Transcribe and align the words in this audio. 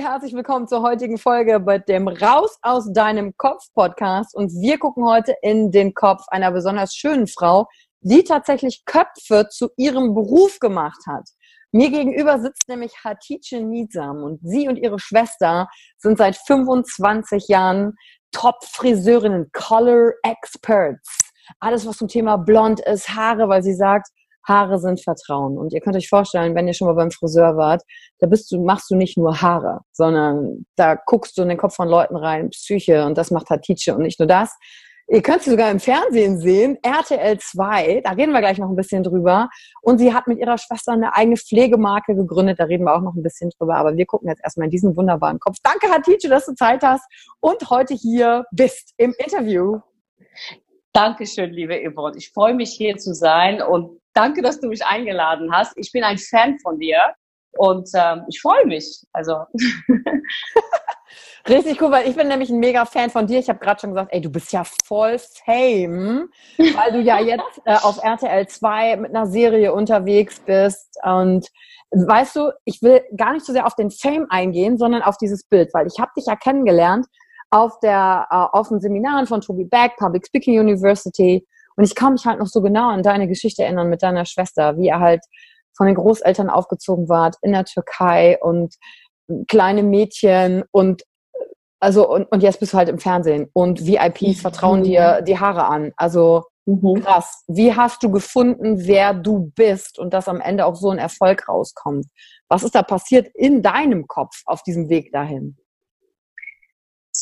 Herzlich 0.00 0.32
willkommen 0.32 0.66
zur 0.66 0.80
heutigen 0.80 1.18
Folge 1.18 1.60
bei 1.60 1.78
dem 1.78 2.08
Raus 2.08 2.56
aus 2.62 2.90
deinem 2.90 3.36
Kopf 3.36 3.66
Podcast. 3.74 4.34
Und 4.34 4.50
wir 4.50 4.78
gucken 4.78 5.04
heute 5.04 5.34
in 5.42 5.70
den 5.70 5.92
Kopf 5.92 6.22
einer 6.28 6.50
besonders 6.52 6.94
schönen 6.94 7.26
Frau, 7.26 7.68
die 8.00 8.24
tatsächlich 8.24 8.86
Köpfe 8.86 9.48
zu 9.50 9.68
ihrem 9.76 10.14
Beruf 10.14 10.58
gemacht 10.58 11.00
hat. 11.06 11.28
Mir 11.70 11.90
gegenüber 11.90 12.40
sitzt 12.40 12.66
nämlich 12.66 12.94
Hatice 13.04 13.60
Nizam 13.60 14.22
und 14.22 14.40
sie 14.42 14.68
und 14.68 14.78
ihre 14.78 14.98
Schwester 14.98 15.68
sind 15.98 16.16
seit 16.16 16.34
25 16.34 17.48
Jahren 17.48 17.94
Top-Friseurinnen, 18.32 19.50
Color 19.52 20.12
Experts. 20.22 21.30
Alles, 21.58 21.86
was 21.86 21.98
zum 21.98 22.08
Thema 22.08 22.38
Blond 22.38 22.80
ist, 22.80 23.10
Haare, 23.10 23.50
weil 23.50 23.62
sie 23.62 23.74
sagt, 23.74 24.08
Haare 24.46 24.78
sind 24.78 25.02
Vertrauen. 25.02 25.58
Und 25.58 25.72
ihr 25.72 25.80
könnt 25.80 25.96
euch 25.96 26.08
vorstellen, 26.08 26.54
wenn 26.54 26.66
ihr 26.66 26.74
schon 26.74 26.88
mal 26.88 26.94
beim 26.94 27.10
Friseur 27.10 27.56
wart, 27.56 27.82
da 28.18 28.26
bist 28.26 28.50
du, 28.50 28.62
machst 28.62 28.90
du 28.90 28.96
nicht 28.96 29.16
nur 29.16 29.40
Haare, 29.40 29.80
sondern 29.92 30.66
da 30.76 30.94
guckst 30.94 31.36
du 31.38 31.42
in 31.42 31.48
den 31.48 31.58
Kopf 31.58 31.74
von 31.74 31.88
Leuten 31.88 32.16
rein, 32.16 32.50
Psyche, 32.50 33.04
und 33.04 33.18
das 33.18 33.30
macht 33.30 33.50
Hatice 33.50 33.88
und 33.88 34.02
nicht 34.02 34.18
nur 34.18 34.28
das. 34.28 34.56
Ihr 35.12 35.22
könnt 35.22 35.42
sie 35.42 35.50
sogar 35.50 35.72
im 35.72 35.80
Fernsehen 35.80 36.38
sehen, 36.38 36.78
RTL 36.82 37.36
2, 37.36 38.02
da 38.04 38.12
reden 38.12 38.30
wir 38.30 38.38
gleich 38.38 38.58
noch 38.58 38.68
ein 38.68 38.76
bisschen 38.76 39.02
drüber. 39.02 39.48
Und 39.82 39.98
sie 39.98 40.14
hat 40.14 40.28
mit 40.28 40.38
ihrer 40.38 40.56
Schwester 40.56 40.92
eine 40.92 41.16
eigene 41.16 41.36
Pflegemarke 41.36 42.14
gegründet, 42.14 42.60
da 42.60 42.64
reden 42.64 42.84
wir 42.84 42.94
auch 42.94 43.00
noch 43.00 43.16
ein 43.16 43.22
bisschen 43.24 43.50
drüber. 43.58 43.74
Aber 43.74 43.96
wir 43.96 44.06
gucken 44.06 44.28
jetzt 44.28 44.40
erstmal 44.44 44.66
in 44.66 44.70
diesen 44.70 44.96
wunderbaren 44.96 45.40
Kopf. 45.40 45.56
Danke, 45.64 45.88
Hatice, 45.88 46.28
dass 46.28 46.46
du 46.46 46.54
Zeit 46.54 46.84
hast 46.84 47.04
und 47.40 47.70
heute 47.70 47.94
hier 47.94 48.44
bist 48.52 48.94
im 48.98 49.12
Interview. 49.18 49.80
Dankeschön, 50.92 51.50
liebe 51.50 51.74
Yvonne. 51.74 52.16
Ich 52.16 52.30
freue 52.30 52.54
mich, 52.54 52.70
hier 52.70 52.96
zu 52.96 53.12
sein 53.12 53.62
und 53.62 53.99
danke, 54.14 54.42
dass 54.42 54.60
du 54.60 54.68
mich 54.68 54.84
eingeladen 54.84 55.52
hast. 55.52 55.72
Ich 55.76 55.92
bin 55.92 56.04
ein 56.04 56.18
Fan 56.18 56.58
von 56.60 56.78
dir 56.78 56.98
und 57.52 57.88
ähm, 57.94 58.24
ich 58.28 58.40
freue 58.40 58.66
mich. 58.66 59.04
Also. 59.12 59.44
Richtig 61.48 61.80
cool, 61.80 61.90
weil 61.90 62.06
ich 62.08 62.16
bin 62.16 62.28
nämlich 62.28 62.50
ein 62.50 62.60
mega 62.60 62.84
Fan 62.84 63.10
von 63.10 63.26
dir. 63.26 63.38
Ich 63.38 63.48
habe 63.48 63.58
gerade 63.58 63.80
schon 63.80 63.90
gesagt, 63.90 64.12
ey, 64.12 64.20
du 64.20 64.30
bist 64.30 64.52
ja 64.52 64.62
voll 64.84 65.18
Fame, 65.18 66.28
weil 66.58 66.92
du 66.92 67.00
ja 67.00 67.18
jetzt 67.18 67.60
äh, 67.64 67.76
auf 67.76 68.02
RTL 68.02 68.46
2 68.46 68.96
mit 68.98 69.14
einer 69.14 69.26
Serie 69.26 69.72
unterwegs 69.72 70.38
bist. 70.40 70.98
Und 71.02 71.48
weißt 71.90 72.36
du, 72.36 72.52
ich 72.64 72.82
will 72.82 73.02
gar 73.16 73.32
nicht 73.32 73.44
so 73.44 73.52
sehr 73.52 73.66
auf 73.66 73.74
den 73.74 73.90
Fame 73.90 74.26
eingehen, 74.28 74.76
sondern 74.76 75.02
auf 75.02 75.16
dieses 75.16 75.44
Bild, 75.44 75.70
weil 75.72 75.86
ich 75.86 75.98
habe 75.98 76.12
dich 76.16 76.26
ja 76.26 76.36
kennengelernt 76.36 77.06
auf 77.50 77.80
der 77.80 78.28
äh, 78.30 78.56
auf 78.56 78.68
den 78.68 78.80
Seminaren 78.80 79.26
von 79.26 79.40
Toby 79.40 79.64
Beck, 79.64 79.96
Public 79.96 80.26
Speaking 80.26 80.60
University 80.60 81.46
und 81.80 81.84
ich 81.84 81.94
kann 81.94 82.12
mich 82.12 82.26
halt 82.26 82.38
noch 82.38 82.46
so 82.46 82.60
genau 82.60 82.90
an 82.90 83.02
deine 83.02 83.26
Geschichte 83.26 83.64
erinnern 83.64 83.88
mit 83.88 84.02
deiner 84.02 84.26
Schwester, 84.26 84.76
wie 84.76 84.88
ihr 84.88 85.00
halt 85.00 85.22
von 85.74 85.86
den 85.86 85.94
Großeltern 85.94 86.50
aufgezogen 86.50 87.08
wart 87.08 87.36
in 87.40 87.52
der 87.52 87.64
Türkei 87.64 88.38
und 88.38 88.74
kleine 89.48 89.82
Mädchen 89.82 90.64
und 90.72 91.04
also 91.80 92.06
und, 92.06 92.30
und 92.30 92.42
jetzt 92.42 92.60
bist 92.60 92.74
du 92.74 92.76
halt 92.76 92.90
im 92.90 92.98
Fernsehen 92.98 93.48
und 93.54 93.86
VIPs 93.86 94.20
mhm. 94.20 94.34
vertrauen 94.34 94.82
dir 94.82 95.22
die 95.22 95.38
Haare 95.38 95.64
an. 95.68 95.92
Also 95.96 96.44
mhm. 96.66 97.02
krass. 97.02 97.44
Wie 97.48 97.74
hast 97.74 98.02
du 98.02 98.10
gefunden, 98.10 98.86
wer 98.86 99.14
du 99.14 99.50
bist 99.54 99.98
und 99.98 100.12
dass 100.12 100.28
am 100.28 100.42
Ende 100.42 100.66
auch 100.66 100.76
so 100.76 100.90
ein 100.90 100.98
Erfolg 100.98 101.48
rauskommt? 101.48 102.04
Was 102.50 102.62
ist 102.62 102.74
da 102.74 102.82
passiert 102.82 103.28
in 103.32 103.62
deinem 103.62 104.06
Kopf 104.06 104.42
auf 104.44 104.62
diesem 104.64 104.90
Weg 104.90 105.12
dahin? 105.12 105.56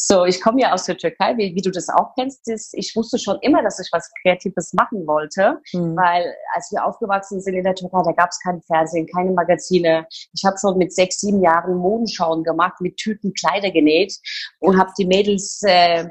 So, 0.00 0.24
ich 0.24 0.40
komme 0.40 0.62
ja 0.62 0.72
aus 0.72 0.84
der 0.84 0.96
Türkei, 0.96 1.36
wie, 1.36 1.54
wie 1.56 1.60
du 1.60 1.70
das 1.70 1.88
auch 1.88 2.14
kennst. 2.16 2.48
Ist, 2.48 2.72
ich 2.74 2.94
wusste 2.94 3.18
schon 3.18 3.36
immer, 3.42 3.62
dass 3.62 3.80
ich 3.80 3.88
was 3.90 4.10
Kreatives 4.22 4.72
machen 4.72 5.06
wollte, 5.06 5.60
mhm. 5.72 5.96
weil 5.96 6.34
als 6.54 6.70
wir 6.70 6.84
aufgewachsen 6.84 7.40
sind 7.40 7.54
in 7.54 7.64
der 7.64 7.74
Türkei, 7.74 8.00
da 8.04 8.12
gab 8.12 8.30
es 8.30 8.38
kein 8.40 8.62
Fernsehen, 8.62 9.08
keine 9.12 9.32
Magazine. 9.32 10.06
Ich 10.32 10.44
habe 10.44 10.56
schon 10.58 10.78
mit 10.78 10.94
sechs, 10.94 11.20
sieben 11.20 11.42
Jahren 11.42 11.76
Modenschauen 11.76 12.44
gemacht, 12.44 12.80
mit 12.80 12.96
Tüten 12.96 13.32
Kleider 13.34 13.72
genäht 13.72 14.14
und 14.60 14.78
habe 14.78 14.92
die 14.96 15.06
Mädels 15.06 15.62
äh, 15.66 16.08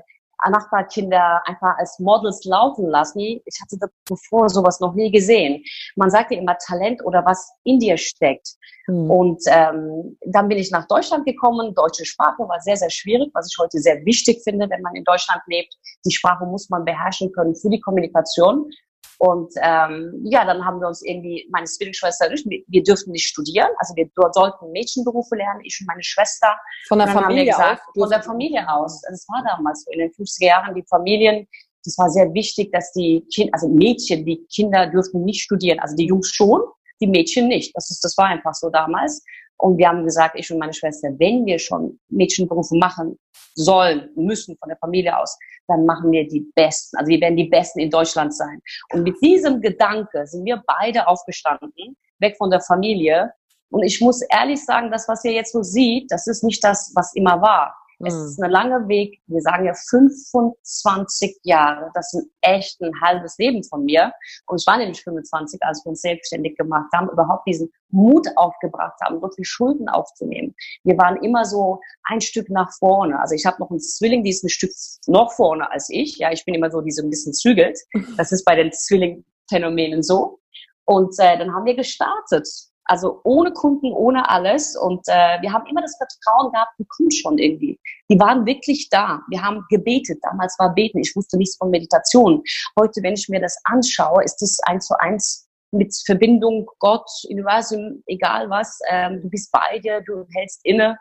Nachbarkinder 0.50 1.42
einfach 1.46 1.78
als 1.78 2.00
Models 2.00 2.44
laufen 2.46 2.88
lassen. 2.88 3.20
Ich 3.20 3.60
hatte 3.62 3.78
davor 4.06 4.50
sowas 4.50 4.80
noch 4.80 4.94
nie 4.94 5.12
gesehen. 5.12 5.64
Man 5.96 6.10
sagt 6.10 6.32
ja 6.32 6.40
immer 6.40 6.58
Talent 6.58 7.04
oder 7.04 7.26
was 7.26 7.52
in 7.64 7.80
dir 7.80 7.98
steckt. 7.98 8.56
Mhm. 8.88 9.10
Und 9.10 9.44
ähm, 9.48 10.18
dann 10.26 10.48
bin 10.48 10.58
ich 10.58 10.72
nach 10.72 10.88
Deutschland 10.88 11.26
gekommen. 11.26 11.74
Deutsche 11.76 12.06
Sprache 12.06 12.48
war 12.48 12.60
sehr, 12.62 12.78
sehr 12.78 12.90
schwierig, 12.90 13.30
was 13.34 13.50
ich 13.52 13.58
heute 13.60 13.80
sehr 13.80 14.04
wichtig 14.06 14.42
finde, 14.44 14.70
wenn 14.70 14.82
man 14.82 14.96
in 14.96 15.04
Deutschland 15.04 15.42
lebt. 15.48 15.74
Die 16.06 16.12
Sprache 16.12 16.46
muss 16.46 16.70
man 16.70 16.86
beherrschen 16.86 17.32
können 17.32 17.56
für 17.56 17.70
die 17.70 17.82
Kommunikation. 17.82 18.70
Und 19.20 19.52
ähm, 19.62 20.22
ja, 20.26 20.46
dann 20.46 20.64
haben 20.64 20.80
wir 20.80 20.88
uns 20.88 21.02
irgendwie, 21.04 21.48
meine 21.52 21.66
Zwillingsschwester 21.66 22.30
wir 22.68 22.84
dürften 22.84 23.12
nicht 23.12 23.28
studieren. 23.28 23.70
Also 23.80 23.96
wir 23.96 24.10
dort 24.16 24.36
sollten 24.36 24.72
Mädchenberufe 24.72 25.36
lernen, 25.36 25.62
ich 25.64 25.78
und 25.82 25.88
meine 25.88 26.04
Schwester. 26.04 26.56
Von 26.88 27.00
der 27.00 27.08
Familie 27.08 27.46
gesagt, 27.46 27.82
aus? 27.82 27.94
Von 28.00 28.10
der 28.10 28.22
Familie 28.22 28.70
aus. 28.70 29.02
Das 29.10 29.26
war 29.28 29.44
damals 29.44 29.84
so 29.84 29.92
in 29.92 30.00
den 30.00 30.12
50er 30.12 30.46
Jahren, 30.46 30.76
die 30.76 30.84
Familien, 30.88 31.48
das 31.84 31.98
war 31.98 32.10
sehr 32.10 32.32
wichtig, 32.34 32.72
dass 32.72 32.92
die 32.92 33.26
Kinder, 33.34 33.54
also 33.54 33.70
Mädchen, 33.70 34.26
die 34.26 34.46
Kinder 34.54 34.88
dürften 34.88 35.24
nicht 35.24 35.42
studieren. 35.42 35.80
Also 35.80 35.96
die 35.96 36.06
Jungs 36.06 36.30
schon, 36.30 36.62
die 37.00 37.08
Mädchen 37.08 37.48
nicht. 37.48 37.76
Das 37.76 37.90
ist, 37.90 38.04
das 38.04 38.18
war 38.18 38.26
einfach 38.26 38.54
so 38.54 38.70
damals. 38.70 39.24
Und 39.58 39.78
wir 39.78 39.88
haben 39.88 40.04
gesagt, 40.04 40.36
ich 40.38 40.52
und 40.52 40.60
meine 40.60 40.74
Schwester, 40.74 41.10
wenn 41.18 41.46
wir 41.46 41.58
schon 41.58 42.00
Mädchenberufe 42.10 42.76
machen 42.78 43.18
sollen, 43.56 44.10
müssen 44.16 44.56
von 44.58 44.70
der 44.70 44.78
Familie 44.78 45.18
aus, 45.18 45.38
dann 45.68 45.86
machen 45.86 46.12
wir 46.12 46.28
die 46.28 46.46
Besten. 46.56 46.98
Also 46.98 47.10
wir 47.10 47.20
werden 47.22 47.38
die 47.38 47.50
Besten 47.50 47.80
in 47.80 47.90
Deutschland 47.90 48.36
sein. 48.36 48.62
Und 48.94 49.04
mit 49.04 49.16
diesem 49.22 49.62
Gedanke 49.62 50.26
sind 50.28 50.46
wir 50.46 50.64
beide 50.66 51.08
aufgestanden, 51.08 51.98
weg 52.20 52.36
von 52.38 52.52
der 52.52 52.62
Familie. 52.62 53.32
Und 53.70 53.84
ich 53.84 54.00
muss 54.00 54.22
ehrlich 54.30 54.64
sagen, 54.64 54.92
das, 54.92 55.08
was 55.08 55.24
ihr 55.26 55.34
jetzt 55.34 55.52
so 55.52 55.64
sieht, 55.64 56.12
das 56.12 56.28
ist 56.28 56.44
nicht 56.44 56.64
das, 56.64 56.92
was 56.96 57.14
immer 57.16 57.42
war. 57.42 57.76
Es 58.00 58.14
hm. 58.14 58.26
ist 58.26 58.42
ein 58.42 58.52
langer 58.52 58.88
Weg. 58.88 59.20
Wir 59.28 59.42
sagen 59.42 59.66
ja 59.66 59.74
25 59.74 61.40
Jahre. 61.44 61.90
Das 61.94 62.14
ist 62.14 62.30
echt 62.42 62.80
ein 62.82 62.92
halbes 63.02 63.38
Leben 63.38 63.64
von 63.64 63.86
mir. 63.86 64.12
Und 64.46 64.62
ich 64.62 64.68
war 64.68 64.78
nämlich 64.78 65.02
25, 65.02 65.62
als 65.64 65.84
wir 65.84 65.90
uns 65.90 66.02
selbstständig 66.02 66.58
gemacht 66.58 66.92
haben, 66.94 67.10
überhaupt 67.10 67.48
diesen 67.48 67.72
Mut 67.90 68.28
aufgebracht 68.36 69.00
haben, 69.04 69.22
wirklich 69.22 69.48
Schulden 69.48 69.90
aufzunehmen. 69.90 70.54
Wir 70.84 70.98
waren 70.98 71.18
immer 71.24 71.46
so 71.46 71.80
ein 72.04 72.22
Stück 72.22 72.50
nach 72.50 72.72
vorne. 72.78 73.20
Also 73.20 73.34
ich 73.34 73.46
habe 73.46 73.58
noch 73.60 73.70
einen 73.72 73.80
Zwilling, 73.80 74.24
die 74.24 74.30
ist 74.30 74.44
ein 74.44 74.50
Stück 74.50 74.72
noch 75.08 75.32
vorne 75.32 75.72
als 75.72 75.90
ich. 75.90 76.18
Ja, 76.18 76.32
ich 76.32 76.46
bin 76.46 76.54
immer 76.54 76.70
so, 76.70 76.82
die 76.82 76.92
so 76.92 77.02
ein 77.04 77.10
bisschen 77.10 77.34
zügelt. 77.34 77.80
Das 78.18 78.32
ist 78.32 78.46
bei 78.46 78.56
den 78.56 78.72
Zwilling-Phänomenen 78.72 80.02
so. 80.02 80.40
Und 80.86 81.14
äh, 81.20 81.38
dann 81.38 81.54
haben 81.54 81.66
wir 81.66 81.76
gestartet. 81.76 82.48
Also 82.88 83.20
ohne 83.24 83.52
Kunden, 83.52 83.92
ohne 83.94 84.30
alles. 84.30 84.76
Und 84.78 85.02
äh, 85.08 85.42
wir 85.42 85.52
haben 85.52 85.66
immer 85.68 85.82
das 85.82 85.98
Vertrauen 85.98 86.52
gehabt, 86.52 86.74
die 86.80 86.86
kommen 86.86 87.12
schon 87.12 87.38
irgendwie. 87.38 87.80
Die 88.10 88.20
waren 88.20 88.46
wirklich 88.46 88.90
da. 88.90 89.22
Wir 89.30 89.44
haben 89.44 89.66
gebetet. 89.70 90.20
Damals 90.22 90.58
war 90.58 90.74
Beten. 90.74 91.00
Ich 91.00 91.16
wusste 91.16 91.38
nichts 91.38 91.58
von 91.58 91.70
Meditation. 91.70 92.42
Heute, 92.80 93.02
wenn 93.04 93.14
ich 93.14 93.28
mir 93.30 93.42
das 93.42 93.58
anschaue, 93.66 94.24
ist 94.24 94.38
das 94.38 94.58
eins 94.66 94.88
zu 94.88 94.98
eins 95.00 95.48
mit 95.72 95.94
Verbindung 96.06 96.66
Gott, 96.80 97.10
Universum, 97.30 98.02
egal 98.08 98.50
was. 98.50 98.80
Ähm, 98.90 99.22
du 99.22 99.30
bist 99.30 99.52
bei 99.52 99.80
dir, 99.80 100.02
du 100.02 100.26
hältst 100.34 100.62
inne. 100.64 100.98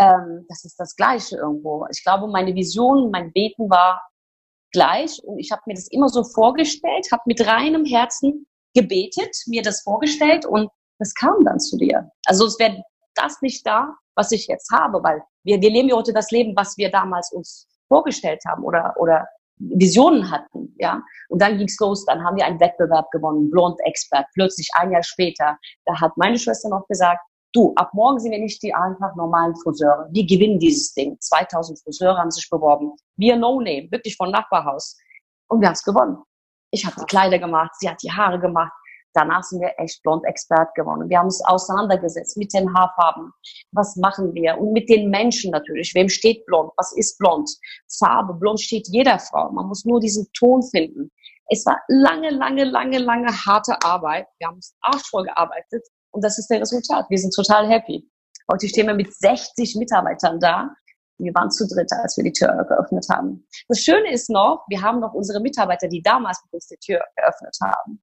Ähm, 0.00 0.46
das 0.48 0.64
ist 0.64 0.78
das 0.78 0.96
Gleiche 0.96 1.36
irgendwo. 1.36 1.86
Ich 1.90 2.02
glaube, 2.02 2.26
meine 2.26 2.54
Vision, 2.54 3.10
mein 3.10 3.32
Beten 3.32 3.70
war 3.70 4.02
gleich. 4.72 5.22
Und 5.24 5.38
ich 5.38 5.52
habe 5.52 5.62
mir 5.66 5.74
das 5.74 5.88
immer 5.88 6.08
so 6.08 6.24
vorgestellt, 6.24 7.06
habe 7.12 7.22
mit 7.26 7.46
reinem 7.46 7.84
Herzen 7.84 8.46
gebetet, 8.74 9.36
mir 9.46 9.62
das 9.62 9.82
vorgestellt 9.82 10.46
und 10.46 10.70
das 11.00 11.14
kam 11.14 11.44
dann 11.44 11.58
zu 11.58 11.76
dir. 11.76 12.08
Also 12.26 12.46
es 12.46 12.58
wäre 12.58 12.82
das 13.14 13.42
nicht 13.42 13.66
da, 13.66 13.92
was 14.14 14.30
ich 14.30 14.46
jetzt 14.46 14.70
habe, 14.70 15.02
weil 15.02 15.22
wir, 15.44 15.60
wir 15.60 15.70
leben 15.70 15.88
ja 15.88 15.96
heute 15.96 16.12
das 16.12 16.30
Leben, 16.30 16.54
was 16.54 16.76
wir 16.76 16.90
damals 16.90 17.32
uns 17.32 17.66
vorgestellt 17.88 18.40
haben 18.46 18.62
oder, 18.62 18.94
oder 18.96 19.26
Visionen 19.56 20.30
hatten, 20.30 20.74
ja. 20.78 21.02
Und 21.28 21.42
dann 21.42 21.58
ging's 21.58 21.78
los, 21.80 22.04
dann 22.06 22.24
haben 22.24 22.36
wir 22.36 22.46
einen 22.46 22.60
Wettbewerb 22.60 23.10
gewonnen, 23.10 23.50
Blond 23.50 23.78
Expert. 23.84 24.26
Plötzlich 24.34 24.68
ein 24.74 24.92
Jahr 24.92 25.02
später, 25.02 25.58
da 25.84 26.00
hat 26.00 26.12
meine 26.16 26.38
Schwester 26.38 26.68
noch 26.68 26.86
gesagt, 26.86 27.20
du, 27.52 27.72
ab 27.76 27.90
morgen 27.92 28.18
sind 28.20 28.32
wir 28.32 28.38
nicht 28.38 28.62
die 28.62 28.72
einfach 28.72 29.14
normalen 29.16 29.54
Friseure. 29.56 30.08
Wir 30.12 30.26
gewinnen 30.26 30.58
dieses 30.58 30.94
Ding. 30.94 31.16
2000 31.20 31.78
Friseure 31.82 32.16
haben 32.16 32.30
sich 32.30 32.48
beworben. 32.48 32.92
Wir 33.16 33.36
No 33.36 33.60
Name, 33.60 33.88
wirklich 33.90 34.16
von 34.16 34.30
Nachbarhaus. 34.30 34.96
Und 35.48 35.60
wir 35.60 35.68
haben 35.68 35.74
es 35.74 35.82
gewonnen. 35.82 36.16
Ich 36.70 36.86
habe 36.86 36.96
die 36.98 37.06
Kleider 37.06 37.38
gemacht, 37.38 37.72
sie 37.78 37.88
hat 37.88 38.02
die 38.02 38.12
Haare 38.12 38.38
gemacht, 38.38 38.72
Danach 39.14 39.42
sind 39.42 39.60
wir 39.60 39.72
echt 39.78 40.02
Blond-Expert 40.02 40.74
geworden. 40.74 41.08
Wir 41.08 41.18
haben 41.18 41.26
uns 41.26 41.44
auseinandergesetzt 41.44 42.36
mit 42.36 42.52
den 42.54 42.72
Haarfarben. 42.74 43.32
Was 43.72 43.96
machen 43.96 44.34
wir? 44.34 44.58
Und 44.58 44.72
mit 44.72 44.88
den 44.88 45.10
Menschen 45.10 45.50
natürlich. 45.50 45.94
Wem 45.94 46.08
steht 46.08 46.46
blond? 46.46 46.72
Was 46.76 46.92
ist 46.96 47.18
blond? 47.18 47.50
Farbe. 47.98 48.34
Blond 48.34 48.60
steht 48.60 48.86
jeder 48.88 49.18
Frau. 49.18 49.50
Man 49.50 49.66
muss 49.66 49.84
nur 49.84 50.00
diesen 50.00 50.30
Ton 50.32 50.62
finden. 50.62 51.10
Es 51.48 51.66
war 51.66 51.80
lange, 51.88 52.30
lange, 52.30 52.64
lange, 52.64 52.98
lange 52.98 53.28
harte 53.28 53.76
Arbeit. 53.82 54.28
Wir 54.38 54.48
haben 54.48 54.56
uns 54.56 54.76
arschvoll 54.80 55.24
gearbeitet. 55.24 55.84
Und 56.12 56.24
das 56.24 56.38
ist 56.38 56.48
der 56.48 56.60
Resultat. 56.60 57.06
Wir 57.08 57.18
sind 57.18 57.34
total 57.34 57.68
happy. 57.68 58.08
Heute 58.50 58.68
stehen 58.68 58.86
wir 58.86 58.94
mit 58.94 59.12
60 59.14 59.76
Mitarbeitern 59.76 60.38
da. 60.38 60.70
Wir 61.18 61.34
waren 61.34 61.50
zu 61.50 61.66
dritt, 61.66 61.92
als 61.92 62.16
wir 62.16 62.24
die 62.24 62.32
Tür 62.32 62.64
geöffnet 62.68 63.06
haben. 63.10 63.46
Das 63.68 63.80
Schöne 63.80 64.12
ist 64.12 64.30
noch, 64.30 64.64
wir 64.68 64.80
haben 64.80 65.00
noch 65.00 65.12
unsere 65.12 65.40
Mitarbeiter, 65.40 65.88
die 65.88 66.02
damals 66.02 66.40
mit 66.44 66.54
uns 66.54 66.66
die 66.68 66.78
Tür 66.78 67.00
geöffnet 67.16 67.56
haben. 67.62 68.00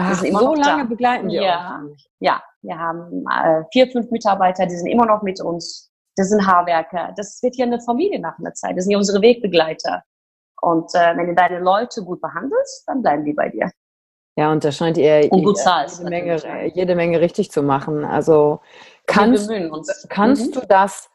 Ach, 0.00 0.14
so 0.14 0.54
lange 0.54 0.82
da. 0.82 0.88
begleiten 0.88 1.28
wir 1.28 1.42
ja, 1.42 1.82
Ja, 2.20 2.42
wir 2.62 2.78
haben 2.78 3.24
äh, 3.26 3.64
vier, 3.72 3.90
fünf 3.90 4.10
Mitarbeiter, 4.10 4.64
die 4.64 4.76
sind 4.76 4.86
immer 4.86 5.06
noch 5.06 5.22
mit 5.22 5.40
uns. 5.40 5.90
Das 6.16 6.28
sind 6.28 6.46
Haarwerker. 6.46 7.12
Das 7.16 7.42
wird 7.42 7.56
ja 7.56 7.66
eine 7.66 7.80
Familie 7.80 8.20
nach 8.20 8.38
einer 8.38 8.54
Zeit. 8.54 8.76
Das 8.76 8.84
sind 8.84 8.92
ja 8.92 8.98
unsere 8.98 9.20
Wegbegleiter. 9.20 10.02
Und 10.60 10.94
äh, 10.94 11.16
wenn 11.16 11.26
du 11.26 11.34
deine 11.34 11.58
Leute 11.58 12.04
gut 12.04 12.20
behandelst, 12.20 12.84
dann 12.86 13.02
bleiben 13.02 13.24
die 13.24 13.32
bei 13.32 13.48
dir. 13.48 13.70
Ja, 14.36 14.52
und 14.52 14.64
da 14.64 14.70
scheint 14.70 14.96
ihr 14.98 15.26
und 15.32 15.42
gut 15.42 15.58
zahlst, 15.58 15.98
jede, 15.98 16.10
Menge, 16.10 16.72
jede 16.72 16.94
Menge 16.94 17.20
richtig 17.20 17.50
zu 17.50 17.60
machen. 17.62 18.04
Also 18.04 18.60
kannst, 19.06 19.50
kannst 20.08 20.54
mhm. 20.54 20.60
du 20.60 20.66
das 20.68 21.10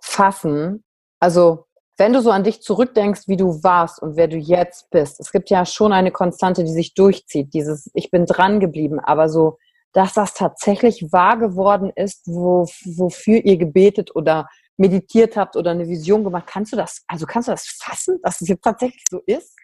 fassen? 0.00 0.84
Also 1.18 1.66
wenn 2.00 2.14
du 2.14 2.22
so 2.22 2.30
an 2.30 2.44
dich 2.44 2.62
zurückdenkst, 2.62 3.28
wie 3.28 3.36
du 3.36 3.62
warst 3.62 4.00
und 4.00 4.16
wer 4.16 4.26
du 4.26 4.38
jetzt 4.38 4.88
bist, 4.88 5.20
es 5.20 5.32
gibt 5.32 5.50
ja 5.50 5.66
schon 5.66 5.92
eine 5.92 6.10
Konstante, 6.10 6.64
die 6.64 6.72
sich 6.72 6.94
durchzieht, 6.94 7.52
dieses 7.52 7.90
Ich 7.92 8.10
bin 8.10 8.24
dran 8.24 8.58
geblieben, 8.58 8.98
aber 8.98 9.28
so, 9.28 9.58
dass 9.92 10.14
das 10.14 10.32
tatsächlich 10.32 11.12
wahr 11.12 11.36
geworden 11.36 11.92
ist, 11.94 12.26
wo, 12.26 12.64
wofür 12.96 13.44
ihr 13.44 13.58
gebetet 13.58 14.16
oder 14.16 14.48
meditiert 14.78 15.36
habt 15.36 15.56
oder 15.56 15.72
eine 15.72 15.88
Vision 15.88 16.24
gemacht, 16.24 16.46
kannst 16.46 16.72
du 16.72 16.76
das, 16.76 17.04
also 17.06 17.26
kannst 17.26 17.48
du 17.48 17.52
das 17.52 17.66
fassen, 17.66 18.18
dass 18.22 18.40
es 18.40 18.48
jetzt 18.48 18.64
tatsächlich 18.64 19.04
so 19.10 19.20
ist? 19.26 19.54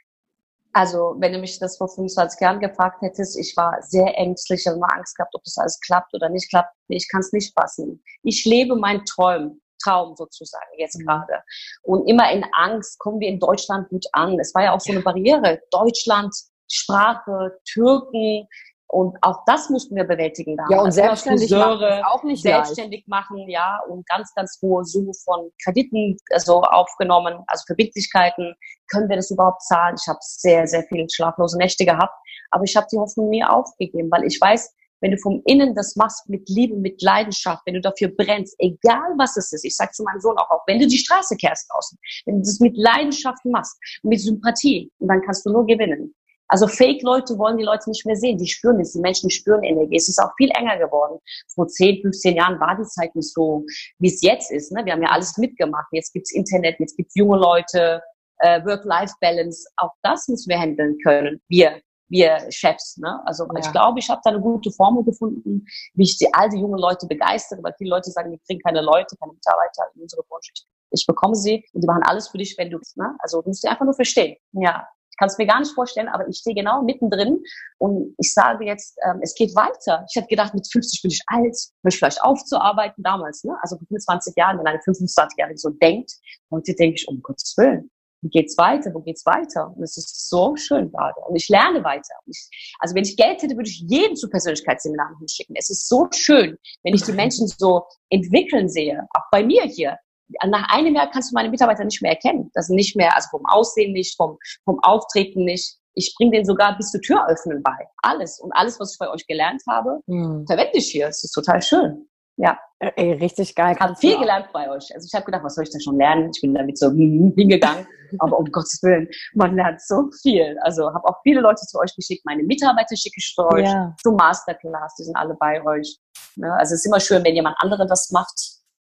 Also, 0.75 1.17
wenn 1.19 1.33
du 1.33 1.39
mich 1.39 1.59
das 1.59 1.79
vor 1.79 1.89
25 1.89 2.39
Jahren 2.39 2.61
gefragt 2.61 3.01
hättest, 3.01 3.39
ich 3.39 3.57
war 3.57 3.81
sehr 3.81 4.15
ängstlich, 4.19 4.67
habe 4.67 4.77
immer 4.77 4.95
Angst 4.95 5.17
gehabt, 5.17 5.35
ob 5.35 5.43
das 5.43 5.57
alles 5.57 5.81
klappt 5.81 6.13
oder 6.13 6.29
nicht 6.29 6.51
klappt. 6.51 6.77
Ich 6.89 7.09
kann 7.11 7.21
es 7.21 7.33
nicht 7.33 7.59
fassen. 7.59 8.03
Ich 8.23 8.45
lebe 8.45 8.77
mein 8.77 9.07
Träumen. 9.07 9.63
Traum 9.83 10.15
sozusagen 10.17 10.67
jetzt 10.79 10.99
mhm. 10.99 11.07
gerade. 11.07 11.43
Und 11.83 12.09
immer 12.09 12.31
in 12.33 12.45
Angst, 12.53 12.99
kommen 12.99 13.21
wir 13.21 13.29
in 13.29 13.41
Deutschland 13.41 13.89
gut 13.89 14.07
an. 14.13 14.39
Es 14.39 14.55
war 14.55 14.65
ja 14.65 14.73
auch 14.73 14.81
so 14.81 14.93
eine 14.93 15.03
Barriere. 15.03 15.61
Deutschland, 15.71 16.35
Sprache, 16.69 17.59
Türken, 17.71 18.49
und 18.89 19.17
auch 19.23 19.43
das 19.47 19.69
mussten 19.69 19.97
wir 19.97 20.05
bewältigen. 20.05 20.57
Damals. 20.57 20.73
Ja, 20.73 20.83
und 20.83 20.93
selbstständig 20.93 21.51
machen 21.51 22.05
auch 22.05 22.23
nicht 22.23 22.43
Selbstständig 22.43 23.01
leicht. 23.01 23.09
machen, 23.09 23.49
ja, 23.49 23.81
und 23.89 24.07
ganz, 24.07 24.33
ganz 24.35 24.59
hohe 24.63 24.85
Summe 24.85 25.13
von 25.25 25.51
Krediten 25.63 26.17
also 26.31 26.63
aufgenommen, 26.63 27.43
also 27.49 27.65
Verbindlichkeiten. 27.67 28.55
Können 28.91 29.09
wir 29.09 29.17
das 29.17 29.31
überhaupt 29.31 29.63
zahlen? 29.63 29.97
Ich 30.01 30.07
habe 30.09 30.19
sehr, 30.23 30.67
sehr 30.67 30.85
viele 30.85 31.07
schlaflose 31.13 31.59
Nächte 31.59 31.85
gehabt, 31.85 32.15
aber 32.51 32.65
ich 32.65 32.77
habe 32.77 32.87
die 32.93 32.99
Hoffnung 32.99 33.29
nie 33.29 33.45
aufgegeben, 33.45 34.09
weil 34.11 34.25
ich 34.25 34.41
weiß, 34.41 34.73
wenn 35.01 35.11
du 35.13 35.19
vom 35.19 35.43
Innen 35.47 35.75
das 35.75 35.97
machst 35.97 36.29
mit 36.29 36.49
Liebe, 36.49 36.77
mit 36.77 37.03
Leidenschaft, 37.03 37.63
wenn 37.67 37.75
du 37.75 37.81
dafür 37.81 38.09
brennst, 38.09 38.55
egal 38.59 39.15
was 39.19 39.37
es 39.37 39.53
ist, 39.53 39.65
ich 39.65 39.77
sage 39.77 39.93
zu 39.93 40.03
meinem 40.03 40.21
Sohn 40.21 40.37
auch, 40.39 40.51
auch 40.51 40.63
wenn 40.67 40.79
du 40.79 40.87
die 40.87 40.99
Straße 40.99 41.37
kehrst 41.37 41.71
draußen, 41.71 41.99
wenn 42.27 42.37
du 42.37 42.41
das 42.41 42.61
mit 42.61 42.77
Leidenschaft 42.77 43.45
machst, 43.45 43.77
mit 44.03 44.21
Sympathie, 44.21 44.91
dann 44.99 45.21
kannst 45.23 45.45
du 45.47 45.51
nur 45.51 45.67
gewinnen. 45.67 46.15
Also 46.49 46.69
Fake-Leute 46.69 47.39
wollen 47.39 47.57
die 47.57 47.65
Leute 47.65 47.91
nicht 47.91 48.07
mehr 48.07 48.15
sehen, 48.15 48.39
die 48.39 48.47
spüren 48.47 48.79
es, 48.81 48.93
die 48.93 49.01
Menschen 49.01 49.31
spüren 49.31 49.65
Energie. 49.65 49.97
Es 49.97 50.09
ist 50.09 50.21
auch 50.21 50.31
viel 50.37 50.51
enger 50.51 50.79
geworden. 50.79 51.19
Vor 51.53 51.67
10, 51.67 52.03
15 52.03 52.37
Jahren 52.37 52.61
war 52.61 52.77
die 52.77 52.85
Zeit 52.85 53.15
nicht 53.17 53.33
so, 53.33 53.65
wie 53.99 54.09
es 54.09 54.23
jetzt 54.23 54.53
ist. 54.53 54.71
Ne? 54.71 54.85
Wir 54.85 54.93
haben 54.93 55.03
ja 55.03 55.11
alles 55.11 55.37
mitgemacht. 55.39 55.89
Jetzt 55.91 56.13
gibt's 56.13 56.33
Internet, 56.33 56.79
jetzt 56.79 56.97
gibt's 56.97 57.15
junge 57.17 57.39
Leute, 57.39 58.01
äh, 58.39 58.65
Work-Life-Balance. 58.65 59.69
Auch 59.77 59.93
das 60.03 60.29
müssen 60.29 60.49
wir 60.49 60.59
handeln 60.59 60.97
können. 61.03 61.41
Wir 61.49 61.81
wir 62.09 62.47
Chefs. 62.51 62.97
Ne? 62.99 63.21
Also 63.25 63.47
ja. 63.47 63.59
ich 63.59 63.71
glaube, 63.73 63.99
ich 63.99 64.09
habe 64.09 64.21
da 64.25 64.31
eine 64.31 64.41
gute 64.41 64.71
Formel 64.71 65.05
gefunden, 65.05 65.67
wie 65.95 66.05
ich 66.05 66.19
die 66.19 66.33
alte 66.33 66.57
junge 66.57 66.81
Leute 66.81 67.07
begeistere, 67.07 67.63
weil 67.63 67.75
viele 67.79 67.91
Leute 67.91 68.11
sagen, 68.11 68.31
wir 68.31 68.39
kriegen 68.47 68.61
keine 68.61 68.81
Leute, 68.81 69.17
keine 69.17 69.33
Mitarbeiter 69.33 69.85
in 69.95 70.03
unsere 70.03 70.23
Branche. 70.25 70.53
Ich, 70.55 70.67
ich 70.91 71.07
bekomme 71.07 71.35
sie 71.35 71.65
und 71.73 71.83
die 71.83 71.87
machen 71.87 72.03
alles 72.05 72.29
für 72.29 72.39
dich, 72.39 72.57
wenn 72.59 72.71
du 72.71 72.79
ne? 72.97 73.17
Also 73.19 73.43
du 73.43 73.49
musst 73.49 73.63
sie 73.63 73.69
einfach 73.69 73.85
nur 73.85 73.95
verstehen. 73.95 74.37
Ja. 74.53 74.87
Ich 75.11 75.19
kann 75.19 75.29
es 75.29 75.39
mir 75.39 75.47
gar 75.47 75.61
nicht 75.61 75.73
vorstellen, 75.73 76.09
aber 76.09 76.29
ich 76.29 76.37
stehe 76.37 76.55
genau 76.55 76.83
mittendrin 76.83 77.43
und 77.79 78.15
ich 78.19 78.35
sage 78.35 78.67
jetzt, 78.67 78.99
ähm, 79.03 79.21
es 79.23 79.35
geht 79.35 79.57
weiter. 79.57 80.05
Ich 80.11 80.15
hätte 80.15 80.29
gedacht, 80.29 80.53
mit 80.53 80.71
50 80.71 81.01
bin 81.01 81.11
ich 81.11 81.23
alt, 81.27 81.57
mich 81.83 81.97
vielleicht 81.97 82.23
aufzuarbeiten 82.23 83.03
damals, 83.03 83.43
ne? 83.43 83.57
also 83.63 83.79
vor 83.79 83.87
25 83.87 84.35
Jahren, 84.37 84.59
wenn 84.59 84.67
eine 84.67 84.79
25-Jährige 84.81 85.57
so 85.57 85.71
denkt. 85.71 86.13
Heute 86.51 86.75
denke 86.75 86.97
ich, 86.97 87.09
um 87.09 87.23
Gottes 87.23 87.55
Willen, 87.57 87.91
wie 88.23 88.29
geht's 88.29 88.57
weiter, 88.59 88.93
wo 88.95 89.01
geht's 89.01 89.25
weiter? 89.27 89.73
Und 89.77 89.83
es 89.83 89.97
ist 89.97 90.29
so 90.29 90.57
schön 90.57 90.91
gerade. 90.91 91.21
Und 91.29 91.37
ich 91.37 91.49
lerne 91.49 91.85
weiter. 91.85 92.15
Ich, 92.27 92.49
also 92.79 92.95
wenn 92.95 93.05
ich 93.05 93.17
Geld 93.17 93.43
hätte, 93.43 93.57
würde 93.57 93.69
ich 93.69 93.85
jeden 93.87 94.17
zu 94.17 94.29
Persönlichkeitsseminaren 94.29 95.19
hinschicken. 95.19 95.55
Es 95.57 95.71
ist 95.71 95.89
so 95.89 96.09
schön, 96.13 96.57
wenn 96.83 96.95
ich 96.95 97.03
die 97.03 97.13
Menschen 97.13 97.47
so 97.47 97.85
entwickeln 98.11 98.69
sehe. 98.69 99.07
Auch 99.17 99.25
bei 99.31 99.45
mir 99.45 99.63
hier. 99.63 99.97
Nach 100.45 100.69
einem 100.73 100.95
Jahr 100.95 101.11
kannst 101.11 101.31
du 101.31 101.35
meine 101.35 101.51
Mitarbeiter 101.51 101.85
nicht 101.85 102.03
mehr 102.03 102.13
erkennen. 102.13 102.51
Das 102.55 102.67
sind 102.67 102.77
nicht 102.77 102.97
mehr, 102.97 103.15
also 103.15 103.29
vom 103.31 103.47
Aussehen 103.47 103.93
nicht, 103.93 104.17
vom, 104.17 104.39
vom 104.65 104.81
Auftreten 104.83 105.45
nicht. 105.45 105.77
Ich 105.95 106.15
bringe 106.17 106.33
denen 106.33 106.45
sogar 106.45 106.77
bis 106.77 106.91
zur 106.91 107.01
Tür 107.01 107.27
öffnen 107.29 107.63
bei. 107.63 107.89
Alles. 108.03 108.41
Und 108.41 108.53
alles, 108.53 108.81
was 108.81 108.93
ich 108.93 108.99
bei 108.99 109.09
euch 109.09 109.27
gelernt 109.27 109.63
habe, 109.69 110.01
mhm. 110.07 110.45
verwende 110.47 110.79
ich 110.79 110.91
hier. 110.91 111.09
Es 111.09 111.23
ist 111.23 111.33
total 111.33 111.63
schön. 111.63 112.09
Ja. 112.37 112.59
Ey, 112.79 113.13
richtig 113.15 113.55
geil. 113.55 113.75
Ich 113.75 113.81
habe 113.81 113.97
viel 113.97 114.19
gelernt 114.19 114.49
bei 114.53 114.71
euch. 114.71 114.95
Also 114.95 115.07
ich 115.07 115.15
habe 115.15 115.25
gedacht, 115.25 115.43
was 115.43 115.55
soll 115.55 115.65
ich 115.65 115.71
da 115.71 115.81
schon 115.81 115.97
lernen? 115.97 116.31
Ich 116.35 116.43
bin 116.43 116.53
damit 116.53 116.77
so 116.77 116.91
hingegangen. 116.91 117.87
Aber 118.19 118.39
um 118.39 118.45
Gottes 118.53 118.83
Willen, 118.83 119.09
man 119.35 119.57
lernt 119.57 119.81
so 119.81 120.11
viel. 120.23 120.59
Also 120.63 120.93
habe 120.93 121.05
auch 121.09 121.23
viele 121.23 121.41
Leute 121.41 121.63
zu 121.67 121.79
euch 121.79 121.95
geschickt. 121.97 122.25
Meine 122.27 122.43
Mitarbeiter 122.43 122.95
schicke 122.95 123.17
ich 123.17 123.33
zu 123.35 123.47
euch 123.47 123.67
ja. 123.67 123.95
zum 124.03 124.17
Masterclass. 124.17 124.95
Die 124.97 125.05
sind 125.05 125.17
alle 125.17 125.35
bei 125.35 125.65
euch. 125.65 125.97
Ne? 126.37 126.53
Also 126.53 126.75
es 126.75 126.81
ist 126.81 126.87
immer 126.87 127.01
schön, 127.01 127.25
wenn 127.25 127.35
jemand 127.35 127.57
andere 127.61 127.87
das 127.87 128.11
macht, 128.11 128.39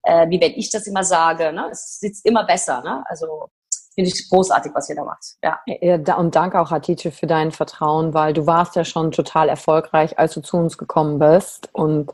äh, 0.03 0.29
wie 0.29 0.39
wenn 0.39 0.51
ich 0.51 0.69
das 0.69 0.85
immer 0.85 1.03
sage. 1.03 1.51
Ne? 1.51 1.69
Es 1.71 2.00
sitzt 2.00 2.23
immer 2.27 2.45
besser. 2.45 2.83
Ne? 2.83 3.03
Also 3.07 3.50
finde 3.95 4.11
ich 4.11 4.29
großartig, 4.29 4.73
was 4.75 4.89
ihr 4.89 4.95
da 4.95 5.03
macht. 5.03 5.25
Ja. 5.43 5.59
ja. 5.65 6.15
Und 6.15 6.35
danke 6.35 6.59
auch, 6.59 6.69
Hatice, 6.69 7.11
für 7.11 7.27
dein 7.27 7.51
Vertrauen, 7.51 8.13
weil 8.13 8.33
du 8.33 8.45
warst 8.45 8.75
ja 8.75 8.85
schon 8.85 9.11
total 9.11 9.50
erfolgreich, 9.50 10.19
als 10.19 10.35
du 10.35 10.41
zu 10.41 10.57
uns 10.57 10.77
gekommen 10.77 11.17
bist. 11.17 11.69
Und 11.73 12.11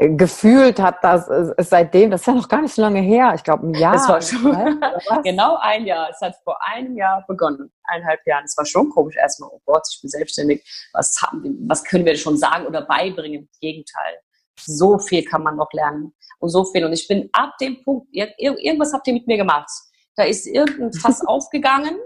gefühlt 0.00 0.80
hat 0.80 1.02
das 1.02 1.28
ist 1.28 1.70
seitdem, 1.70 2.10
das 2.10 2.22
ist 2.22 2.26
ja 2.26 2.34
noch 2.34 2.48
gar 2.48 2.62
nicht 2.62 2.74
so 2.74 2.80
lange 2.80 3.00
her, 3.00 3.32
ich 3.34 3.44
glaube 3.44 3.66
ein 3.66 3.74
Jahr. 3.74 3.94
Es 3.94 4.08
war 4.08 4.22
schon 4.22 4.80
genau 5.24 5.56
ein 5.56 5.84
Jahr. 5.84 6.08
Es 6.10 6.20
hat 6.20 6.34
vor 6.42 6.58
einem 6.66 6.96
Jahr 6.96 7.24
begonnen, 7.28 7.70
eineinhalb 7.84 8.26
Jahren. 8.26 8.44
Es 8.44 8.56
war 8.56 8.64
schon 8.64 8.88
komisch 8.90 9.16
erstmal, 9.16 9.50
oh 9.52 9.60
Gott, 9.66 9.82
ich 9.92 10.00
bin 10.00 10.08
selbstständig. 10.08 10.64
Was, 10.94 11.20
haben 11.22 11.42
wir, 11.42 11.52
was 11.68 11.84
können 11.84 12.04
wir 12.06 12.16
schon 12.16 12.38
sagen 12.38 12.66
oder 12.66 12.82
beibringen? 12.82 13.42
Im 13.42 13.48
Gegenteil. 13.60 14.18
So 14.58 14.98
viel 14.98 15.24
kann 15.24 15.42
man 15.42 15.56
noch 15.56 15.72
lernen 15.72 16.14
und 16.38 16.48
so 16.48 16.64
viel. 16.64 16.84
Und 16.84 16.92
ich 16.92 17.06
bin 17.06 17.28
ab 17.32 17.56
dem 17.60 17.82
Punkt, 17.82 18.08
irgendwas 18.12 18.92
habt 18.92 19.06
ihr 19.06 19.14
mit 19.14 19.26
mir 19.26 19.36
gemacht. 19.36 19.68
Da 20.16 20.24
ist 20.24 20.46
irgendein 20.46 20.92
Fass 20.92 21.20
aufgegangen 21.26 21.96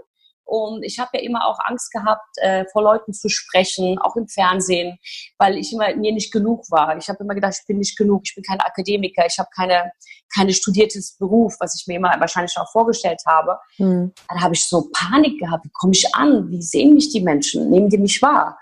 und 0.45 0.83
ich 0.83 0.99
habe 0.99 1.09
ja 1.15 1.21
immer 1.21 1.47
auch 1.47 1.57
Angst 1.65 1.91
gehabt, 1.91 2.37
äh, 2.37 2.65
vor 2.71 2.83
Leuten 2.83 3.13
zu 3.13 3.29
sprechen, 3.29 3.97
auch 3.99 4.15
im 4.15 4.27
Fernsehen, 4.27 4.97
weil 5.39 5.57
ich 5.57 5.73
immer 5.73 5.93
mir 5.95 6.13
nicht 6.13 6.31
genug 6.31 6.69
war. 6.69 6.95
Ich 6.97 7.09
habe 7.09 7.23
immer 7.23 7.33
gedacht, 7.33 7.57
ich 7.59 7.67
bin 7.67 7.79
nicht 7.79 7.97
genug, 7.97 8.21
ich 8.25 8.35
bin 8.35 8.43
kein 8.43 8.59
Akademiker, 8.59 9.25
ich 9.25 9.37
habe 9.39 9.49
keine, 9.55 9.91
keine 10.33 10.53
studiertes 10.53 11.17
Beruf, 11.17 11.55
was 11.59 11.75
ich 11.79 11.87
mir 11.87 11.97
immer 11.97 12.13
wahrscheinlich 12.19 12.55
auch 12.57 12.71
vorgestellt 12.71 13.21
habe. 13.25 13.57
Hm. 13.77 14.13
Dann 14.29 14.41
habe 14.41 14.53
ich 14.53 14.69
so 14.69 14.89
Panik 14.93 15.39
gehabt, 15.39 15.65
wie 15.65 15.71
komme 15.73 15.93
ich 15.93 16.13
an? 16.13 16.49
Wie 16.49 16.61
sehen 16.61 16.93
mich 16.93 17.09
die 17.11 17.21
Menschen? 17.21 17.69
Nehmen 17.69 17.89
die 17.89 17.97
mich 17.97 18.21
wahr? 18.21 18.57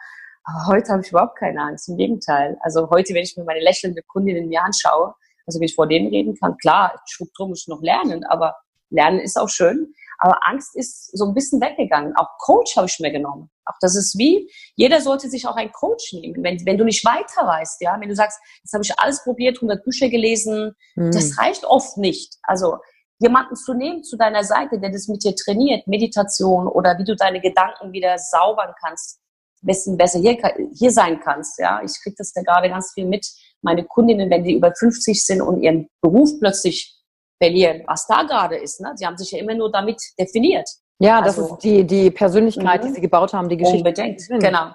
Aber 0.45 0.67
heute 0.67 0.91
habe 0.91 1.01
ich 1.01 1.09
überhaupt 1.09 1.37
keine 1.37 1.61
Angst, 1.61 1.89
im 1.89 1.97
Gegenteil. 1.97 2.57
Also 2.61 2.89
heute, 2.89 3.13
wenn 3.13 3.23
ich 3.23 3.35
mir 3.37 3.43
meine 3.43 3.61
lächelnde 3.61 4.01
Kundin 4.03 4.35
in 4.37 4.49
mir 4.49 4.61
anschaue, 4.61 5.13
also 5.45 5.59
wenn 5.59 5.65
ich 5.65 5.75
vor 5.75 5.87
denen 5.87 6.07
reden 6.07 6.37
kann, 6.39 6.57
klar, 6.57 7.01
Struktur 7.05 7.47
muss 7.47 7.61
ich 7.61 7.67
noch 7.67 7.81
lernen, 7.81 8.23
aber 8.25 8.55
lernen 8.89 9.19
ist 9.19 9.37
auch 9.37 9.49
schön. 9.49 9.93
Aber 10.24 10.39
Angst 10.48 10.74
ist 10.77 11.18
so 11.18 11.25
ein 11.25 11.34
bisschen 11.34 11.60
weggegangen. 11.60 12.15
Auch 12.15 12.30
Coach 12.39 12.77
habe 12.77 12.88
ich 12.88 12.98
mir 13.01 13.12
genommen. 13.12 13.50
Auch 13.65 13.75
das 13.82 13.98
ist 13.98 14.18
wie, 14.18 14.50
jeder 14.74 15.01
sollte 15.01 15.30
sich 15.30 15.46
auch 15.46 15.58
einen 15.58 15.74
Coach 15.74 16.13
nehmen. 16.13 16.42
Wenn, 16.42 16.65
wenn 16.65 16.77
du 16.77 16.86
nicht 16.86 17.03
weiter 17.03 17.46
weißt, 17.46 17.82
ja, 17.82 17.98
wenn 18.00 18.08
du 18.08 18.15
sagst, 18.15 18.39
jetzt 18.63 18.72
habe 18.72 18.86
ich 18.86 18.98
alles 18.98 19.22
probiert, 19.22 19.58
100 19.58 19.84
Bücher 19.84 20.08
gelesen, 20.08 20.77
mhm. 20.96 21.12
das 21.12 21.38
reicht 21.38 21.65
oft 21.65 21.98
nicht. 21.98 22.38
Also 22.44 22.77
jemanden 23.20 23.58
zu 23.58 23.74
nehmen 23.74 24.06
zu 24.06 24.15
deiner 24.15 24.46
Seite, 24.46 24.80
der 24.80 24.92
das 24.92 25.10
mit 25.10 25.25
dir 25.25 25.36
trainiert, 25.36 25.88
Meditation 25.88 26.70
oder 26.70 26.98
wie 26.98 27.03
du 27.03 27.18
deine 27.18 27.42
Gedanken 27.42 27.92
wieder 27.92 28.18
saubern 28.18 28.74
kannst, 28.82 29.20
bisschen 29.62 29.98
besser 29.98 30.20
hier, 30.20 30.38
hier 30.74 30.92
sein 30.92 31.20
kannst. 31.20 31.60
Ja, 31.60 31.82
ich 31.84 32.01
kriege 32.01 32.15
das 32.18 32.32
ja 32.34 32.44
gerade 32.44 32.70
ganz 32.70 32.94
viel 32.94 33.06
mit. 33.06 33.27
Meine 33.62 33.84
Kundinnen, 33.84 34.30
wenn 34.30 34.46
die 34.46 34.53
über 34.53 34.74
50 34.74 35.22
sind 35.22 35.42
und 35.42 35.62
ihren 35.62 35.89
Beruf 36.01 36.30
plötzlich 36.39 37.02
verlieren, 37.43 37.83
was 37.88 38.07
da 38.07 38.23
gerade 38.23 38.55
ist. 38.55 38.79
Ne? 38.79 38.93
Sie 38.95 39.05
haben 39.05 39.17
sich 39.17 39.31
ja 39.31 39.39
immer 39.39 39.53
nur 39.53 39.71
damit 39.71 40.01
definiert. 40.17 40.69
Ja, 41.00 41.21
das 41.21 41.38
also, 41.38 41.55
ist 41.55 41.63
die, 41.63 41.83
die 41.83 42.09
Persönlichkeit, 42.09 42.81
mhm. 42.81 42.88
die 42.88 42.93
sie 42.93 43.01
gebaut 43.01 43.33
haben, 43.33 43.50
die 43.50 43.57
Geschichte. 43.57 43.79
Unbedingt, 43.79 44.21
genau. 44.39 44.71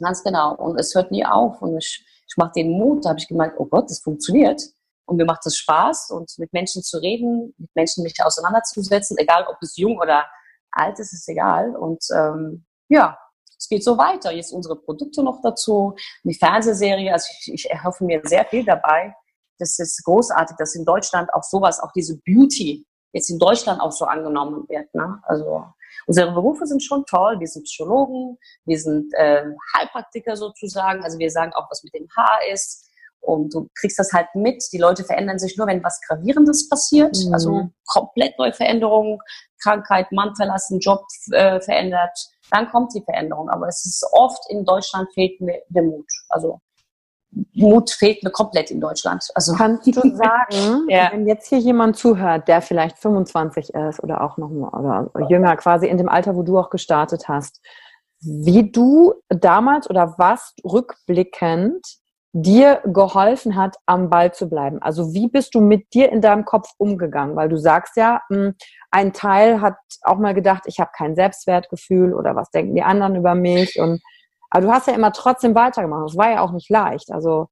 Ganz 0.00 0.22
genau. 0.22 0.54
Und 0.54 0.78
es 0.78 0.94
hört 0.94 1.10
nie 1.10 1.24
auf. 1.24 1.60
Und 1.60 1.78
ich, 1.78 2.04
ich 2.28 2.36
mache 2.36 2.52
den 2.54 2.70
Mut, 2.70 3.04
da 3.04 3.10
habe 3.10 3.18
ich 3.18 3.26
gemeint, 3.26 3.54
oh 3.56 3.66
Gott, 3.66 3.90
das 3.90 4.00
funktioniert. 4.00 4.62
Und 5.06 5.16
mir 5.16 5.24
macht 5.24 5.44
es 5.44 5.56
Spaß, 5.56 6.10
und 6.10 6.32
mit 6.38 6.52
Menschen 6.52 6.82
zu 6.82 6.98
reden, 6.98 7.52
mit 7.58 7.70
Menschen 7.74 8.04
mich 8.04 8.14
auseinanderzusetzen, 8.22 9.18
egal 9.18 9.44
ob 9.48 9.56
es 9.60 9.76
jung 9.76 9.98
oder 9.98 10.24
alt 10.70 10.98
ist, 11.00 11.12
ist 11.12 11.28
egal. 11.28 11.74
Und 11.74 12.04
ähm, 12.14 12.64
ja, 12.88 13.18
es 13.58 13.68
geht 13.68 13.82
so 13.82 13.98
weiter. 13.98 14.32
Jetzt 14.32 14.52
unsere 14.52 14.76
Produkte 14.76 15.24
noch 15.24 15.40
dazu, 15.42 15.94
die 16.22 16.34
Fernsehserie. 16.34 17.12
Also 17.12 17.26
ich, 17.40 17.52
ich 17.52 17.70
erhoffe 17.70 18.04
mir 18.04 18.20
sehr 18.24 18.44
viel 18.44 18.64
dabei 18.64 19.14
das 19.62 19.78
ist 19.78 20.04
großartig, 20.04 20.56
dass 20.56 20.74
in 20.74 20.84
Deutschland 20.84 21.32
auch 21.32 21.44
sowas, 21.44 21.80
auch 21.80 21.92
diese 21.92 22.18
Beauty 22.24 22.84
jetzt 23.12 23.30
in 23.30 23.38
Deutschland 23.38 23.80
auch 23.80 23.92
so 23.92 24.04
angenommen 24.04 24.64
wird. 24.68 24.92
Ne? 24.94 25.18
Also 25.24 25.64
unsere 26.06 26.32
Berufe 26.32 26.66
sind 26.66 26.82
schon 26.82 27.04
toll. 27.06 27.38
Wir 27.38 27.46
sind 27.46 27.64
Psychologen, 27.64 28.38
wir 28.64 28.78
sind 28.78 29.12
äh, 29.14 29.44
Heilpraktiker 29.76 30.36
sozusagen. 30.36 31.02
Also 31.04 31.18
wir 31.18 31.30
sagen 31.30 31.52
auch, 31.54 31.70
was 31.70 31.84
mit 31.84 31.94
dem 31.94 32.08
Haar 32.16 32.40
ist. 32.52 32.88
Und 33.20 33.54
du 33.54 33.68
kriegst 33.78 34.00
das 34.00 34.12
halt 34.12 34.26
mit. 34.34 34.64
Die 34.72 34.78
Leute 34.78 35.04
verändern 35.04 35.38
sich 35.38 35.56
nur, 35.56 35.68
wenn 35.68 35.84
was 35.84 36.00
Gravierendes 36.08 36.68
passiert. 36.68 37.16
Mhm. 37.24 37.32
Also 37.32 37.70
komplett 37.86 38.36
neue 38.36 38.52
Veränderungen, 38.52 39.20
Krankheit, 39.62 40.10
Mann 40.10 40.34
verlassen, 40.34 40.80
Job 40.80 41.04
äh, 41.30 41.60
verändert. 41.60 42.18
Dann 42.50 42.68
kommt 42.70 42.92
die 42.94 43.02
Veränderung. 43.04 43.48
Aber 43.48 43.68
es 43.68 43.84
ist 43.84 44.04
oft 44.12 44.42
in 44.50 44.64
Deutschland 44.64 45.08
fehlt 45.14 45.40
mir 45.40 45.62
der 45.68 45.84
Mut. 45.84 46.10
Also 46.30 46.60
Mut 47.54 47.90
fehlt 47.90 48.22
mir 48.22 48.30
komplett 48.30 48.70
in 48.70 48.80
Deutschland. 48.80 49.24
Also 49.34 49.54
Kannst 49.54 49.86
du 49.86 49.92
sagen, 50.14 50.86
ja. 50.88 51.10
wenn 51.12 51.26
jetzt 51.26 51.48
hier 51.48 51.58
jemand 51.58 51.96
zuhört, 51.96 52.48
der 52.48 52.60
vielleicht 52.60 52.98
25 52.98 53.74
ist 53.74 54.02
oder 54.02 54.22
auch 54.22 54.36
noch 54.36 54.50
oder 54.50 55.10
jünger, 55.28 55.56
quasi 55.56 55.86
in 55.86 55.96
dem 55.96 56.08
Alter, 56.08 56.36
wo 56.36 56.42
du 56.42 56.58
auch 56.58 56.70
gestartet 56.70 57.28
hast, 57.28 57.60
wie 58.20 58.70
du 58.70 59.14
damals 59.28 59.88
oder 59.88 60.14
was 60.18 60.54
rückblickend 60.64 61.84
dir 62.34 62.80
geholfen 62.86 63.56
hat, 63.56 63.76
am 63.86 64.08
Ball 64.08 64.32
zu 64.32 64.48
bleiben? 64.48 64.80
Also 64.80 65.12
wie 65.12 65.28
bist 65.28 65.54
du 65.54 65.60
mit 65.60 65.92
dir 65.92 66.10
in 66.10 66.20
deinem 66.20 66.44
Kopf 66.44 66.70
umgegangen? 66.78 67.36
Weil 67.36 67.48
du 67.48 67.58
sagst 67.58 67.96
ja, 67.96 68.22
hm, 68.28 68.54
ein 68.90 69.12
Teil 69.12 69.60
hat 69.60 69.76
auch 70.02 70.18
mal 70.18 70.34
gedacht, 70.34 70.62
ich 70.66 70.80
habe 70.80 70.90
kein 70.96 71.14
Selbstwertgefühl 71.14 72.14
oder 72.14 72.34
was 72.34 72.50
denken 72.50 72.74
die 72.74 72.82
anderen 72.82 73.16
über 73.16 73.34
mich 73.34 73.78
und 73.78 74.02
aber 74.52 74.66
du 74.66 74.70
hast 74.70 74.86
ja 74.86 74.92
immer 74.92 75.12
trotzdem 75.12 75.54
weitergemacht. 75.54 76.10
Das 76.10 76.16
war 76.16 76.30
ja 76.30 76.42
auch 76.42 76.52
nicht 76.52 76.68
leicht. 76.68 77.10
Also 77.10 77.48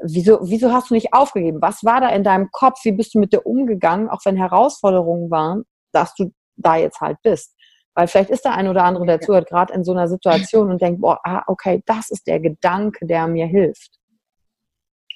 wieso, 0.00 0.38
wieso 0.42 0.72
hast 0.72 0.90
du 0.90 0.94
nicht 0.94 1.12
aufgegeben? 1.12 1.60
Was 1.60 1.82
war 1.82 2.00
da 2.00 2.10
in 2.10 2.22
deinem 2.22 2.48
Kopf? 2.52 2.84
Wie 2.84 2.92
bist 2.92 3.14
du 3.14 3.18
mit 3.18 3.32
dir 3.32 3.44
umgegangen, 3.44 4.08
auch 4.08 4.20
wenn 4.24 4.36
Herausforderungen 4.36 5.32
waren, 5.32 5.64
dass 5.92 6.14
du 6.14 6.30
da 6.54 6.76
jetzt 6.76 7.00
halt 7.00 7.18
bist? 7.22 7.56
Weil 7.94 8.06
vielleicht 8.06 8.30
ist 8.30 8.44
der 8.44 8.54
ein 8.54 8.68
oder 8.68 8.84
andere, 8.84 9.04
der 9.04 9.20
zuhört, 9.20 9.48
gerade 9.48 9.74
in 9.74 9.82
so 9.82 9.90
einer 9.90 10.06
Situation 10.06 10.70
und 10.70 10.80
denkt, 10.80 11.00
boah, 11.00 11.18
ah, 11.24 11.42
okay, 11.48 11.82
das 11.86 12.08
ist 12.08 12.28
der 12.28 12.38
Gedanke, 12.38 13.04
der 13.04 13.26
mir 13.26 13.46
hilft. 13.46 13.98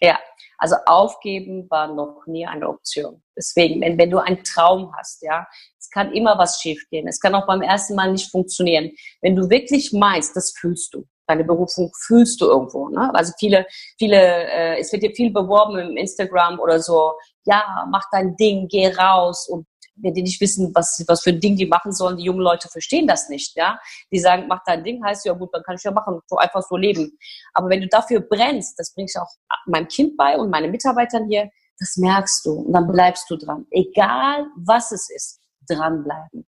Ja, 0.01 0.19
also 0.63 0.77
aufgeben 0.87 1.69
war 1.71 1.93
noch 1.93 2.23
nie 2.27 2.47
eine 2.47 2.69
Option. 2.69 3.21
Deswegen, 3.37 3.81
wenn, 3.81 3.99
wenn 3.99 4.11
du 4.11 4.19
einen 4.19 4.45
Traum 4.45 4.95
hast, 4.97 5.21
ja, 5.23 5.45
es 5.77 5.91
kann 5.91 6.13
immer 6.13 6.39
was 6.39 6.61
schiefgehen. 6.61 7.09
Es 7.09 7.19
kann 7.19 7.35
auch 7.35 7.49
beim 7.49 7.63
ersten 7.63 7.97
Mal 7.97 8.13
nicht 8.13 8.31
funktionieren. 8.31 8.93
Wenn 9.23 9.35
du 9.35 9.51
wirklich 9.51 9.93
meinst, 9.93 10.37
das 10.37 10.53
fühlst 10.53 10.95
du 10.95 11.05
deine 11.27 11.45
Berufung 11.45 11.91
fühlst 12.07 12.41
du 12.41 12.47
irgendwo. 12.47 12.89
Ne? 12.89 13.11
Also 13.15 13.33
viele, 13.39 13.65
viele, 13.99 14.19
äh, 14.19 14.81
es 14.81 14.93
wird 14.93 15.03
dir 15.03 15.15
viel 15.15 15.33
beworben 15.33 15.79
im 15.79 15.97
Instagram 15.97 16.59
oder 16.59 16.81
so, 16.81 17.13
ja, 17.45 17.87
mach 17.91 18.05
dein 18.11 18.37
Ding, 18.37 18.69
geh 18.69 18.89
raus 18.89 19.49
und 19.49 19.67
wenn 20.03 20.15
die 20.15 20.23
nicht 20.23 20.41
wissen, 20.41 20.73
was, 20.75 21.03
was 21.07 21.23
für 21.23 21.31
ein 21.31 21.41
Ding 21.41 21.57
die 21.57 21.67
machen 21.67 21.93
sollen, 21.93 22.17
die 22.17 22.25
jungen 22.25 22.41
Leute 22.41 22.69
verstehen 22.69 23.07
das 23.07 23.29
nicht, 23.29 23.57
ja. 23.57 23.79
Die 24.11 24.19
sagen, 24.19 24.47
mach 24.49 24.63
dein 24.67 24.85
Ding, 24.85 25.05
heißt 25.05 25.25
ja 25.25 25.33
gut, 25.33 25.51
dann 25.53 25.63
kann 25.63 25.77
ich 25.77 25.83
ja 25.83 25.91
machen, 25.91 26.21
so 26.27 26.37
einfach 26.37 26.63
so 26.63 26.77
leben. 26.77 27.19
Aber 27.55 27.69
wenn 27.69 27.81
du 27.81 27.89
dafür 27.89 28.21
brennst, 28.21 28.79
das 28.79 28.95
bringe 28.95 29.09
ich 29.09 29.21
auch 29.21 29.31
meinem 29.67 29.89
Kind 29.89 30.17
bei 30.17 30.37
und 30.37 30.51
meinen 30.51 30.71
Mitarbeitern 30.71 31.29
hier, 31.29 31.51
das 31.79 31.97
merkst 31.97 32.45
du 32.47 32.53
und 32.53 32.73
dann 32.73 32.87
bleibst 32.87 33.29
du 33.31 33.37
dran. 33.37 33.67
Egal 33.71 34.47
was 34.57 34.93
es 34.93 35.09
ist, 35.11 35.41
dranbleiben. 35.69 36.47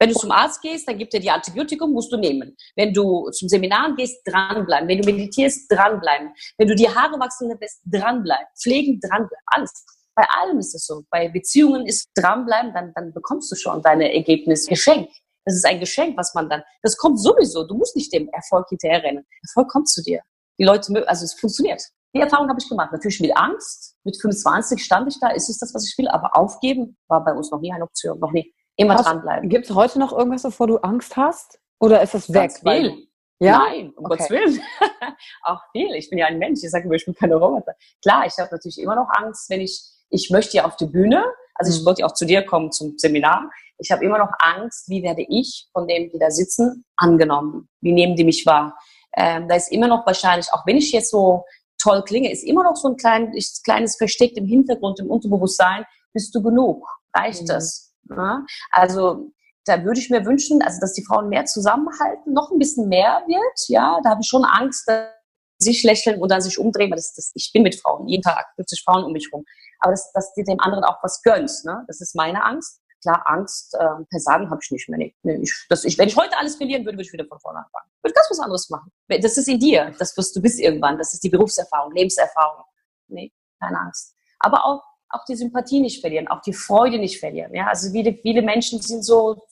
Wenn 0.00 0.10
du 0.10 0.14
zum 0.16 0.30
Arzt 0.32 0.60
gehst, 0.60 0.88
dann 0.88 0.98
gibt 0.98 1.14
er 1.14 1.20
dir 1.20 1.34
Antibiotikum, 1.34 1.92
musst 1.92 2.12
du 2.12 2.16
nehmen. 2.16 2.56
Wenn 2.74 2.92
du 2.92 3.30
zum 3.30 3.48
Seminar 3.48 3.94
gehst, 3.94 4.20
dranbleiben. 4.24 4.88
Wenn 4.88 5.00
du 5.00 5.12
meditierst, 5.12 5.70
dranbleiben. 5.70 6.32
Wenn 6.56 6.68
du 6.68 6.74
die 6.74 6.88
Haare 6.88 7.18
wachsen 7.18 7.56
lässt, 7.60 7.80
dranbleiben. 7.84 8.46
Pflegen, 8.60 9.00
dranbleiben. 9.00 9.44
Alles. 9.46 9.84
Bei 10.18 10.26
allem 10.40 10.58
ist 10.58 10.74
es 10.74 10.84
so. 10.84 11.04
Bei 11.10 11.28
Beziehungen 11.28 11.86
ist 11.86 12.08
dranbleiben, 12.16 12.72
dann, 12.74 12.92
dann 12.96 13.12
bekommst 13.12 13.52
du 13.52 13.54
schon 13.54 13.80
deine 13.82 14.12
Ergebnisse. 14.12 14.68
Geschenk. 14.68 15.08
Das 15.44 15.54
ist 15.54 15.64
ein 15.64 15.78
Geschenk, 15.78 16.16
was 16.16 16.34
man 16.34 16.50
dann, 16.50 16.64
das 16.82 16.96
kommt 16.96 17.20
sowieso. 17.20 17.64
Du 17.64 17.76
musst 17.76 17.94
nicht 17.94 18.12
dem 18.12 18.28
Erfolg 18.30 18.66
hinterherrennen. 18.68 19.24
Erfolg 19.46 19.70
kommt 19.70 19.88
zu 19.88 20.02
dir. 20.02 20.20
Die 20.58 20.64
Leute, 20.64 21.06
also 21.08 21.24
es 21.24 21.34
funktioniert. 21.34 21.80
Die 22.16 22.20
Erfahrung 22.20 22.48
habe 22.48 22.58
ich 22.60 22.68
gemacht. 22.68 22.90
Natürlich 22.90 23.20
mit 23.20 23.36
Angst. 23.36 23.94
Mit 24.02 24.20
25 24.20 24.84
stand 24.84 25.06
ich 25.06 25.20
da, 25.20 25.28
ist 25.28 25.48
es 25.48 25.58
das, 25.58 25.72
was 25.72 25.88
ich 25.88 25.96
will. 25.96 26.08
Aber 26.08 26.36
aufgeben 26.36 26.96
war 27.06 27.24
bei 27.24 27.32
uns 27.32 27.52
noch 27.52 27.60
nie 27.60 27.72
eine 27.72 27.84
Option. 27.84 28.18
Noch 28.18 28.32
nie. 28.32 28.52
Immer 28.74 28.94
hast, 28.94 29.06
dranbleiben. 29.06 29.48
Gibt 29.48 29.70
es 29.70 29.76
heute 29.76 30.00
noch 30.00 30.12
irgendwas, 30.12 30.42
wovor 30.42 30.66
du 30.66 30.78
Angst 30.78 31.16
hast? 31.16 31.60
Oder 31.78 32.02
ist 32.02 32.14
das 32.14 32.28
weg? 32.28 32.34
Ganz 32.34 32.58
viel. 32.58 33.08
Ja? 33.38 33.58
Nein, 33.58 33.92
um 33.94 34.04
okay. 34.04 34.16
Gottes 34.16 34.30
Willen. 34.30 34.60
auch 35.42 35.60
viel. 35.70 35.94
Ich 35.94 36.10
bin 36.10 36.18
ja 36.18 36.26
ein 36.26 36.38
Mensch. 36.38 36.60
Ich 36.64 36.70
sage 36.70 36.86
immer, 36.86 36.94
ich 36.94 37.04
bin 37.04 37.14
keine 37.14 37.36
Roboter. 37.36 37.74
Klar, 38.02 38.26
ich 38.26 38.36
habe 38.36 38.48
natürlich 38.50 38.80
immer 38.80 38.96
noch 38.96 39.08
Angst, 39.10 39.48
wenn 39.48 39.60
ich, 39.60 39.80
ich 40.10 40.30
möchte 40.30 40.56
ja 40.56 40.64
auf 40.64 40.76
die 40.76 40.86
Bühne. 40.86 41.24
Also 41.54 41.72
ich 41.72 41.80
mhm. 41.80 41.86
wollte 41.86 42.00
ja 42.00 42.06
auch 42.06 42.14
zu 42.14 42.24
dir 42.24 42.42
kommen 42.42 42.72
zum 42.72 42.98
Seminar. 42.98 43.50
Ich 43.78 43.90
habe 43.90 44.04
immer 44.04 44.18
noch 44.18 44.30
Angst, 44.40 44.88
wie 44.88 45.02
werde 45.02 45.24
ich 45.28 45.68
von 45.72 45.86
denen, 45.86 46.10
die 46.10 46.18
da 46.18 46.30
sitzen, 46.30 46.84
angenommen? 46.96 47.68
Wie 47.80 47.92
nehmen 47.92 48.16
die 48.16 48.24
mich 48.24 48.44
wahr? 48.46 48.76
Ähm, 49.16 49.48
da 49.48 49.56
ist 49.56 49.72
immer 49.72 49.88
noch 49.88 50.06
wahrscheinlich, 50.06 50.52
auch 50.52 50.66
wenn 50.66 50.76
ich 50.76 50.92
jetzt 50.92 51.10
so 51.10 51.44
toll 51.80 52.02
klinge, 52.02 52.30
ist 52.30 52.44
immer 52.44 52.64
noch 52.64 52.76
so 52.76 52.88
ein 52.88 52.96
klein, 52.96 53.32
kleines 53.64 53.96
versteckt 53.96 54.36
im 54.36 54.46
Hintergrund, 54.46 54.98
im 55.00 55.10
Unterbewusstsein, 55.10 55.84
bist 56.12 56.34
du 56.34 56.42
genug? 56.42 56.86
Reicht 57.14 57.42
mhm. 57.42 57.46
das? 57.46 57.94
Ja? 58.10 58.44
Also 58.70 59.30
da 59.64 59.84
würde 59.84 60.00
ich 60.00 60.10
mir 60.10 60.24
wünschen, 60.24 60.62
also 60.62 60.80
dass 60.80 60.94
die 60.94 61.04
Frauen 61.04 61.28
mehr 61.28 61.44
zusammenhalten, 61.44 62.32
noch 62.32 62.50
ein 62.50 62.58
bisschen 62.58 62.88
mehr 62.88 63.22
wird. 63.26 63.68
Ja, 63.68 64.00
da 64.02 64.10
habe 64.10 64.20
ich 64.22 64.28
schon 64.28 64.44
Angst, 64.44 64.88
dass 64.88 65.10
sie 65.58 65.72
sich 65.72 65.82
lächeln 65.82 66.20
und 66.20 66.30
dann 66.30 66.40
sich 66.40 66.58
umdrehen. 66.58 66.90
Das, 66.90 67.14
das, 67.14 67.30
ich 67.34 67.50
bin 67.52 67.62
mit 67.62 67.76
Frauen 67.76 68.08
jeden 68.08 68.22
Tag, 68.22 68.46
50 68.56 68.82
Frauen 68.82 69.04
um 69.04 69.12
mich 69.12 69.28
rum. 69.32 69.44
Aber 69.80 69.92
dass, 69.92 70.12
dass 70.12 70.34
du 70.34 70.42
dem 70.42 70.60
anderen 70.60 70.84
auch 70.84 70.98
was 71.02 71.22
gönnst, 71.22 71.64
ne? 71.64 71.84
das 71.86 72.00
ist 72.00 72.14
meine 72.14 72.44
Angst. 72.44 72.80
Klar, 73.00 73.22
Angst 73.26 73.74
äh, 73.74 74.04
per 74.10 74.18
Sagen 74.18 74.50
habe 74.50 74.60
ich 74.60 74.70
nicht 74.72 74.88
mehr. 74.88 74.98
Nee, 75.22 75.34
ich, 75.40 75.66
das, 75.68 75.84
ich, 75.84 75.96
wenn 75.98 76.08
ich 76.08 76.16
heute 76.16 76.36
alles 76.36 76.56
verlieren 76.56 76.84
würde, 76.84 76.98
würde 76.98 77.06
ich 77.06 77.12
wieder 77.12 77.26
von 77.26 77.38
vorne 77.38 77.60
anfangen. 77.60 77.88
Würde 78.02 78.14
ganz 78.14 78.26
was 78.28 78.40
anderes 78.40 78.68
machen. 78.70 78.90
Das 79.06 79.38
ist 79.38 79.46
in 79.46 79.60
dir. 79.60 79.94
Das 80.00 80.16
wirst 80.16 80.34
du 80.34 80.42
bist 80.42 80.58
irgendwann. 80.58 80.98
Das 80.98 81.14
ist 81.14 81.22
die 81.22 81.28
Berufserfahrung, 81.28 81.92
Lebenserfahrung. 81.92 82.64
Nee, 83.06 83.32
keine 83.60 83.78
Angst. 83.78 84.16
Aber 84.40 84.64
auch 84.64 84.82
auch 85.10 85.24
die 85.24 85.36
Sympathie 85.36 85.80
nicht 85.80 86.00
verlieren, 86.00 86.28
auch 86.28 86.40
die 86.42 86.52
Freude 86.52 86.98
nicht 86.98 87.18
verlieren. 87.18 87.54
Ja, 87.54 87.66
also 87.68 87.90
viele, 87.90 88.14
viele 88.14 88.42
Menschen 88.42 88.80
sind 88.80 89.04
so, 89.04 89.42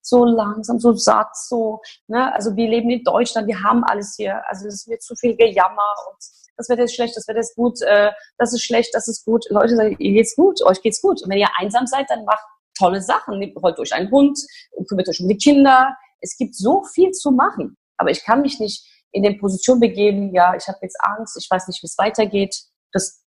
so 0.00 0.24
langsam, 0.24 0.78
so 0.80 0.92
satt, 0.94 1.36
so, 1.36 1.80
ne, 2.06 2.32
also 2.34 2.56
wir 2.56 2.68
leben 2.68 2.90
in 2.90 3.04
Deutschland, 3.04 3.46
wir 3.46 3.62
haben 3.62 3.84
alles 3.84 4.14
hier, 4.16 4.42
also 4.48 4.66
es 4.66 4.88
wird 4.88 5.02
zu 5.02 5.14
viel 5.14 5.36
Gejammer 5.36 5.94
und 6.10 6.18
das 6.56 6.68
wird 6.68 6.78
jetzt 6.78 6.94
schlecht, 6.94 7.16
das 7.16 7.26
wird 7.26 7.36
jetzt 7.36 7.56
gut, 7.56 7.80
äh, 7.82 8.10
das 8.38 8.52
ist 8.52 8.62
schlecht, 8.62 8.94
das 8.94 9.08
ist 9.08 9.24
gut. 9.24 9.44
Leute 9.50 9.76
sagen, 9.76 9.96
ihr 9.98 10.12
geht's 10.12 10.36
gut, 10.36 10.62
euch 10.62 10.80
geht's 10.82 11.00
gut. 11.00 11.22
Und 11.22 11.30
wenn 11.30 11.38
ihr 11.38 11.48
einsam 11.56 11.86
seid, 11.86 12.08
dann 12.10 12.24
macht 12.24 12.44
tolle 12.76 13.00
Sachen. 13.00 13.38
Nehmt 13.38 13.56
heute 13.62 13.76
durch 13.76 13.92
einen 13.94 14.10
Hund, 14.10 14.38
kümmert 14.88 15.08
euch 15.08 15.20
um 15.20 15.28
die 15.28 15.36
Kinder. 15.36 15.96
Es 16.20 16.36
gibt 16.36 16.54
so 16.54 16.84
viel 16.84 17.10
zu 17.12 17.30
machen. 17.30 17.76
Aber 17.96 18.10
ich 18.10 18.24
kann 18.24 18.42
mich 18.42 18.58
nicht 18.60 18.86
in 19.12 19.22
den 19.22 19.38
Position 19.38 19.78
begeben, 19.78 20.34
ja, 20.34 20.54
ich 20.54 20.66
habe 20.68 20.78
jetzt 20.82 20.96
Angst, 21.00 21.36
ich 21.38 21.48
weiß 21.50 21.68
nicht, 21.68 21.82
wie 21.82 21.86
es 21.86 21.98
weitergeht. 21.98 22.56
Das 22.92 23.22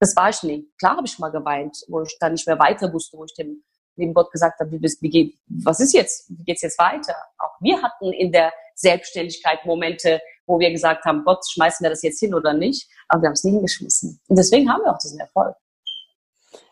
das 0.00 0.16
war 0.16 0.30
ich 0.30 0.42
nie. 0.42 0.66
Klar 0.78 0.96
habe 0.96 1.06
ich 1.06 1.18
mal 1.18 1.30
geweint, 1.30 1.76
wo 1.88 2.02
ich 2.02 2.16
dann 2.18 2.32
nicht 2.32 2.46
mehr 2.46 2.58
weiter 2.58 2.92
wusste, 2.92 3.18
wo 3.18 3.24
ich 3.24 3.34
dem 3.34 3.62
lieben 3.96 4.14
Gott 4.14 4.32
gesagt 4.32 4.58
habe, 4.58 4.72
wie, 4.72 4.80
wie 4.80 5.10
geht, 5.10 5.38
was 5.46 5.78
ist 5.78 5.92
jetzt, 5.92 6.30
wie 6.30 6.42
geht's 6.42 6.62
jetzt 6.62 6.78
weiter? 6.78 7.14
Auch 7.36 7.60
wir 7.60 7.82
hatten 7.82 8.12
in 8.12 8.32
der 8.32 8.52
Selbstständigkeit 8.74 9.66
Momente, 9.66 10.20
wo 10.50 10.58
wir 10.58 10.70
gesagt 10.70 11.04
haben, 11.04 11.24
Gott, 11.24 11.44
schmeißen 11.48 11.84
wir 11.84 11.90
das 11.90 12.02
jetzt 12.02 12.20
hin 12.20 12.34
oder 12.34 12.52
nicht? 12.52 12.88
Aber 13.08 13.22
wir 13.22 13.28
haben 13.28 13.34
es 13.34 13.44
nie 13.44 13.52
hingeschmissen. 13.52 14.20
Und 14.28 14.38
deswegen 14.38 14.70
haben 14.70 14.82
wir 14.82 14.92
auch 14.92 14.98
diesen 14.98 15.20
Erfolg. 15.20 15.54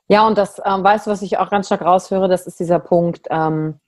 Ja, 0.08 0.26
und 0.26 0.38
das, 0.38 0.60
ähm, 0.64 0.82
weißt 0.82 1.06
du, 1.06 1.10
was 1.10 1.22
ich 1.22 1.38
auch 1.38 1.50
ganz 1.50 1.66
stark 1.66 1.82
raushöre, 1.82 2.28
das 2.28 2.46
ist 2.46 2.58
dieser 2.58 2.78
Punkt, 2.78 3.26
ähm, 3.30 3.78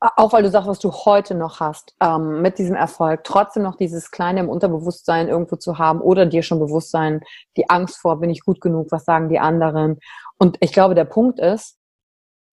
auch 0.00 0.32
weil 0.32 0.42
du 0.42 0.50
sagst, 0.50 0.66
was 0.66 0.78
du 0.78 0.92
heute 0.92 1.34
noch 1.34 1.60
hast, 1.60 1.94
ähm, 2.00 2.40
mit 2.40 2.58
diesem 2.58 2.74
Erfolg, 2.74 3.22
trotzdem 3.22 3.62
noch 3.62 3.76
dieses 3.76 4.10
Kleine 4.10 4.40
im 4.40 4.48
Unterbewusstsein 4.48 5.28
irgendwo 5.28 5.56
zu 5.56 5.78
haben 5.78 6.00
oder 6.00 6.24
dir 6.24 6.42
schon 6.42 6.58
bewusst 6.58 6.90
sein, 6.90 7.22
die 7.58 7.68
Angst 7.68 7.98
vor, 7.98 8.18
bin 8.18 8.30
ich 8.30 8.42
gut 8.42 8.62
genug, 8.62 8.88
was 8.90 9.04
sagen 9.04 9.28
die 9.28 9.38
anderen. 9.38 10.00
Und 10.38 10.56
ich 10.60 10.72
glaube, 10.72 10.94
der 10.94 11.04
Punkt 11.04 11.38
ist, 11.38 11.76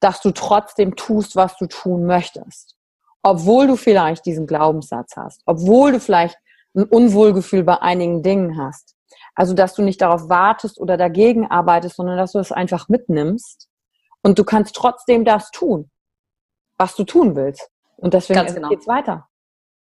dass 0.01 0.20
du 0.22 0.32
trotzdem 0.32 0.98
tust, 0.98 1.38
was 1.38 1.56
du 1.56 1.67
tun 1.67 2.06
möchtest. 2.06 2.76
Obwohl 3.24 3.67
du 3.67 3.75
vielleicht 3.75 4.25
diesen 4.25 4.47
Glaubenssatz 4.47 5.15
hast, 5.15 5.41
obwohl 5.45 5.93
du 5.93 6.00
vielleicht 6.00 6.38
ein 6.75 6.83
Unwohlgefühl 6.83 7.63
bei 7.63 7.81
einigen 7.81 8.24
Dingen 8.24 8.57
hast. 8.57 8.95
Also, 9.36 9.53
dass 9.53 9.74
du 9.74 9.81
nicht 9.81 10.01
darauf 10.01 10.29
wartest 10.29 10.79
oder 10.79 10.97
dagegen 10.97 11.50
arbeitest, 11.50 11.95
sondern 11.95 12.17
dass 12.17 12.33
du 12.33 12.39
es 12.39 12.51
einfach 12.51 12.89
mitnimmst 12.89 13.67
und 14.21 14.39
du 14.39 14.43
kannst 14.43 14.75
trotzdem 14.75 15.25
das 15.25 15.51
tun 15.51 15.89
was 16.77 16.95
du 16.95 17.03
tun 17.03 17.36
willst. 17.36 17.69
Und 17.97 18.13
deswegen 18.13 18.45
genau. 18.45 18.69
geht's 18.69 18.88
weiter. 18.88 19.27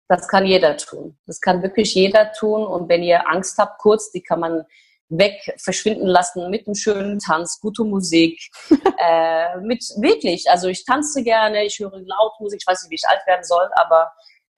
Das 0.08 0.28
kann 0.28 0.46
jeder 0.46 0.76
tun. 0.76 1.18
Das 1.26 1.40
kann 1.40 1.62
wirklich 1.62 1.94
jeder 1.94 2.32
tun. 2.32 2.64
Und 2.64 2.88
wenn 2.88 3.02
ihr 3.02 3.28
Angst 3.28 3.58
habt, 3.58 3.78
kurz, 3.80 4.10
die 4.10 4.22
kann 4.22 4.40
man 4.40 4.64
weg 5.08 5.54
verschwinden 5.62 6.06
lassen 6.06 6.50
mit 6.50 6.66
einem 6.66 6.74
schönen 6.74 7.18
Tanz, 7.18 7.60
gute 7.60 7.84
Musik, 7.84 8.40
äh, 8.98 9.56
mit 9.60 9.82
wirklich. 9.98 10.50
Also 10.50 10.68
ich 10.68 10.84
tanze 10.84 11.22
gerne, 11.22 11.64
ich 11.64 11.78
höre 11.78 11.92
laut 11.92 12.32
Musik, 12.40 12.60
ich 12.60 12.66
weiß 12.66 12.82
nicht, 12.82 12.90
wie 12.90 12.96
ich 12.96 13.08
alt 13.08 13.26
werden 13.26 13.44
soll, 13.44 13.68
aber 13.74 14.12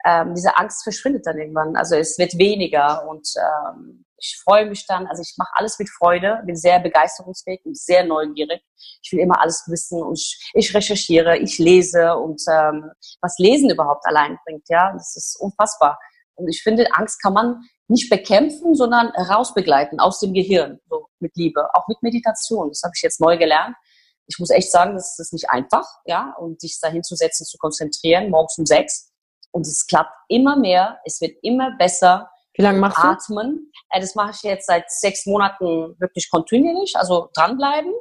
ähm, 0.04 0.34
diese 0.34 0.56
Angst 0.56 0.82
verschwindet 0.82 1.26
dann 1.26 1.38
irgendwann. 1.38 1.76
Also 1.76 1.96
es 1.96 2.18
wird 2.18 2.38
weniger 2.38 3.06
und 3.08 3.28
ähm, 3.36 4.04
ich 4.20 4.40
freue 4.42 4.66
mich 4.66 4.86
dann, 4.86 5.06
also 5.06 5.22
ich 5.22 5.34
mache 5.36 5.52
alles 5.54 5.78
mit 5.78 5.88
Freude, 5.88 6.42
bin 6.44 6.56
sehr 6.56 6.80
begeisterungsfähig 6.80 7.60
und 7.64 7.76
sehr 7.76 8.04
neugierig. 8.04 8.62
Ich 9.02 9.12
will 9.12 9.20
immer 9.20 9.40
alles 9.40 9.64
wissen 9.68 10.02
und 10.02 10.18
ich, 10.18 10.50
ich 10.54 10.74
recherchiere, 10.74 11.38
ich 11.38 11.58
lese 11.58 12.16
und 12.16 12.42
ähm, 12.50 12.90
was 13.20 13.38
Lesen 13.38 13.70
überhaupt 13.70 14.06
allein 14.06 14.38
bringt, 14.44 14.64
ja, 14.68 14.92
das 14.92 15.14
ist 15.16 15.36
unfassbar. 15.40 15.98
Und 16.34 16.48
ich 16.48 16.62
finde, 16.62 16.86
Angst 16.94 17.22
kann 17.22 17.32
man 17.32 17.62
nicht 17.88 18.10
bekämpfen, 18.10 18.74
sondern 18.74 19.08
rausbegleiten 19.08 19.98
aus 19.98 20.20
dem 20.20 20.32
Gehirn, 20.32 20.78
so 20.88 21.06
mit 21.20 21.36
Liebe, 21.36 21.68
auch 21.74 21.88
mit 21.88 22.02
Meditation. 22.02 22.68
Das 22.68 22.82
habe 22.82 22.92
ich 22.94 23.02
jetzt 23.02 23.20
neu 23.20 23.38
gelernt. 23.38 23.74
Ich 24.26 24.38
muss 24.38 24.50
echt 24.50 24.70
sagen, 24.70 24.94
das 24.94 25.18
ist 25.18 25.32
nicht 25.32 25.48
einfach, 25.48 25.86
ja, 26.04 26.34
und 26.38 26.60
sich 26.60 26.78
da 26.80 26.88
hinzusetzen, 26.88 27.46
zu 27.46 27.56
konzentrieren, 27.58 28.30
morgens 28.30 28.58
um 28.58 28.66
sechs. 28.66 29.10
Und 29.50 29.66
es 29.66 29.86
klappt 29.86 30.12
immer 30.28 30.56
mehr, 30.56 30.98
es 31.04 31.20
wird 31.20 31.38
immer 31.42 31.76
besser 31.78 32.30
wie 32.58 32.62
lange 32.62 32.80
machst 32.80 32.98
du? 32.98 33.06
Atmen. 33.06 33.72
Äh, 33.90 34.00
das 34.00 34.16
mache 34.16 34.32
ich 34.34 34.42
jetzt 34.42 34.66
seit 34.66 34.90
sechs 34.90 35.26
Monaten 35.26 35.94
wirklich 36.00 36.28
kontinuierlich, 36.28 36.96
also 36.96 37.30
dranbleiben. 37.32 37.92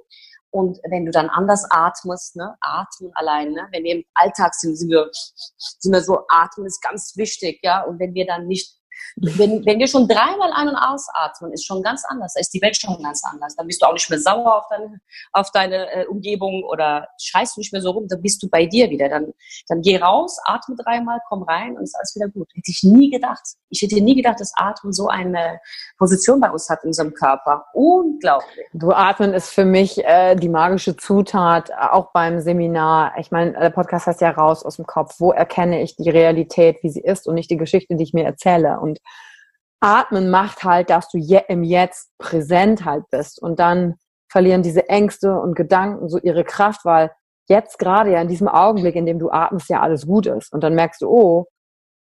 Und 0.50 0.80
wenn 0.90 1.06
du 1.06 1.12
dann 1.12 1.30
anders 1.30 1.64
atmest, 1.70 2.36
ne, 2.36 2.56
atmen 2.62 3.12
allein, 3.14 3.52
ne, 3.52 3.68
wenn 3.72 3.84
wir 3.84 3.96
im 3.98 4.04
Alltag 4.16 4.56
sind, 4.56 4.76
sind 4.76 4.90
wir, 4.90 5.10
sind 5.12 5.94
wir 5.94 6.02
so, 6.02 6.26
atmen 6.30 6.66
ist 6.66 6.82
ganz 6.82 7.14
wichtig, 7.16 7.60
ja. 7.62 7.84
Und 7.84 8.00
wenn 8.00 8.16
wir 8.16 8.26
dann 8.26 8.48
nicht 8.48 8.77
wenn, 9.16 9.66
wenn 9.66 9.80
wir 9.80 9.88
schon 9.88 10.08
dreimal 10.08 10.52
ein- 10.54 10.70
und 10.70 10.76
ausatmen, 10.76 11.52
ist 11.54 11.66
schon 11.66 11.82
ganz 11.82 12.04
anders. 12.08 12.34
Da 12.34 12.40
ist 12.40 12.54
die 12.54 12.62
Welt 12.62 12.78
schon 12.78 13.02
ganz 13.02 13.22
anders. 13.24 13.56
Dann 13.56 13.68
bist 13.68 13.82
du 13.82 13.88
auch 13.88 13.94
nicht 13.94 14.10
mehr 14.10 14.20
sauer 14.20 14.58
auf 14.58 14.66
deine, 14.70 15.02
auf 15.34 15.52
deine 15.52 15.92
äh, 15.92 16.06
Umgebung 16.06 16.64
oder 16.64 17.08
schreist 17.20 17.58
du 17.58 17.62
nicht 17.62 17.74
mehr 17.74 17.82
so 17.82 17.92
rum, 17.92 18.08
dann 18.08 18.22
bist 18.22 18.42
du 18.44 18.50
bei 18.50 18.66
dir 18.66 18.90
wieder. 18.90 19.10
Dann, 19.10 19.34
dann 19.68 19.82
geh 19.82 19.98
raus, 19.98 20.38
atme 20.46 20.76
dreimal, 20.76 21.20
komm 21.28 21.44
rein 21.44 21.78
und 21.78 21.84
ist 21.84 21.96
alles 21.96 22.16
wieder 22.16 22.30
gut. 22.30 22.50
Hätte 22.54 22.72
ich 22.72 22.84
nie 22.84 23.10
gedacht. 23.10 23.44
Ich 23.70 23.82
hätte 23.82 24.02
nie 24.02 24.16
gedacht, 24.16 24.40
dass 24.40 24.54
Atmen 24.56 24.94
so 24.94 25.08
eine 25.08 25.60
Position 25.98 26.40
bei 26.40 26.50
uns 26.52 26.70
hat 26.70 26.84
in 26.84 26.90
unserem 26.90 27.14
Körper. 27.14 27.66
Unglaublich. 27.74 28.66
Du 28.74 28.92
Atmen 28.92 29.34
ist 29.34 29.50
für 29.50 29.66
mich 29.66 30.04
äh, 30.06 30.36
die 30.36 30.50
magische 30.50 30.96
Zutat, 30.96 31.72
auch 31.74 32.12
beim 32.12 32.40
Seminar. 32.40 33.14
Ich 33.18 33.32
meine, 33.32 33.54
der 33.54 33.70
Podcast 33.70 34.08
heißt 34.08 34.22
ja 34.22 34.32
raus 34.32 34.64
aus 34.64 34.78
dem 34.78 34.86
Kopf. 34.86 35.16
Wo 35.20 35.32
erkenne 35.32 35.82
ich 35.82 35.96
die 35.96 36.10
Realität, 36.10 36.78
wie 36.82 36.90
sie 36.90 37.02
ist 37.02 37.28
und 37.28 37.36
nicht 37.36 37.50
die 37.50 37.58
Geschichte, 37.58 37.96
die 37.96 38.04
ich 38.04 38.14
mir 38.14 38.26
erzähle? 38.26 38.80
Und 38.80 38.87
Atmen 39.80 40.30
macht 40.30 40.64
halt, 40.64 40.90
dass 40.90 41.10
du 41.10 41.18
im 41.18 41.64
Jetzt 41.64 42.12
präsent 42.18 42.86
halt 42.86 43.04
bist. 43.12 43.42
Und 43.42 43.60
dann 43.60 43.96
verlieren 44.30 44.64
diese 44.64 44.90
Ängste 44.90 45.40
und 45.40 45.56
Gedanken 45.56 46.10
so 46.10 46.18
ihre 46.20 46.44
Kraft, 46.44 46.84
weil 46.84 47.12
jetzt 47.48 47.80
gerade 47.80 48.12
ja 48.12 48.22
in 48.22 48.28
diesem 48.28 48.48
Augenblick, 48.48 48.96
in 48.96 49.06
dem 49.06 49.20
du 49.20 49.30
atmest, 49.32 49.70
ja 49.70 49.82
alles 49.82 50.06
gut 50.06 50.28
ist. 50.28 50.52
Und 50.52 50.64
dann 50.64 50.76
merkst 50.76 51.02
du, 51.02 51.10
oh, 51.10 51.46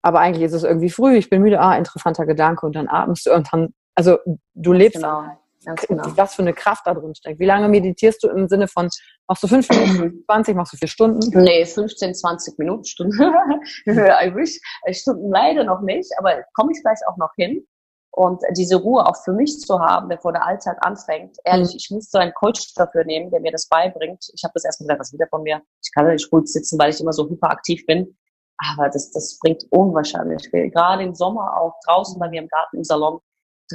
aber 0.03 0.21
eigentlich 0.21 0.45
ist 0.45 0.53
es 0.53 0.65
irgendwie 0.65 0.91
früh, 0.91 1.17
ich 1.17 1.31
bin 1.31 1.43
müde, 1.43 1.61
ah, 1.61 1.77
interessanter 1.77 2.27
Gedanke. 2.27 2.67
Und 2.67 2.77
dann 2.77 2.89
atmest 2.89 3.27
du 3.27 3.35
und 3.35 3.53
dann, 3.53 3.75
also 3.95 4.19
du 4.55 4.73
lebst 4.73 4.97
genau. 4.97 5.25
Genau. 5.75 6.05
Was 6.17 6.35
für 6.35 6.43
eine 6.43 6.55
Kraft 6.55 6.87
da 6.87 6.95
drin 6.95 7.15
steckt. 7.15 7.41
Wie 7.41 7.45
lange 7.45 7.69
meditierst 7.69 8.23
du 8.23 8.29
im 8.29 8.49
Sinne 8.49 8.69
von, 8.69 8.89
machst 9.27 9.43
du 9.43 9.49
fünf 9.49 9.69
Minuten, 9.69 10.25
20, 10.27 10.55
machst 10.55 10.73
du 10.73 10.77
vier 10.77 10.89
Stunden? 10.89 11.43
Nee, 11.43 11.65
15, 11.65 12.15
20 12.15 12.59
Minuten, 12.59 12.85
Stunden. 12.85 13.21
I 13.87 14.33
wish. 14.35 14.61
Stunden 14.93 15.31
leider 15.31 15.65
noch 15.65 15.81
nicht, 15.81 16.11
aber 16.19 16.45
komme 16.55 16.73
ich 16.73 16.83
gleich 16.83 16.99
auch 17.09 17.17
noch 17.17 17.31
hin. 17.37 17.67
Und 18.13 18.43
diese 18.57 18.77
Ruhe 18.77 19.05
auch 19.05 19.17
für 19.25 19.33
mich 19.33 19.61
zu 19.61 19.79
haben, 19.79 20.09
bevor 20.09 20.33
der 20.33 20.47
Alltag 20.47 20.79
anfängt. 20.81 21.37
Ehrlich, 21.45 21.69
mhm. 21.69 21.77
ich 21.77 21.91
muss 21.91 22.11
so 22.11 22.19
einen 22.19 22.33
Coach 22.33 22.73
dafür 22.75 23.05
nehmen, 23.05 23.31
der 23.31 23.41
mir 23.41 23.53
das 23.53 23.69
beibringt. 23.69 24.25
Ich 24.35 24.43
habe 24.43 24.53
das 24.55 24.65
erstmal 24.65 24.87
gesagt, 24.87 25.01
was 25.01 25.13
wieder 25.13 25.27
von 25.29 25.43
mir. 25.43 25.61
Ich 25.83 25.91
kann 25.93 26.07
nicht 26.07 26.31
gut 26.31 26.49
sitzen, 26.49 26.79
weil 26.79 26.91
ich 26.91 27.01
immer 27.01 27.13
so 27.13 27.29
hyperaktiv 27.29 27.85
bin. 27.85 28.17
Aber 28.59 28.89
das, 28.89 29.11
das 29.11 29.39
bringt 29.39 29.65
unwahrscheinlich 29.71 30.49
viel. 30.49 30.71
Gerade 30.71 31.03
im 31.03 31.15
Sommer 31.15 31.61
auch 31.61 31.75
draußen 31.87 32.19
bei 32.19 32.31
mir 32.31 32.41
im 32.41 32.49
Garten 32.49 32.79
im 32.79 32.85
Salon 32.85 33.21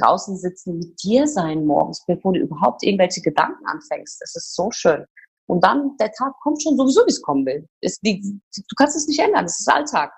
draußen 0.00 0.36
sitzen, 0.36 0.78
mit 0.78 1.02
dir 1.02 1.26
sein 1.26 1.64
morgens, 1.64 2.04
bevor 2.06 2.32
du 2.32 2.40
überhaupt 2.40 2.82
irgendwelche 2.82 3.20
Gedanken 3.20 3.64
anfängst. 3.66 4.20
Das 4.20 4.34
ist 4.34 4.54
so 4.54 4.70
schön. 4.70 5.04
Und 5.46 5.62
dann, 5.64 5.96
der 5.98 6.12
Tag 6.12 6.32
kommt 6.42 6.62
schon 6.62 6.76
sowieso, 6.76 7.02
wie 7.02 7.10
es 7.10 7.22
kommen 7.22 7.44
will. 7.44 7.66
Es, 7.80 7.98
die, 8.00 8.20
du 8.20 8.74
kannst 8.76 8.96
es 8.96 9.06
nicht 9.06 9.20
ändern, 9.20 9.44
das 9.44 9.60
ist 9.60 9.68
Alltag. 9.70 10.12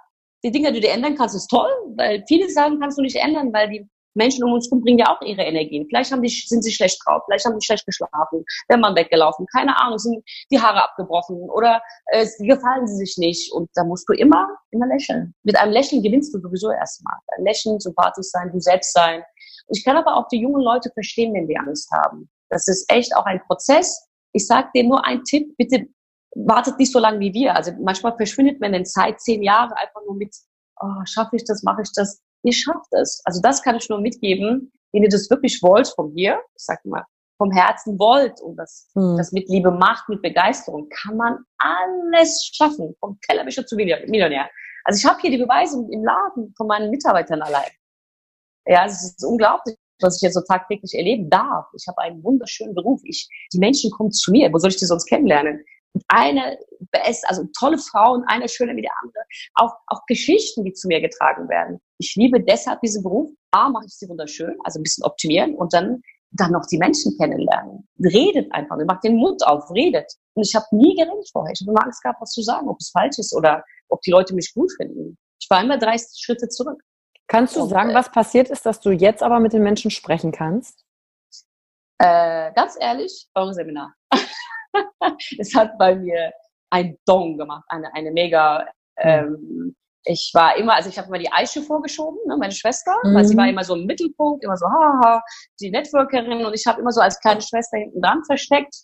Die 0.45 0.51
Dinge, 0.51 0.73
die 0.73 0.81
du 0.81 0.89
ändern 0.89 1.17
kannst, 1.17 1.35
ist 1.35 1.49
toll, 1.49 1.71
weil 1.97 2.23
viele 2.29 2.49
Sachen 2.51 2.79
kannst 2.79 2.99
du 2.99 3.03
nicht 3.03 3.17
ändern, 3.17 3.53
weil 3.53 3.71
die 3.71 3.89
Menschen 4.15 4.45
um 4.45 4.53
uns 4.53 4.67
herum 4.67 4.83
bringen 4.83 4.99
ja 4.99 5.15
auch 5.15 5.21
ihre 5.23 5.43
Energien. 5.43 5.87
Vielleicht 5.89 6.13
haben 6.13 6.23
die, 6.23 6.29
sind 6.29 6.63
sie 6.63 6.73
schlecht 6.73 7.01
drauf, 7.05 7.23
vielleicht 7.27 7.45
haben 7.45 7.59
sie 7.59 7.65
schlecht 7.65 7.85
geschlafen, 7.85 8.45
der 8.71 8.79
Mann 8.79 8.95
weggelaufen, 8.95 9.47
keine 9.53 9.77
Ahnung, 9.79 9.99
sind 9.99 10.25
die 10.51 10.61
Haare 10.61 10.85
abgebrochen 10.85 11.37
oder 11.51 11.83
äh, 12.07 12.27
gefallen 12.39 12.87
sie 12.87 12.97
sich 12.97 13.17
nicht. 13.19 13.53
Und 13.53 13.69
da 13.75 13.85
musst 13.85 14.09
du 14.09 14.13
immer, 14.13 14.49
immer 14.71 14.87
lächeln. 14.87 15.35
Mit 15.43 15.59
einem 15.59 15.73
Lächeln 15.73 16.03
gewinnst 16.03 16.35
du 16.35 16.41
sowieso 16.41 16.71
erstmal. 16.71 17.17
Lächeln, 17.39 17.81
sympathisch 17.81 18.27
sein, 18.27 18.51
du 18.53 18.61
selbst 18.61 18.93
sein. 18.93 19.23
Ich 19.69 19.85
kann 19.85 19.97
aber 19.97 20.17
auch 20.17 20.29
die 20.29 20.41
jungen 20.41 20.63
Leute 20.63 20.91
verstehen, 20.93 21.35
wenn 21.35 21.47
die 21.47 21.57
Angst 21.57 21.91
haben. 21.91 22.29
Das 22.51 22.69
ist 22.69 22.91
echt 22.91 23.17
auch 23.17 23.25
ein 23.25 23.41
Prozess. 23.47 24.09
Ich 24.33 24.47
sage 24.47 24.69
dir 24.75 24.85
nur 24.85 25.05
einen 25.05 25.25
Tipp, 25.25 25.55
bitte 25.57 25.87
wartet 26.35 26.79
nicht 26.79 26.93
so 26.93 26.99
lange 26.99 27.21
wie 27.21 27.33
wir. 27.33 27.55
Also 27.55 27.73
manchmal 27.81 28.17
verschwindet 28.17 28.61
man 28.61 28.75
in 28.75 28.85
Zeit 28.85 29.21
zehn 29.21 29.43
Jahre 29.43 29.77
einfach 29.77 30.01
nur 30.07 30.17
mit, 30.17 30.35
oh, 30.81 31.05
schaffe 31.05 31.37
ich 31.37 31.45
das, 31.45 31.63
mache 31.63 31.83
ich 31.83 31.91
das. 31.95 32.21
Ihr 32.43 32.53
schafft 32.53 32.93
es. 32.93 33.23
Also 33.25 33.41
das 33.41 33.63
kann 33.63 33.77
ich 33.77 33.89
nur 33.89 34.01
mitgeben. 34.01 34.73
wenn 34.93 35.03
ihr 35.03 35.09
das 35.09 35.31
wirklich 35.31 35.61
wollt 35.63 35.89
von 35.89 36.13
mir, 36.13 36.41
ich 36.57 36.65
sag 36.65 36.85
mal, 36.85 37.05
vom 37.37 37.51
Herzen 37.51 37.99
wollt 37.99 38.41
und 38.41 38.57
das, 38.57 38.89
hm. 38.95 39.17
das 39.17 39.33
mit 39.33 39.49
Liebe 39.49 39.71
macht, 39.71 40.09
mit 40.09 40.23
Begeisterung, 40.23 40.89
kann 40.89 41.17
man 41.17 41.39
alles 41.59 42.49
schaffen, 42.53 42.95
vom 43.01 43.19
Tellerwäscher 43.27 43.67
zu 43.67 43.75
Millionär. 43.75 44.49
Also 44.85 44.99
ich 44.99 45.05
habe 45.05 45.21
hier 45.21 45.31
die 45.31 45.43
Beweise 45.43 45.79
im 45.91 46.05
Laden 46.05 46.55
von 46.57 46.67
meinen 46.67 46.91
Mitarbeitern 46.91 47.43
allein. 47.43 47.71
Ja, 48.67 48.87
es 48.87 49.05
ist 49.05 49.25
unglaublich, 49.25 49.77
was 50.01 50.17
ich 50.17 50.23
jetzt 50.23 50.35
so 50.35 50.41
tagtäglich 50.41 50.95
erleben 50.95 51.31
darf. 51.31 51.67
Ich 51.77 51.87
habe 51.87 51.99
einen 51.99 52.23
wunderschönen 52.23 52.75
Beruf. 52.75 53.01
Ich, 53.05 53.29
die 53.53 53.59
Menschen 53.59 53.91
kommen 53.91 54.11
zu 54.11 54.31
mir. 54.31 54.53
Wo 54.53 54.59
soll 54.59 54.71
ich 54.71 54.77
die 54.77 54.87
sonst 54.87 55.07
kennenlernen? 55.07 55.63
Eine 56.09 56.59
best, 56.91 57.25
also 57.29 57.45
tolle 57.59 57.79
Frauen, 57.79 58.25
eine 58.27 58.49
schöner 58.49 58.75
wie 58.75 58.83
die 58.83 58.91
andere. 59.03 59.25
Auch, 59.55 59.73
auch 59.87 60.05
Geschichten, 60.07 60.65
die 60.65 60.73
zu 60.73 60.89
mir 60.89 61.01
getragen 61.01 61.49
werden. 61.49 61.79
Ich 61.99 62.15
liebe 62.17 62.43
deshalb 62.43 62.81
diesen 62.81 63.03
Beruf. 63.03 63.31
A, 63.53 63.69
mache 63.69 63.87
ich 63.87 63.95
sie 63.95 64.09
wunderschön, 64.09 64.57
also 64.65 64.81
ein 64.81 64.83
bisschen 64.83 65.05
optimieren 65.05 65.55
und 65.55 65.73
dann 65.73 66.03
dann 66.35 66.53
noch 66.53 66.67
die 66.67 66.79
Menschen 66.79 67.17
kennenlernen. 67.17 67.87
Redet 68.01 68.53
einfach, 68.53 68.77
macht 68.87 69.05
den 69.05 69.17
Mund 69.17 69.47
auf, 69.47 69.71
redet. 69.71 70.13
Und 70.35 70.47
ich 70.47 70.55
habe 70.55 70.67
nie 70.73 70.95
geredet 70.97 71.29
vorher. 71.33 71.53
Ich 71.53 71.61
habe 71.61 71.71
immer 71.71 71.85
Angst 71.85 72.03
gehabt, 72.03 72.21
was 72.21 72.33
zu 72.33 72.43
sagen, 72.43 72.69
ob 72.69 72.79
es 72.81 72.91
falsch 72.91 73.19
ist 73.19 73.35
oder 73.35 73.65
ob 73.89 74.01
die 74.03 74.11
Leute 74.11 74.35
mich 74.35 74.53
gut 74.53 74.73
finden. 74.77 75.17
Ich 75.41 75.49
war 75.49 75.63
immer 75.63 75.79
30 75.79 76.21
Schritte 76.21 76.49
zurück. 76.49 76.83
Kannst 77.27 77.57
du 77.57 77.67
sagen, 77.67 77.91
äh, 77.91 77.95
was 77.95 78.11
passiert 78.11 78.51
ist, 78.51 78.67
dass 78.67 78.81
du 78.81 78.91
jetzt 78.91 79.23
aber 79.23 79.41
mit 79.41 79.53
den 79.53 79.63
Menschen 79.63 79.91
sprechen 79.91 80.33
kannst? 80.33 80.85
Äh, 81.99 82.53
ganz 82.55 82.77
ehrlich, 82.79 83.29
eurem 83.35 83.53
Seminar. 83.53 83.95
es 85.39 85.55
hat 85.55 85.79
bei 85.79 85.95
mir 85.95 86.33
ein 86.71 86.99
Dong 87.07 87.39
gemacht, 87.39 87.65
eine, 87.69 87.93
eine 87.95 88.11
mega 88.11 88.67
ähm, 88.99 89.75
ich 90.05 90.31
war 90.35 90.57
immer, 90.57 90.75
also 90.75 90.89
ich 90.89 90.99
habe 90.99 91.09
immer 91.09 91.19
die 91.19 91.33
Eiche 91.33 91.63
vorgeschoben, 91.63 92.19
ne, 92.27 92.37
meine 92.37 92.53
Schwester, 92.53 92.95
mhm. 93.05 93.15
weil 93.15 93.25
sie 93.25 93.37
war 93.37 93.49
immer 93.49 93.65
so 93.65 93.75
im 93.75 93.87
Mittelpunkt, 93.87 94.45
immer 94.45 94.57
so, 94.57 94.67
haha, 94.67 95.23
die 95.61 95.71
Networkerin 95.71 96.45
und 96.45 96.55
ich 96.55 96.67
habe 96.67 96.81
immer 96.81 96.93
so 96.93 97.01
als 97.01 97.19
kleine 97.21 97.41
Schwester 97.41 97.79
hinten 97.79 98.01
dran 98.01 98.23
versteckt. 98.27 98.75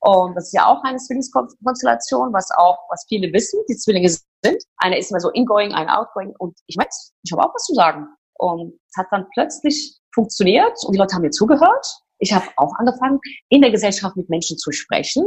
Und 0.00 0.34
das 0.34 0.46
ist 0.46 0.52
ja 0.52 0.66
auch 0.66 0.82
eine 0.84 0.98
Zwillingskonstellation, 0.98 2.32
was 2.32 2.50
auch, 2.56 2.78
was 2.90 3.04
viele 3.08 3.32
wissen, 3.32 3.60
die 3.68 3.76
Zwillinge 3.76 4.08
sind. 4.08 4.62
Einer 4.76 4.98
ist 4.98 5.10
immer 5.10 5.20
so 5.20 5.30
ingoing, 5.30 5.72
einer 5.72 5.98
outgoing 5.98 6.34
und 6.38 6.56
ich 6.66 6.76
meine, 6.76 6.90
ich 7.22 7.32
habe 7.32 7.42
auch 7.42 7.54
was 7.54 7.64
zu 7.64 7.74
sagen. 7.74 8.06
Und 8.38 8.78
es 8.90 8.96
hat 8.96 9.06
dann 9.10 9.26
plötzlich 9.32 9.98
funktioniert 10.14 10.76
und 10.84 10.94
die 10.94 10.98
Leute 10.98 11.14
haben 11.14 11.22
mir 11.22 11.30
zugehört. 11.30 11.86
Ich 12.18 12.32
habe 12.32 12.46
auch 12.56 12.72
angefangen, 12.78 13.18
in 13.48 13.60
der 13.60 13.70
Gesellschaft 13.70 14.16
mit 14.16 14.28
Menschen 14.30 14.56
zu 14.56 14.72
sprechen. 14.72 15.24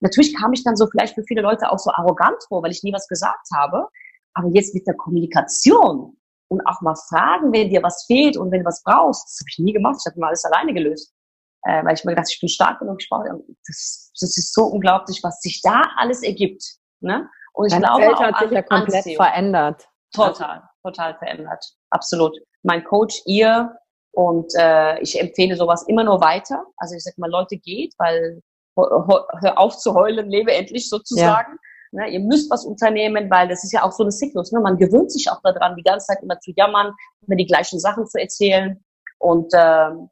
Natürlich 0.00 0.34
kam 0.36 0.52
ich 0.52 0.64
dann 0.64 0.76
so 0.76 0.86
vielleicht 0.88 1.14
für 1.14 1.22
viele 1.24 1.42
Leute 1.42 1.70
auch 1.70 1.78
so 1.78 1.90
arrogant 1.90 2.42
vor, 2.48 2.62
weil 2.62 2.72
ich 2.72 2.82
nie 2.82 2.92
was 2.92 3.06
gesagt 3.06 3.48
habe. 3.54 3.88
Aber 4.34 4.48
jetzt 4.48 4.74
mit 4.74 4.86
der 4.86 4.94
Kommunikation 4.94 6.16
und 6.48 6.66
auch 6.66 6.80
mal 6.80 6.96
fragen, 7.08 7.52
wenn 7.52 7.70
dir 7.70 7.82
was 7.82 8.04
fehlt 8.06 8.36
und 8.36 8.50
wenn 8.50 8.60
du 8.60 8.66
was 8.66 8.82
brauchst, 8.82 9.24
das 9.24 9.38
habe 9.40 9.48
ich 9.50 9.58
nie 9.58 9.72
gemacht. 9.72 9.96
Ich 10.00 10.06
habe 10.06 10.16
immer 10.16 10.28
alles 10.28 10.44
alleine 10.44 10.74
gelöst. 10.74 11.12
Äh, 11.64 11.84
weil 11.84 11.94
ich 11.94 12.04
mir 12.04 12.12
gedacht, 12.12 12.28
ich 12.30 12.40
bin 12.40 12.48
stark 12.48 12.80
genug, 12.80 13.00
ich 13.00 13.08
brauche, 13.08 13.28
das, 13.66 14.10
das 14.18 14.36
ist 14.36 14.52
so 14.52 14.64
unglaublich, 14.64 15.20
was 15.22 15.40
sich 15.40 15.60
da 15.62 15.82
alles 15.96 16.22
ergibt. 16.22 16.62
Ne? 17.00 17.28
Und 17.52 17.66
ich 17.66 17.72
Deine 17.72 17.86
glaube 17.86 18.02
Welt 18.02 18.18
hat 18.18 18.38
sich 18.40 18.50
ja 18.50 18.62
komplett 18.62 18.94
Anziehung. 18.96 19.16
verändert. 19.16 19.88
Total, 20.12 20.62
total 20.82 21.14
verändert. 21.18 21.64
Absolut. 21.90 22.36
Mein 22.62 22.84
Coach, 22.84 23.22
ihr 23.26 23.76
und 24.12 24.52
äh, 24.58 25.00
ich 25.00 25.18
empfehle 25.18 25.56
sowas 25.56 25.84
immer 25.88 26.04
nur 26.04 26.20
weiter. 26.20 26.64
Also 26.76 26.94
ich 26.94 27.02
sag 27.02 27.16
mal, 27.16 27.30
Leute 27.30 27.56
geht, 27.56 27.94
weil 27.98 28.42
hör 28.76 29.58
auf 29.58 29.76
zu 29.78 29.94
heulen, 29.94 30.28
lebe 30.28 30.52
endlich 30.52 30.88
sozusagen. 30.88 31.52
Ja. 31.52 31.58
Ne, 32.04 32.08
ihr 32.08 32.20
müsst 32.20 32.50
was 32.50 32.64
unternehmen, 32.64 33.30
weil 33.30 33.48
das 33.48 33.64
ist 33.64 33.72
ja 33.72 33.82
auch 33.82 33.92
so 33.92 34.04
ein 34.04 34.10
Zyklus. 34.10 34.50
Ne? 34.50 34.60
Man 34.60 34.78
gewöhnt 34.78 35.12
sich 35.12 35.30
auch 35.30 35.40
daran, 35.42 35.76
die 35.76 35.82
ganze 35.82 36.06
Zeit 36.06 36.22
immer 36.22 36.40
zu 36.40 36.52
jammern, 36.56 36.92
immer 37.26 37.36
die 37.36 37.46
gleichen 37.46 37.78
Sachen 37.78 38.06
zu 38.06 38.18
erzählen. 38.18 38.82
Und 39.18 39.52
ähm, 39.54 40.08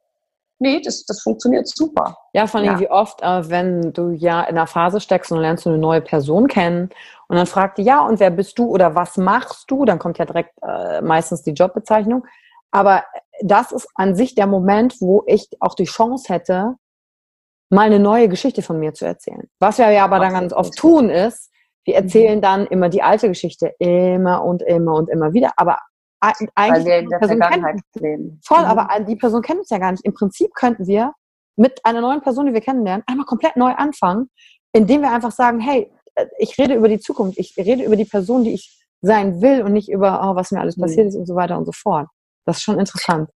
nee, 0.61 0.81
das, 0.81 1.05
das 1.05 1.23
funktioniert 1.23 1.67
super. 1.69 2.17
Ja, 2.33 2.47
vor 2.47 2.61
allem 2.61 2.73
ja. 2.75 2.81
wie 2.81 2.91
oft, 2.91 3.23
äh, 3.23 3.49
wenn 3.49 3.93
du 3.93 4.11
ja 4.11 4.43
in 4.43 4.57
einer 4.57 4.67
Phase 4.67 5.01
steckst 5.01 5.33
und 5.33 5.41
lernst 5.41 5.65
du 5.65 5.71
eine 5.71 5.79
neue 5.79 6.01
Person 6.01 6.47
kennen 6.47 6.91
und 7.29 7.37
dann 7.37 7.47
fragt 7.47 7.79
die, 7.79 7.83
ja, 7.83 8.01
und 8.07 8.21
wer 8.21 8.31
bist 8.31 8.59
du 8.59 8.67
oder 8.67 8.95
was 8.95 9.17
machst 9.17 9.71
du? 9.71 9.85
Dann 9.85 9.99
kommt 9.99 10.19
ja 10.19 10.25
direkt 10.25 10.53
äh, 10.63 11.01
meistens 11.01 11.43
die 11.43 11.53
Jobbezeichnung. 11.53 12.25
Aber 12.71 13.05
das 13.43 13.73
ist 13.73 13.89
an 13.95 14.15
sich 14.15 14.35
der 14.35 14.47
Moment, 14.47 15.01
wo 15.01 15.25
ich 15.27 15.49
auch 15.61 15.75
die 15.75 15.85
Chance 15.85 16.33
hätte, 16.33 16.77
mal 17.71 17.87
eine 17.87 17.99
neue 17.99 18.29
Geschichte 18.29 18.63
von 18.63 18.79
mir 18.79 18.95
zu 18.95 19.07
erzählen. 19.07 19.49
Was 19.59 19.79
wir 19.79 19.91
ja 19.91 20.05
aber 20.05 20.19
dann 20.19 20.33
ganz 20.33 20.53
oft 20.53 20.77
tun 20.77 21.09
ist, 21.09 21.51
wir 21.85 21.97
mhm. 21.97 22.03
erzählen 22.03 22.41
dann 22.41 22.67
immer 22.67 22.89
die 22.89 23.03
alte 23.03 23.29
Geschichte 23.29 23.73
immer 23.79 24.45
und 24.45 24.63
immer 24.63 24.95
und 24.95 25.09
immer 25.09 25.33
wieder, 25.33 25.53
aber 25.57 25.79
eigentlich 26.21 26.51
Weil 26.55 26.85
wir 26.85 26.99
in 26.99 27.09
der 27.09 27.19
Vergangenheit 27.19 27.81
leben. 27.95 28.41
Voll, 28.45 28.61
mhm. 28.61 28.67
aber 28.67 29.01
die 29.05 29.17
Person 29.17 29.43
kennt 29.43 29.61
uns 29.61 29.71
ja 29.71 29.79
gar 29.79 29.93
nicht. 29.93 30.05
Im 30.05 30.15
Prinzip 30.15 30.55
könnten 30.55 30.87
wir 30.87 31.13
mit 31.57 31.85
einer 31.85 32.01
neuen 32.01 32.21
Person, 32.21 32.47
die 32.47 32.53
wir 32.53 32.61
kennenlernen, 32.61 33.05
einmal 33.07 33.27
komplett 33.27 33.57
neu 33.57 33.73
anfangen, 33.73 34.31
indem 34.73 35.03
wir 35.03 35.13
einfach 35.13 35.33
sagen, 35.33 35.61
hey, 35.61 35.91
äh, 36.15 36.27
ich 36.39 36.59
rede 36.59 36.75
über 36.75 36.89
die 36.89 37.01
Zukunft, 37.01 37.39
ich 37.39 37.55
rede 37.57 37.85
über 37.85 37.97
die 37.97 38.05
Person, 38.05 38.45
die 38.45 38.55
ich 38.55 38.85
sein 39.03 39.41
will 39.41 39.63
und 39.63 39.73
nicht 39.73 39.91
über, 39.91 40.21
oh, 40.23 40.37
was 40.37 40.51
mir 40.51 40.61
alles 40.61 40.79
passiert 40.79 41.05
mhm. 41.05 41.09
ist 41.09 41.17
und 41.17 41.27
so 41.27 41.35
weiter 41.35 41.57
und 41.57 41.65
so 41.65 41.73
fort. 41.73 42.09
Das 42.47 42.59
ist 42.59 42.63
schon 42.63 42.79
interessant. 42.79 43.31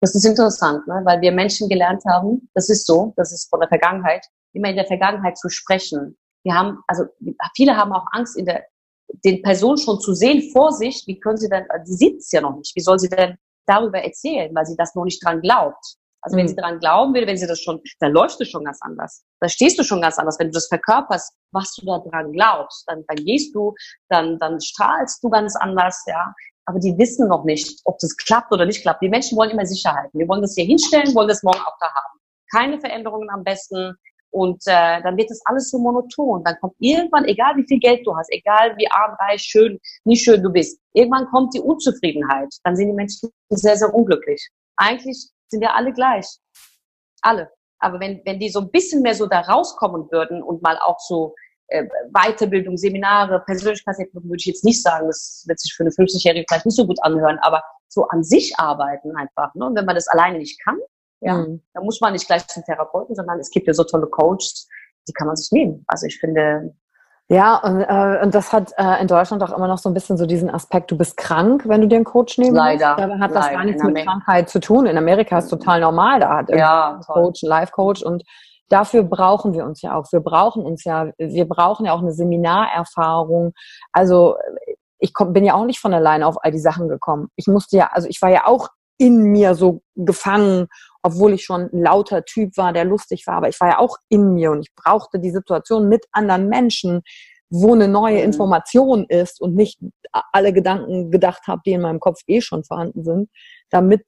Das 0.00 0.14
ist 0.14 0.24
interessant, 0.24 0.86
ne? 0.86 1.02
weil 1.04 1.20
wir 1.20 1.32
Menschen 1.32 1.68
gelernt 1.68 2.02
haben, 2.08 2.48
das 2.54 2.70
ist 2.70 2.86
so, 2.86 3.12
das 3.16 3.32
ist 3.32 3.50
von 3.50 3.60
der 3.60 3.68
Vergangenheit, 3.68 4.24
immer 4.54 4.70
in 4.70 4.76
der 4.76 4.86
Vergangenheit 4.86 5.36
zu 5.36 5.50
sprechen 5.50 6.16
wir 6.44 6.54
haben, 6.54 6.82
also 6.86 7.04
viele 7.54 7.76
haben 7.76 7.92
auch 7.92 8.06
Angst, 8.12 8.36
in 8.36 8.46
der, 8.46 8.64
den 9.24 9.42
Person 9.42 9.76
schon 9.76 10.00
zu 10.00 10.14
sehen 10.14 10.50
vor 10.52 10.72
sich. 10.72 11.04
Wie 11.06 11.18
können 11.18 11.36
sie 11.36 11.48
denn, 11.48 11.64
sie 11.84 11.94
sieht 11.94 12.18
es 12.18 12.32
ja 12.32 12.40
noch 12.40 12.56
nicht. 12.56 12.74
Wie 12.74 12.80
soll 12.80 12.98
sie 12.98 13.08
denn 13.08 13.36
darüber 13.66 13.98
erzählen, 13.98 14.54
weil 14.54 14.66
sie 14.66 14.76
das 14.76 14.94
noch 14.94 15.04
nicht 15.04 15.24
dran 15.24 15.40
glaubt? 15.40 15.96
Also 16.22 16.36
wenn 16.36 16.44
mhm. 16.44 16.48
sie 16.48 16.56
dran 16.56 16.78
glauben 16.80 17.14
will, 17.14 17.26
wenn 17.26 17.36
sie 17.36 17.46
das 17.46 17.60
schon, 17.60 17.80
dann 18.00 18.12
läuft 18.12 18.40
es 18.40 18.50
schon 18.50 18.64
ganz 18.64 18.78
anders. 18.82 19.24
Da 19.40 19.48
stehst 19.48 19.78
du 19.78 19.84
schon 19.84 20.02
ganz 20.02 20.18
anders. 20.18 20.38
Wenn 20.38 20.48
du 20.48 20.52
das 20.52 20.66
verkörperst, 20.68 21.32
was 21.52 21.74
du 21.76 21.86
da 21.86 21.98
dran 21.98 22.32
glaubst, 22.32 22.84
dann, 22.88 23.04
dann 23.08 23.24
gehst 23.24 23.54
du, 23.54 23.74
dann, 24.08 24.38
dann 24.38 24.60
strahlst 24.60 25.22
du 25.22 25.30
ganz 25.30 25.56
anders, 25.56 26.02
ja. 26.06 26.34
Aber 26.66 26.78
die 26.78 26.96
wissen 26.98 27.28
noch 27.28 27.44
nicht, 27.44 27.80
ob 27.84 27.98
das 27.98 28.14
klappt 28.16 28.52
oder 28.52 28.66
nicht 28.66 28.82
klappt. 28.82 29.02
Die 29.02 29.08
Menschen 29.08 29.36
wollen 29.36 29.50
immer 29.50 29.66
Sicherheiten. 29.66 30.18
Wir 30.18 30.28
wollen 30.28 30.42
das 30.42 30.54
hier 30.54 30.64
hinstellen, 30.64 31.14
wollen 31.14 31.28
das 31.28 31.42
morgen 31.42 31.60
auch 31.60 31.76
da 31.80 31.86
haben. 31.86 32.20
Keine 32.52 32.78
Veränderungen 32.78 33.30
am 33.30 33.42
besten. 33.42 33.94
Und 34.30 34.62
äh, 34.66 35.02
dann 35.02 35.16
wird 35.16 35.30
das 35.30 35.40
alles 35.44 35.70
so 35.70 35.78
monoton. 35.78 36.44
Dann 36.44 36.56
kommt 36.60 36.74
irgendwann, 36.78 37.24
egal 37.24 37.56
wie 37.56 37.66
viel 37.66 37.80
Geld 37.80 38.06
du 38.06 38.16
hast, 38.16 38.30
egal 38.30 38.76
wie 38.76 38.90
arm, 38.90 39.16
reich, 39.18 39.42
schön, 39.42 39.78
nicht 40.04 40.24
schön 40.24 40.42
du 40.42 40.50
bist, 40.50 40.80
irgendwann 40.92 41.26
kommt 41.26 41.54
die 41.54 41.60
Unzufriedenheit. 41.60 42.48
Dann 42.64 42.76
sind 42.76 42.88
die 42.88 42.94
Menschen 42.94 43.30
sehr, 43.48 43.76
sehr 43.76 43.92
unglücklich. 43.92 44.48
Eigentlich 44.76 45.30
sind 45.48 45.62
ja 45.62 45.74
alle 45.74 45.92
gleich. 45.92 46.26
Alle. 47.22 47.50
Aber 47.80 47.98
wenn, 47.98 48.20
wenn 48.24 48.38
die 48.38 48.50
so 48.50 48.60
ein 48.60 48.70
bisschen 48.70 49.02
mehr 49.02 49.14
so 49.14 49.26
da 49.26 49.40
rauskommen 49.40 50.10
würden 50.10 50.42
und 50.42 50.62
mal 50.62 50.78
auch 50.78 50.98
so 51.00 51.34
äh, 51.68 51.84
Weiterbildung, 52.12 52.76
Seminare, 52.76 53.42
Persönlichkeitsentwicklung 53.46 54.24
würde 54.24 54.36
ich 54.38 54.46
jetzt 54.46 54.64
nicht 54.64 54.82
sagen, 54.82 55.06
das 55.06 55.44
wird 55.46 55.58
sich 55.58 55.74
für 55.74 55.82
eine 55.82 55.90
50-Jährige 55.90 56.44
vielleicht 56.48 56.66
nicht 56.66 56.76
so 56.76 56.86
gut 56.86 57.02
anhören, 57.02 57.38
aber 57.40 57.62
so 57.88 58.06
an 58.08 58.22
sich 58.22 58.58
arbeiten 58.58 59.16
einfach. 59.16 59.54
Ne? 59.54 59.66
Und 59.66 59.76
wenn 59.76 59.86
man 59.86 59.94
das 59.94 60.08
alleine 60.08 60.38
nicht 60.38 60.62
kann, 60.62 60.78
ja, 61.20 61.38
mhm. 61.38 61.62
da 61.74 61.82
muss 61.82 62.00
man 62.00 62.12
nicht 62.12 62.26
gleich 62.26 62.46
zum 62.46 62.64
Therapeuten, 62.64 63.14
sondern 63.14 63.38
es 63.38 63.50
gibt 63.50 63.66
ja 63.66 63.74
so 63.74 63.84
tolle 63.84 64.06
Coaches, 64.06 64.68
die 65.08 65.12
kann 65.12 65.26
man 65.26 65.36
sich 65.36 65.50
nehmen. 65.52 65.84
Also 65.86 66.06
ich 66.06 66.18
finde, 66.18 66.74
ja, 67.32 67.58
und, 67.58 67.80
äh, 67.82 68.18
und 68.24 68.34
das 68.34 68.52
hat 68.52 68.72
äh, 68.76 69.00
in 69.00 69.06
Deutschland 69.06 69.40
auch 69.44 69.56
immer 69.56 69.68
noch 69.68 69.78
so 69.78 69.88
ein 69.88 69.94
bisschen 69.94 70.16
so 70.16 70.26
diesen 70.26 70.50
Aspekt, 70.50 70.90
du 70.90 70.98
bist 70.98 71.16
krank, 71.16 71.62
wenn 71.68 71.80
du 71.80 71.86
dir 71.86 71.94
einen 71.94 72.04
Coach 72.04 72.38
nehmen 72.38 72.56
Leider. 72.56 72.88
Musst. 72.88 73.00
Dabei 73.00 73.18
hat 73.20 73.34
das 73.36 73.50
gar 73.50 73.64
nichts 73.64 73.84
mit 73.84 74.04
Krankheit 74.04 74.48
zu 74.50 74.58
tun. 74.58 74.86
In 74.86 74.98
Amerika 74.98 75.38
ist 75.38 75.44
es 75.44 75.50
total 75.50 75.80
normal, 75.80 76.18
da 76.18 76.38
hat 76.38 76.48
ja, 76.48 76.96
ein 76.96 77.00
Coach, 77.02 77.44
ein 77.44 77.48
Life-Coach 77.48 78.02
und 78.02 78.24
dafür 78.68 79.04
brauchen 79.04 79.52
wir 79.52 79.64
uns 79.64 79.80
ja 79.80 79.94
auch. 79.94 80.10
Wir 80.10 80.18
brauchen 80.18 80.64
uns 80.64 80.82
ja, 80.82 81.12
wir 81.18 81.48
brauchen 81.48 81.86
ja 81.86 81.92
auch 81.92 82.00
eine 82.00 82.12
Seminarerfahrung. 82.12 83.52
Also 83.92 84.34
ich 84.98 85.14
komm, 85.14 85.32
bin 85.32 85.44
ja 85.44 85.54
auch 85.54 85.66
nicht 85.66 85.78
von 85.78 85.94
alleine 85.94 86.26
auf 86.26 86.42
all 86.42 86.50
die 86.50 86.58
Sachen 86.58 86.88
gekommen. 86.88 87.28
Ich 87.36 87.46
musste 87.46 87.76
ja, 87.76 87.90
also 87.92 88.08
ich 88.08 88.20
war 88.22 88.30
ja 88.30 88.46
auch 88.46 88.70
in 88.98 89.22
mir 89.22 89.54
so 89.54 89.82
gefangen 89.94 90.66
obwohl 91.02 91.32
ich 91.32 91.44
schon 91.44 91.70
ein 91.72 91.82
lauter 91.82 92.24
Typ 92.24 92.56
war, 92.56 92.72
der 92.72 92.84
lustig 92.84 93.26
war, 93.26 93.36
aber 93.36 93.48
ich 93.48 93.60
war 93.60 93.68
ja 93.68 93.78
auch 93.78 93.96
in 94.08 94.34
mir 94.34 94.50
und 94.50 94.60
ich 94.60 94.74
brauchte 94.74 95.18
die 95.18 95.30
Situation 95.30 95.88
mit 95.88 96.06
anderen 96.12 96.48
Menschen, 96.48 97.02
wo 97.50 97.74
eine 97.74 97.88
neue 97.88 98.18
mhm. 98.18 98.24
Information 98.24 99.06
ist 99.08 99.40
und 99.40 99.54
nicht 99.54 99.78
alle 100.32 100.52
Gedanken 100.52 101.10
gedacht 101.10 101.46
habe, 101.46 101.62
die 101.66 101.72
in 101.72 101.82
meinem 101.82 102.00
Kopf 102.00 102.20
eh 102.26 102.40
schon 102.40 102.64
vorhanden 102.64 103.04
sind, 103.04 103.30
damit 103.70 104.02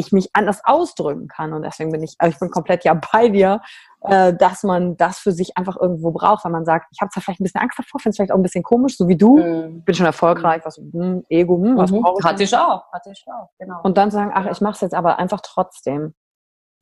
ich 0.00 0.12
mich 0.12 0.30
anders 0.32 0.60
ausdrücken 0.64 1.28
kann. 1.28 1.52
Und 1.52 1.62
deswegen 1.62 1.92
bin 1.92 2.02
ich, 2.02 2.16
also 2.18 2.34
ich 2.34 2.40
bin 2.40 2.50
komplett 2.50 2.84
ja 2.84 2.94
bei 2.94 3.28
dir, 3.28 3.60
äh, 4.02 4.32
dass 4.34 4.62
man 4.62 4.96
das 4.96 5.18
für 5.18 5.32
sich 5.32 5.56
einfach 5.56 5.76
irgendwo 5.76 6.10
braucht, 6.10 6.44
weil 6.44 6.52
man 6.52 6.64
sagt, 6.64 6.86
ich 6.92 7.00
habe 7.00 7.10
zwar 7.10 7.22
vielleicht 7.22 7.40
ein 7.40 7.44
bisschen 7.44 7.60
Angst 7.60 7.78
davor, 7.78 8.00
finde 8.00 8.10
es 8.10 8.16
vielleicht 8.16 8.32
auch 8.32 8.36
ein 8.36 8.42
bisschen 8.42 8.62
komisch, 8.62 8.96
so 8.96 9.08
wie 9.08 9.16
du, 9.16 9.38
mhm. 9.38 9.84
bin 9.84 9.94
schon 9.94 10.06
erfolgreich, 10.06 10.62
was, 10.64 10.76
hm, 10.76 11.24
Ego, 11.28 11.56
hm, 11.56 11.76
was 11.76 11.90
mhm. 11.90 12.02
brauche 12.02 12.18
ich? 12.20 12.24
Hatte 12.24 12.42
ich 12.42 12.56
auch, 12.56 12.90
hatte 12.92 13.10
ich 13.10 13.24
auch, 13.26 13.50
genau. 13.58 13.80
Und 13.82 13.98
dann 13.98 14.10
sagen, 14.10 14.30
ach, 14.34 14.46
ich 14.50 14.60
mache 14.60 14.74
es 14.74 14.80
jetzt 14.80 14.94
aber 14.94 15.18
einfach 15.18 15.40
trotzdem. 15.42 16.14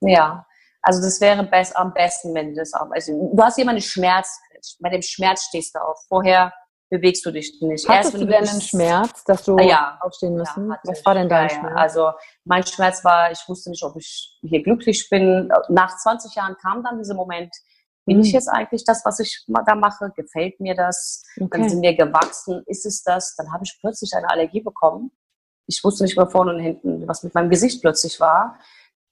Ja, 0.00 0.46
also 0.82 1.02
das 1.02 1.20
wäre 1.20 1.42
best, 1.44 1.76
am 1.76 1.92
besten, 1.92 2.34
wenn 2.34 2.50
du 2.50 2.54
das 2.54 2.72
auch, 2.72 2.90
also 2.92 3.30
du 3.34 3.42
hast 3.42 3.58
jemanden 3.58 3.82
Schmerz, 3.82 4.40
bei 4.80 4.90
dem 4.90 5.02
Schmerz 5.02 5.42
stehst 5.44 5.74
du 5.74 5.80
auf. 5.80 5.98
Vorher 6.08 6.52
bewegst 6.90 7.24
du 7.24 7.30
dich 7.30 7.60
nicht. 7.60 7.88
Hattest 7.88 8.14
Erst, 8.14 8.22
du 8.22 8.26
denn 8.26 8.48
einen 8.48 8.60
Schmerz, 8.60 9.24
dass 9.24 9.44
du 9.44 9.58
ja, 9.58 9.98
aufstehen 10.00 10.34
müssen? 10.34 10.70
Ja, 10.70 10.80
Was 10.84 11.04
war 11.04 11.14
denn 11.14 11.28
dein 11.28 11.48
ja, 11.48 11.54
Schmerz? 11.54 11.74
Also 11.76 12.10
mein 12.44 12.66
Schmerz 12.66 13.04
war, 13.04 13.30
ich 13.30 13.40
wusste 13.46 13.70
nicht, 13.70 13.82
ob 13.82 13.96
ich 13.96 14.38
hier 14.42 14.62
glücklich 14.62 15.08
bin. 15.10 15.50
Nach 15.68 15.96
20 15.96 16.34
Jahren 16.34 16.56
kam 16.60 16.82
dann 16.82 16.98
dieser 16.98 17.14
Moment, 17.14 17.54
bin 18.08 18.20
ich 18.20 18.28
mhm. 18.28 18.34
jetzt 18.34 18.48
eigentlich 18.48 18.84
das, 18.84 19.04
was 19.04 19.20
ich 19.20 19.44
da 19.66 19.74
mache? 19.74 20.10
Gefällt 20.16 20.58
mir 20.60 20.74
das? 20.74 21.22
Okay. 21.36 21.48
Dann 21.50 21.68
sind 21.68 21.82
wir 21.82 21.94
gewachsen. 21.94 22.62
Ist 22.66 22.86
es 22.86 23.02
das? 23.02 23.36
Dann 23.36 23.52
habe 23.52 23.64
ich 23.64 23.76
plötzlich 23.80 24.14
eine 24.14 24.30
Allergie 24.30 24.62
bekommen. 24.62 25.10
Ich 25.66 25.84
wusste 25.84 26.04
nicht 26.04 26.16
mehr 26.16 26.26
vorne 26.26 26.54
und 26.54 26.60
hinten, 26.60 27.06
was 27.06 27.22
mit 27.22 27.34
meinem 27.34 27.50
Gesicht 27.50 27.82
plötzlich 27.82 28.18
war. 28.18 28.58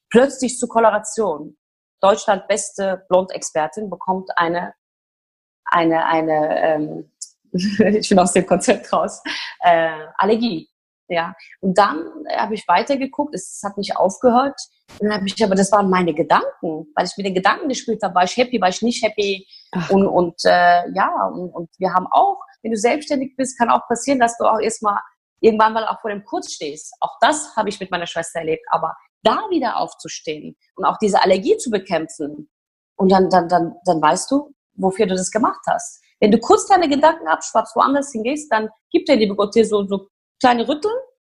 Plötzlich 0.09 0.59
zu 0.59 0.67
Koloration. 0.67 1.59
Deutschland 2.01 2.49
beste 2.49 3.05
Blond-Expertin 3.11 3.91
bekommt 3.91 4.31
eine, 4.37 4.73
eine, 5.67 6.07
eine, 6.07 6.63
ähm, 6.63 7.13
ich 7.99 8.09
bin 8.09 8.19
aus 8.19 8.33
dem 8.33 8.47
Konzept 8.47 8.93
raus, 8.93 9.23
äh, 9.61 10.07
Allergie. 10.17 10.69
Ja, 11.09 11.35
und 11.61 11.79
dann 11.79 12.05
habe 12.37 12.55
ich 12.55 12.67
weitergeguckt, 12.67 13.33
es 13.33 13.61
hat 13.65 13.79
nicht 13.79 13.97
aufgehört. 13.97 14.59
Und 14.99 15.09
dann 15.09 15.19
habe 15.19 15.27
ich, 15.27 15.45
aber 15.45 15.55
das 15.55 15.71
waren 15.71 15.89
meine 15.89 16.13
Gedanken, 16.15 16.93
weil 16.97 17.07
ich 17.07 17.17
mit 17.17 17.27
den 17.27 17.35
Gedanken 17.35 17.69
gespielt 17.69 18.03
habe, 18.03 18.15
war 18.17 18.25
ich 18.25 18.37
happy, 18.37 18.61
war 18.61 18.71
ich 18.71 18.83
nicht 18.83 19.05
happy. 19.05 19.47
Ach. 19.71 19.91
Und, 19.91 20.09
und 20.09 20.35
äh, 20.45 20.91
ja, 20.95 21.09
und, 21.33 21.51
und 21.51 21.71
wir 21.79 21.95
haben 21.95 22.09
auch, 22.11 22.41
wenn 22.63 22.73
du 22.73 22.77
selbstständig 22.77 23.37
bist, 23.37 23.57
kann 23.57 23.71
auch 23.71 23.87
passieren, 23.87 24.19
dass 24.19 24.37
du 24.37 24.47
auch 24.47 24.59
erstmal 24.59 24.99
irgendwann 25.41 25.75
mal 25.75 25.87
auch 25.87 26.01
vor 26.01 26.11
dem 26.11 26.25
Kurz 26.25 26.53
stehst. 26.53 26.93
Auch 26.99 27.17
das 27.21 27.55
habe 27.55 27.69
ich 27.69 27.79
mit 27.79 27.93
meiner 27.93 28.07
Schwester 28.09 28.41
erlebt. 28.41 28.65
Aber 28.71 28.97
da 29.23 29.39
wieder 29.51 29.77
aufzustehen 29.79 30.57
und 30.75 30.85
auch 30.85 30.99
diese 30.99 31.23
Allergie 31.23 31.57
zu 31.57 31.71
bekämpfen, 31.71 32.49
und 32.97 33.13
dann, 33.13 33.29
dann, 33.31 33.49
dann, 33.49 33.75
dann 33.85 34.03
weißt 34.03 34.31
du, 34.31 34.55
wofür 34.75 35.07
du 35.07 35.15
das 35.15 35.31
gemacht 35.31 35.61
hast. 35.67 36.03
Wenn 36.21 36.31
du 36.31 36.39
kurz 36.39 36.67
deine 36.67 36.89
Gedanken 36.89 37.27
abschwappst, 37.27 37.77
woanders 37.77 38.13
hingehst, 38.13 38.51
dann 38.51 38.71
gibt 38.91 39.09
der 39.09 39.17
liebe 39.17 39.35
Gott 39.37 39.55
dir 39.55 39.67
so, 39.67 39.87
so 39.87 40.09
kleine 40.41 40.67
Rütteln. 40.67 40.95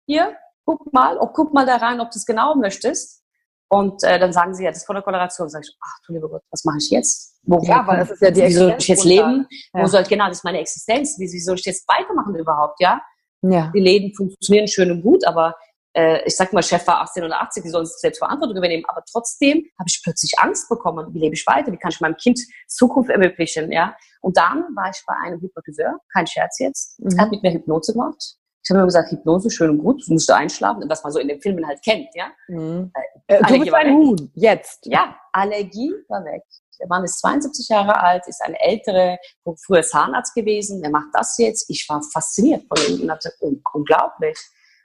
Hier, 0.06 0.36
guck 0.64 0.92
mal, 0.92 1.18
ob, 1.18 1.34
guck 1.34 1.52
mal 1.52 1.66
da 1.66 1.76
rein, 1.76 2.00
ob 2.00 2.10
du 2.10 2.18
es 2.18 2.26
genau 2.26 2.54
möchtest. 2.54 3.22
Und 3.70 4.02
äh, 4.02 4.18
dann 4.18 4.32
sagen 4.32 4.54
sie, 4.54 4.64
ja, 4.64 4.70
das 4.70 4.78
ist 4.78 4.86
von 4.86 4.94
der 4.94 5.02
Koloration. 5.02 5.48
Sag 5.48 5.62
ich, 5.62 5.76
ach 5.80 5.98
du 6.06 6.14
lieber 6.14 6.28
Gott, 6.28 6.42
was 6.50 6.64
mache 6.64 6.78
ich 6.78 6.90
jetzt? 6.90 7.38
Wo, 7.42 7.60
ja, 7.62 7.86
weil 7.86 7.98
das 7.98 8.10
ist 8.12 8.22
ja 8.22 8.30
die 8.30 8.42
Wie 8.42 8.52
soll 8.52 8.74
ich 8.78 8.88
jetzt 8.88 9.04
leben? 9.04 9.46
Ja. 9.74 9.82
Wo 9.82 9.86
soll 9.86 10.02
ich, 10.02 10.08
genau, 10.08 10.28
das 10.28 10.38
ist 10.38 10.44
meine 10.44 10.60
Existenz. 10.60 11.18
Wie, 11.18 11.30
wie 11.30 11.40
soll 11.40 11.56
ich 11.56 11.64
jetzt 11.64 11.86
weitermachen 11.88 12.34
überhaupt, 12.34 12.80
ja? 12.80 13.00
ja? 13.42 13.70
Die 13.74 13.80
Läden 13.80 14.14
funktionieren 14.14 14.68
schön 14.68 14.90
und 14.90 15.02
gut, 15.02 15.26
aber 15.26 15.54
äh, 15.94 16.24
ich 16.26 16.36
sag 16.36 16.52
mal, 16.52 16.62
Chef 16.62 16.86
war 16.86 17.02
18 17.02 17.24
oder 17.24 17.42
80, 17.42 17.62
die 17.62 17.68
sollen 17.68 17.84
sich 17.84 17.96
selbst 17.96 18.18
Verantwortung 18.18 18.56
übernehmen. 18.56 18.84
Aber 18.88 19.02
trotzdem 19.10 19.66
habe 19.78 19.88
ich 19.88 20.00
plötzlich 20.02 20.38
Angst 20.38 20.68
bekommen. 20.68 21.12
Wie 21.12 21.18
lebe 21.18 21.34
ich 21.34 21.46
weiter? 21.46 21.70
Wie 21.70 21.76
kann 21.76 21.90
ich 21.90 22.00
meinem 22.00 22.16
Kind 22.16 22.40
Zukunft 22.68 23.10
ermöglichen, 23.10 23.70
ja? 23.70 23.94
Und 24.20 24.36
dann 24.36 24.64
war 24.74 24.90
ich 24.90 25.02
bei 25.06 25.14
einem 25.24 25.40
Hypnotiseur, 25.40 25.98
kein 26.12 26.26
Scherz 26.26 26.58
jetzt. 26.58 26.98
Mhm. 27.00 27.16
Er 27.16 27.24
hat 27.24 27.30
mit 27.30 27.42
mir 27.42 27.52
Hypnose 27.52 27.92
gemacht. 27.92 28.36
Ich 28.62 28.70
habe 28.70 28.80
immer 28.80 28.86
gesagt, 28.86 29.10
Hypnose, 29.10 29.50
schön 29.50 29.70
und 29.70 29.78
gut, 29.78 30.02
musst 30.08 30.28
du 30.28 30.34
einschlafen, 30.34 30.84
was 30.88 31.02
man 31.02 31.12
so 31.12 31.18
in 31.18 31.28
den 31.28 31.40
Filmen 31.40 31.66
halt 31.66 31.80
kennt, 31.82 32.08
ja. 32.14 32.30
Mhm. 32.48 32.92
Äh, 33.26 33.42
du 33.42 33.58
bist 33.60 33.72
ein 33.72 33.94
Huhn, 33.94 34.30
jetzt. 34.34 34.84
Ja, 34.84 35.16
Allergie 35.32 35.94
war 36.08 36.24
weg. 36.24 36.42
Der 36.78 36.86
Mann 36.86 37.04
ist 37.04 37.18
72 37.20 37.68
Jahre 37.68 37.98
alt, 38.00 38.26
ist 38.26 38.42
ein 38.42 38.54
älterer, 38.54 39.18
früher 39.66 39.82
Zahnarzt 39.82 40.34
gewesen, 40.34 40.80
der 40.80 40.90
macht 40.90 41.08
das 41.12 41.36
jetzt. 41.38 41.68
Ich 41.68 41.86
war 41.88 42.02
fasziniert 42.12 42.64
von 42.68 42.78
ihm 42.88 43.02
und 43.02 43.08
dachte, 43.08 43.32
unglaublich. 43.40 44.38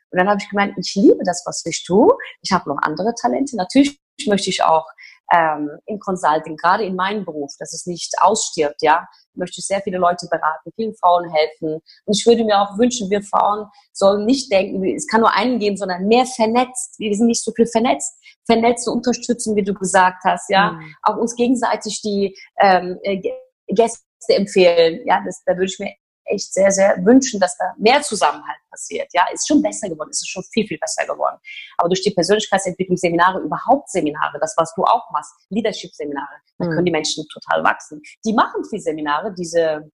Und 0.09 0.19
dann 0.19 0.29
habe 0.29 0.39
ich 0.41 0.49
gemeint, 0.49 0.75
ich 0.77 0.95
liebe 0.95 1.23
das, 1.25 1.43
was 1.45 1.63
ich 1.65 1.83
tue. 1.85 2.15
Ich 2.41 2.51
habe 2.51 2.69
noch 2.69 2.77
andere 2.81 3.13
Talente. 3.19 3.55
Natürlich 3.55 3.99
möchte 4.27 4.49
ich 4.49 4.63
auch 4.63 4.85
ähm, 5.31 5.69
im 5.85 5.99
Consulting, 5.99 6.57
gerade 6.57 6.83
in 6.83 6.95
meinem 6.95 7.25
Beruf, 7.25 7.51
dass 7.59 7.73
es 7.73 7.85
nicht 7.85 8.13
ausstirbt, 8.21 8.81
ja, 8.81 9.07
möchte 9.35 9.59
ich 9.59 9.65
sehr 9.65 9.81
viele 9.81 9.97
Leute 9.97 10.27
beraten, 10.29 10.71
vielen 10.75 10.95
Frauen 10.95 11.29
helfen. 11.29 11.81
Und 12.05 12.17
ich 12.17 12.25
würde 12.25 12.43
mir 12.43 12.59
auch 12.59 12.77
wünschen, 12.77 13.09
wir 13.09 13.21
Frauen 13.23 13.67
sollen 13.93 14.25
nicht 14.25 14.51
denken, 14.51 14.83
es 14.85 15.07
kann 15.07 15.21
nur 15.21 15.33
einen 15.33 15.59
geben, 15.59 15.77
sondern 15.77 16.07
mehr 16.07 16.25
vernetzt. 16.25 16.99
Wir 16.99 17.15
sind 17.15 17.27
nicht 17.27 17.43
so 17.43 17.51
viel 17.51 17.65
vernetzt. 17.65 18.13
Vernetzt 18.45 18.87
und 18.87 18.97
unterstützen, 18.97 19.55
wie 19.55 19.63
du 19.63 19.73
gesagt 19.73 20.23
hast, 20.23 20.49
ja. 20.49 20.71
Mhm. 20.71 20.95
Auch 21.03 21.17
uns 21.17 21.35
gegenseitig 21.35 22.01
die 22.01 22.37
ähm, 22.59 22.99
äh, 23.03 23.21
Gäste 23.67 24.03
empfehlen. 24.29 25.01
Ja, 25.05 25.21
das, 25.25 25.41
da 25.45 25.53
würde 25.53 25.65
ich 25.65 25.79
mir 25.79 25.93
echt 26.25 26.53
sehr, 26.53 26.71
sehr 26.71 26.97
wünschen, 27.05 27.39
dass 27.39 27.57
da 27.57 27.73
mehr 27.77 28.01
Zusammenhalt 28.01 28.59
passiert. 28.69 29.07
Ja, 29.13 29.25
ist 29.33 29.47
schon 29.47 29.61
besser 29.61 29.89
geworden, 29.89 30.09
ist 30.09 30.27
schon 30.27 30.43
viel, 30.51 30.67
viel 30.67 30.77
besser 30.77 31.05
geworden. 31.05 31.37
Aber 31.77 31.89
durch 31.89 32.01
die 32.01 32.11
Persönlichkeitsentwicklungsseminare, 32.11 33.41
überhaupt 33.41 33.89
Seminare, 33.89 34.37
das, 34.39 34.53
was 34.57 34.73
du 34.75 34.83
auch 34.83 35.09
machst, 35.11 35.33
Leadership-Seminare, 35.49 36.35
da 36.57 36.65
können 36.65 36.81
mhm. 36.81 36.85
die 36.85 36.91
Menschen 36.91 37.25
total 37.31 37.63
wachsen. 37.63 38.01
Die 38.25 38.33
machen 38.33 38.63
viel 38.65 38.79
Seminare, 38.79 39.33
diese, 39.33 39.89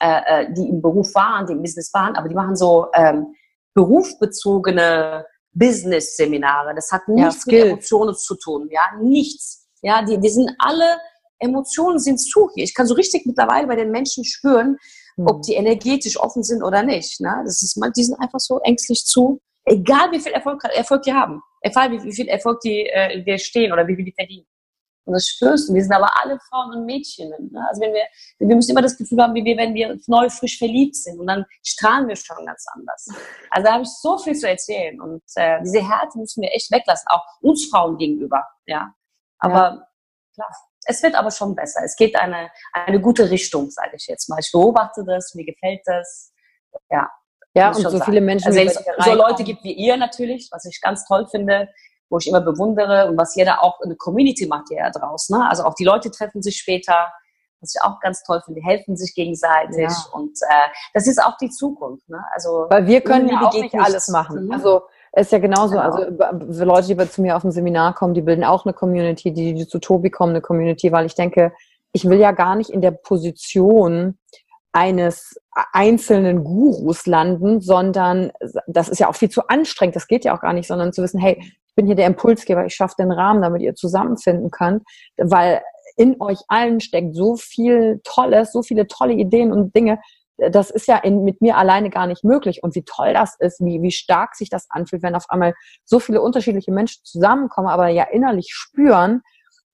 äh, 0.00 0.44
äh, 0.44 0.52
die 0.52 0.68
im 0.68 0.82
Beruf 0.82 1.14
waren, 1.14 1.46
die 1.46 1.52
im 1.52 1.62
Business 1.62 1.92
waren, 1.94 2.16
aber 2.16 2.28
die 2.28 2.34
machen 2.34 2.56
so 2.56 2.88
ähm, 2.94 3.34
berufsbezogene 3.74 5.26
Business-Seminare. 5.52 6.74
Das 6.74 6.92
hat 6.92 7.08
nichts 7.08 7.44
ja, 7.46 7.52
mit 7.52 7.64
Emotionen 7.66 8.14
zu 8.14 8.36
tun, 8.36 8.68
ja, 8.70 8.82
nichts. 9.00 9.68
Ja, 9.82 10.02
die, 10.02 10.18
die 10.18 10.28
sind 10.28 10.50
alle 10.58 10.98
Emotionen 11.40 11.98
sind 11.98 12.18
zu 12.18 12.50
hier. 12.54 12.64
Ich 12.64 12.74
kann 12.74 12.86
so 12.86 12.94
richtig 12.94 13.26
mittlerweile 13.26 13.66
bei 13.66 13.76
den 13.76 13.90
Menschen 13.90 14.24
spüren, 14.24 14.76
ob 15.26 15.36
hm. 15.36 15.42
die 15.42 15.54
energetisch 15.54 16.18
offen 16.18 16.42
sind 16.42 16.62
oder 16.62 16.82
nicht. 16.82 17.20
Ne? 17.20 17.42
Das 17.44 17.62
ist 17.62 17.76
mal, 17.76 17.90
die 17.90 18.04
sind 18.04 18.20
einfach 18.20 18.40
so 18.40 18.60
ängstlich 18.60 19.04
zu, 19.04 19.40
egal 19.64 20.10
wie 20.12 20.20
viel 20.20 20.32
Erfolg, 20.32 20.62
Erfolg 20.64 21.02
die 21.02 21.12
haben, 21.12 21.42
egal 21.62 21.90
wie, 21.90 22.02
wie 22.02 22.14
viel 22.14 22.28
Erfolg 22.28 22.60
die, 22.60 22.86
äh, 22.86 23.22
die 23.22 23.38
stehen 23.38 23.72
oder 23.72 23.86
wie 23.86 23.96
viel 23.96 24.04
die 24.04 24.12
verdienen. 24.12 24.46
Und 25.06 25.14
das 25.14 25.26
spürst 25.26 25.68
du. 25.68 25.74
Wir 25.74 25.82
sind 25.82 25.92
aber 25.92 26.10
alle 26.22 26.38
Frauen 26.48 26.76
und 26.76 26.86
Mädchen. 26.86 27.30
Ne? 27.30 27.66
Also 27.68 27.80
wenn 27.80 27.92
wir, 27.92 28.04
wir 28.38 28.54
müssen 28.54 28.70
immer 28.70 28.82
das 28.82 28.96
Gefühl 28.96 29.20
haben, 29.20 29.34
wie 29.34 29.44
wir, 29.44 29.56
wenn 29.56 29.74
wir 29.74 29.98
neu 30.06 30.28
frisch 30.28 30.58
verliebt 30.58 30.94
sind 30.94 31.18
und 31.18 31.26
dann 31.26 31.44
strahlen 31.64 32.06
wir 32.06 32.16
schon 32.16 32.44
ganz 32.46 32.64
anders. 32.74 33.08
Also 33.50 33.66
da 33.66 33.72
habe 33.72 33.82
ich 33.82 33.88
so 33.88 34.18
viel 34.18 34.34
zu 34.34 34.48
erzählen 34.48 35.00
und 35.00 35.22
äh, 35.34 35.60
diese 35.62 35.80
Härte 35.80 36.18
müssen 36.18 36.42
wir 36.42 36.50
echt 36.52 36.70
weglassen, 36.70 37.06
auch 37.08 37.24
uns 37.40 37.66
Frauen 37.66 37.96
gegenüber. 37.96 38.44
Ja, 38.66 38.94
aber 39.38 39.58
ja. 39.58 39.89
Klar. 40.40 40.56
Es 40.86 41.02
wird 41.02 41.14
aber 41.14 41.30
schon 41.30 41.54
besser. 41.54 41.82
Es 41.84 41.96
geht 41.96 42.16
eine, 42.16 42.50
eine 42.72 43.00
gute 43.00 43.30
Richtung, 43.30 43.70
sage 43.70 43.92
ich 43.94 44.06
jetzt 44.06 44.28
mal. 44.28 44.38
Ich 44.40 44.50
beobachte 44.50 45.04
das, 45.04 45.34
mir 45.34 45.44
gefällt 45.44 45.80
das. 45.84 46.32
Ja. 46.90 47.10
Ja, 47.54 47.68
und 47.68 47.74
so 47.76 47.90
sagen. 47.90 48.04
viele 48.04 48.20
Menschen. 48.20 48.46
Also 48.46 48.60
es 48.60 48.82
so 49.04 49.12
Leute 49.12 49.42
gibt 49.42 49.64
wie 49.64 49.72
ihr 49.72 49.96
natürlich, 49.96 50.48
was 50.52 50.64
ich 50.66 50.80
ganz 50.80 51.04
toll 51.04 51.26
finde, 51.28 51.68
wo 52.08 52.18
ich 52.18 52.28
immer 52.28 52.40
bewundere 52.40 53.08
und 53.08 53.18
was 53.18 53.34
jeder 53.34 53.62
auch 53.62 53.80
eine 53.80 53.96
Community 53.96 54.46
macht 54.46 54.70
ja 54.70 54.90
draus. 54.90 55.28
Ne? 55.30 55.48
Also 55.48 55.64
auch 55.64 55.74
die 55.74 55.84
Leute 55.84 56.10
treffen 56.10 56.42
sich 56.42 56.58
später, 56.58 57.12
was 57.60 57.74
ich 57.74 57.82
auch 57.82 57.98
ganz 58.00 58.22
toll 58.22 58.40
finde, 58.44 58.60
die 58.60 58.66
helfen 58.66 58.96
sich 58.96 59.14
gegenseitig 59.14 59.90
ja. 59.90 60.04
und 60.12 60.38
äh, 60.48 60.68
das 60.94 61.06
ist 61.06 61.22
auch 61.22 61.36
die 61.38 61.50
Zukunft. 61.50 62.08
Ne? 62.08 62.24
Also 62.32 62.66
weil 62.70 62.86
wir 62.86 63.00
können 63.00 63.28
ja 63.28 63.40
auch 63.40 63.52
nicht 63.52 63.74
alles 63.74 64.08
machen. 64.08 64.46
Mhm. 64.46 64.52
Also 64.52 64.82
ist 65.16 65.32
ja 65.32 65.38
genauso. 65.38 65.74
Genau. 65.74 65.82
Also 65.82 66.52
für 66.52 66.64
Leute, 66.64 66.94
die 66.94 67.10
zu 67.10 67.22
mir 67.22 67.36
auf 67.36 67.42
dem 67.42 67.50
Seminar 67.50 67.94
kommen, 67.94 68.14
die 68.14 68.22
bilden 68.22 68.44
auch 68.44 68.64
eine 68.64 68.72
Community, 68.72 69.32
die, 69.32 69.54
die 69.54 69.66
zu 69.66 69.78
Tobi 69.78 70.10
kommen, 70.10 70.30
eine 70.30 70.40
Community, 70.40 70.92
weil 70.92 71.06
ich 71.06 71.14
denke, 71.14 71.52
ich 71.92 72.08
will 72.08 72.18
ja 72.18 72.32
gar 72.32 72.54
nicht 72.54 72.70
in 72.70 72.80
der 72.80 72.92
Position 72.92 74.18
eines 74.72 75.40
einzelnen 75.72 76.44
Gurus 76.44 77.06
landen, 77.06 77.60
sondern 77.60 78.30
das 78.68 78.88
ist 78.88 79.00
ja 79.00 79.08
auch 79.08 79.16
viel 79.16 79.30
zu 79.30 79.48
anstrengend, 79.48 79.96
das 79.96 80.06
geht 80.06 80.24
ja 80.24 80.36
auch 80.36 80.40
gar 80.40 80.52
nicht, 80.52 80.68
sondern 80.68 80.92
zu 80.92 81.02
wissen, 81.02 81.18
hey, 81.18 81.38
ich 81.40 81.74
bin 81.74 81.86
hier 81.86 81.96
der 81.96 82.06
Impulsgeber, 82.06 82.64
ich 82.64 82.74
schaffe 82.74 82.94
den 82.98 83.10
Rahmen, 83.10 83.42
damit 83.42 83.62
ihr 83.62 83.74
zusammenfinden 83.74 84.50
könnt, 84.50 84.84
weil 85.16 85.60
in 85.96 86.20
euch 86.20 86.38
allen 86.48 86.80
steckt 86.80 87.16
so 87.16 87.36
viel 87.36 88.00
Tolles, 88.04 88.52
so 88.52 88.62
viele 88.62 88.86
tolle 88.86 89.14
Ideen 89.14 89.52
und 89.52 89.74
Dinge, 89.74 89.98
das 90.50 90.70
ist 90.70 90.86
ja 90.86 90.96
in, 90.96 91.24
mit 91.24 91.40
mir 91.40 91.56
alleine 91.56 91.90
gar 91.90 92.06
nicht 92.06 92.24
möglich. 92.24 92.62
Und 92.62 92.74
wie 92.74 92.84
toll 92.84 93.12
das 93.12 93.36
ist, 93.38 93.60
wie, 93.60 93.82
wie 93.82 93.90
stark 93.90 94.34
sich 94.34 94.48
das 94.48 94.66
anfühlt, 94.70 95.02
wenn 95.02 95.14
auf 95.14 95.28
einmal 95.28 95.54
so 95.84 96.00
viele 96.00 96.22
unterschiedliche 96.22 96.72
Menschen 96.72 97.04
zusammenkommen, 97.04 97.68
aber 97.68 97.88
ja 97.88 98.04
innerlich 98.04 98.50
spüren, 98.52 99.22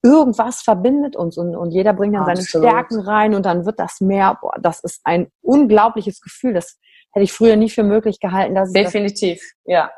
irgendwas 0.02 0.62
verbindet 0.62 1.16
uns 1.16 1.36
und, 1.36 1.56
und 1.56 1.70
jeder 1.70 1.92
bringt 1.92 2.14
dann 2.14 2.22
Absolut. 2.22 2.48
seine 2.48 2.64
Stärken 2.64 3.00
rein 3.00 3.34
und 3.34 3.44
dann 3.44 3.66
wird 3.66 3.78
das 3.80 4.00
mehr. 4.00 4.38
Boah, 4.40 4.54
das 4.60 4.80
ist 4.80 5.00
ein 5.04 5.30
unglaubliches 5.42 6.20
Gefühl. 6.20 6.54
Das 6.54 6.78
hätte 7.12 7.24
ich 7.24 7.32
früher 7.32 7.56
nie 7.56 7.70
für 7.70 7.82
möglich 7.82 8.20
gehalten. 8.20 8.54
Dass 8.54 8.72
Definitiv, 8.72 9.40
das 9.40 9.72
ja. 9.72 9.90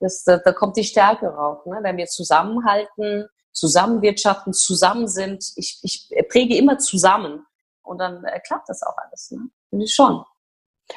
Das, 0.00 0.24
da, 0.24 0.38
da 0.38 0.52
kommt 0.52 0.76
die 0.76 0.84
Stärke 0.84 1.26
rauf, 1.26 1.66
ne? 1.66 1.78
wenn 1.82 1.98
wir 1.98 2.06
zusammenhalten, 2.06 3.28
zusammenwirtschaften, 3.52 4.54
zusammen 4.54 5.06
sind. 5.08 5.44
Ich, 5.56 5.78
ich 5.82 6.08
präge 6.30 6.56
immer 6.56 6.78
zusammen 6.78 7.44
und 7.82 7.98
dann 7.98 8.24
äh, 8.24 8.40
klappt 8.40 8.68
das 8.70 8.82
auch 8.82 8.96
alles. 8.96 9.30
Ne? 9.30 9.50
Finde 9.70 9.84
ich 9.84 9.94
schon. 9.94 10.24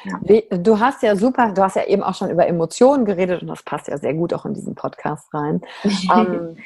Ja. 0.04 0.58
Du 0.58 0.80
hast 0.80 1.02
ja 1.02 1.14
super, 1.14 1.52
du 1.52 1.62
hast 1.62 1.76
ja 1.76 1.84
eben 1.84 2.02
auch 2.02 2.14
schon 2.14 2.30
über 2.30 2.46
Emotionen 2.46 3.04
geredet 3.04 3.42
und 3.42 3.48
das 3.48 3.62
passt 3.62 3.88
ja 3.88 3.96
sehr 3.96 4.14
gut 4.14 4.34
auch 4.34 4.44
in 4.44 4.54
diesen 4.54 4.74
Podcast 4.74 5.32
rein. 5.32 5.62
ähm, 6.12 6.56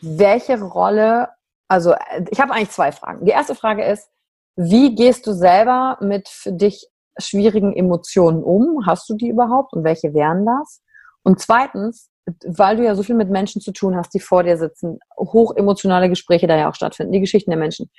welche 0.00 0.60
Rolle, 0.60 1.28
also 1.68 1.94
ich 2.30 2.40
habe 2.40 2.52
eigentlich 2.52 2.70
zwei 2.70 2.92
Fragen. 2.92 3.26
Die 3.26 3.30
erste 3.30 3.54
Frage 3.54 3.84
ist, 3.84 4.08
wie 4.56 4.94
gehst 4.94 5.26
du 5.26 5.32
selber 5.32 5.98
mit 6.00 6.28
für 6.28 6.52
dich 6.52 6.88
schwierigen 7.18 7.76
Emotionen 7.76 8.42
um? 8.42 8.86
Hast 8.86 9.08
du 9.08 9.14
die 9.14 9.28
überhaupt 9.28 9.72
und 9.72 9.84
welche 9.84 10.14
wären 10.14 10.46
das? 10.46 10.82
Und 11.22 11.40
zweitens, 11.40 12.10
weil 12.44 12.76
du 12.76 12.84
ja 12.84 12.94
so 12.94 13.02
viel 13.02 13.14
mit 13.14 13.30
Menschen 13.30 13.60
zu 13.60 13.72
tun 13.72 13.96
hast, 13.96 14.14
die 14.14 14.20
vor 14.20 14.42
dir 14.42 14.56
sitzen, 14.56 14.98
hochemotionale 15.16 16.08
Gespräche 16.08 16.46
da 16.46 16.56
ja 16.56 16.68
auch 16.70 16.74
stattfinden, 16.74 17.12
die 17.12 17.20
Geschichten 17.20 17.50
der 17.50 17.58
Menschen. 17.58 17.90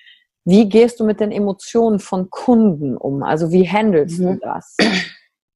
Wie 0.46 0.68
gehst 0.68 1.00
du 1.00 1.06
mit 1.06 1.20
den 1.20 1.32
Emotionen 1.32 2.00
von 2.00 2.30
Kunden 2.30 2.98
um? 2.98 3.24
Also 3.24 3.52
wie 3.52 3.68
handelst 3.68 4.20
mhm. 4.20 4.40
du 4.40 4.40
das? 4.40 4.76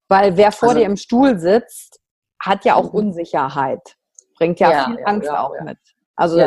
Weil 0.09 0.37
wer 0.37 0.51
vor 0.51 0.69
also, 0.69 0.79
dir 0.79 0.85
im 0.85 0.97
Stuhl 0.97 1.39
sitzt, 1.39 1.99
hat 2.39 2.65
ja 2.65 2.75
auch 2.75 2.91
mhm. 2.91 2.99
Unsicherheit. 2.99 3.95
Bringt 4.37 4.59
ja, 4.59 4.71
ja 4.71 4.85
viel 4.85 4.99
ja, 4.99 5.05
Angst 5.05 5.27
ja, 5.27 5.43
auch 5.43 5.61
mit. 5.63 5.77
Also 6.15 6.39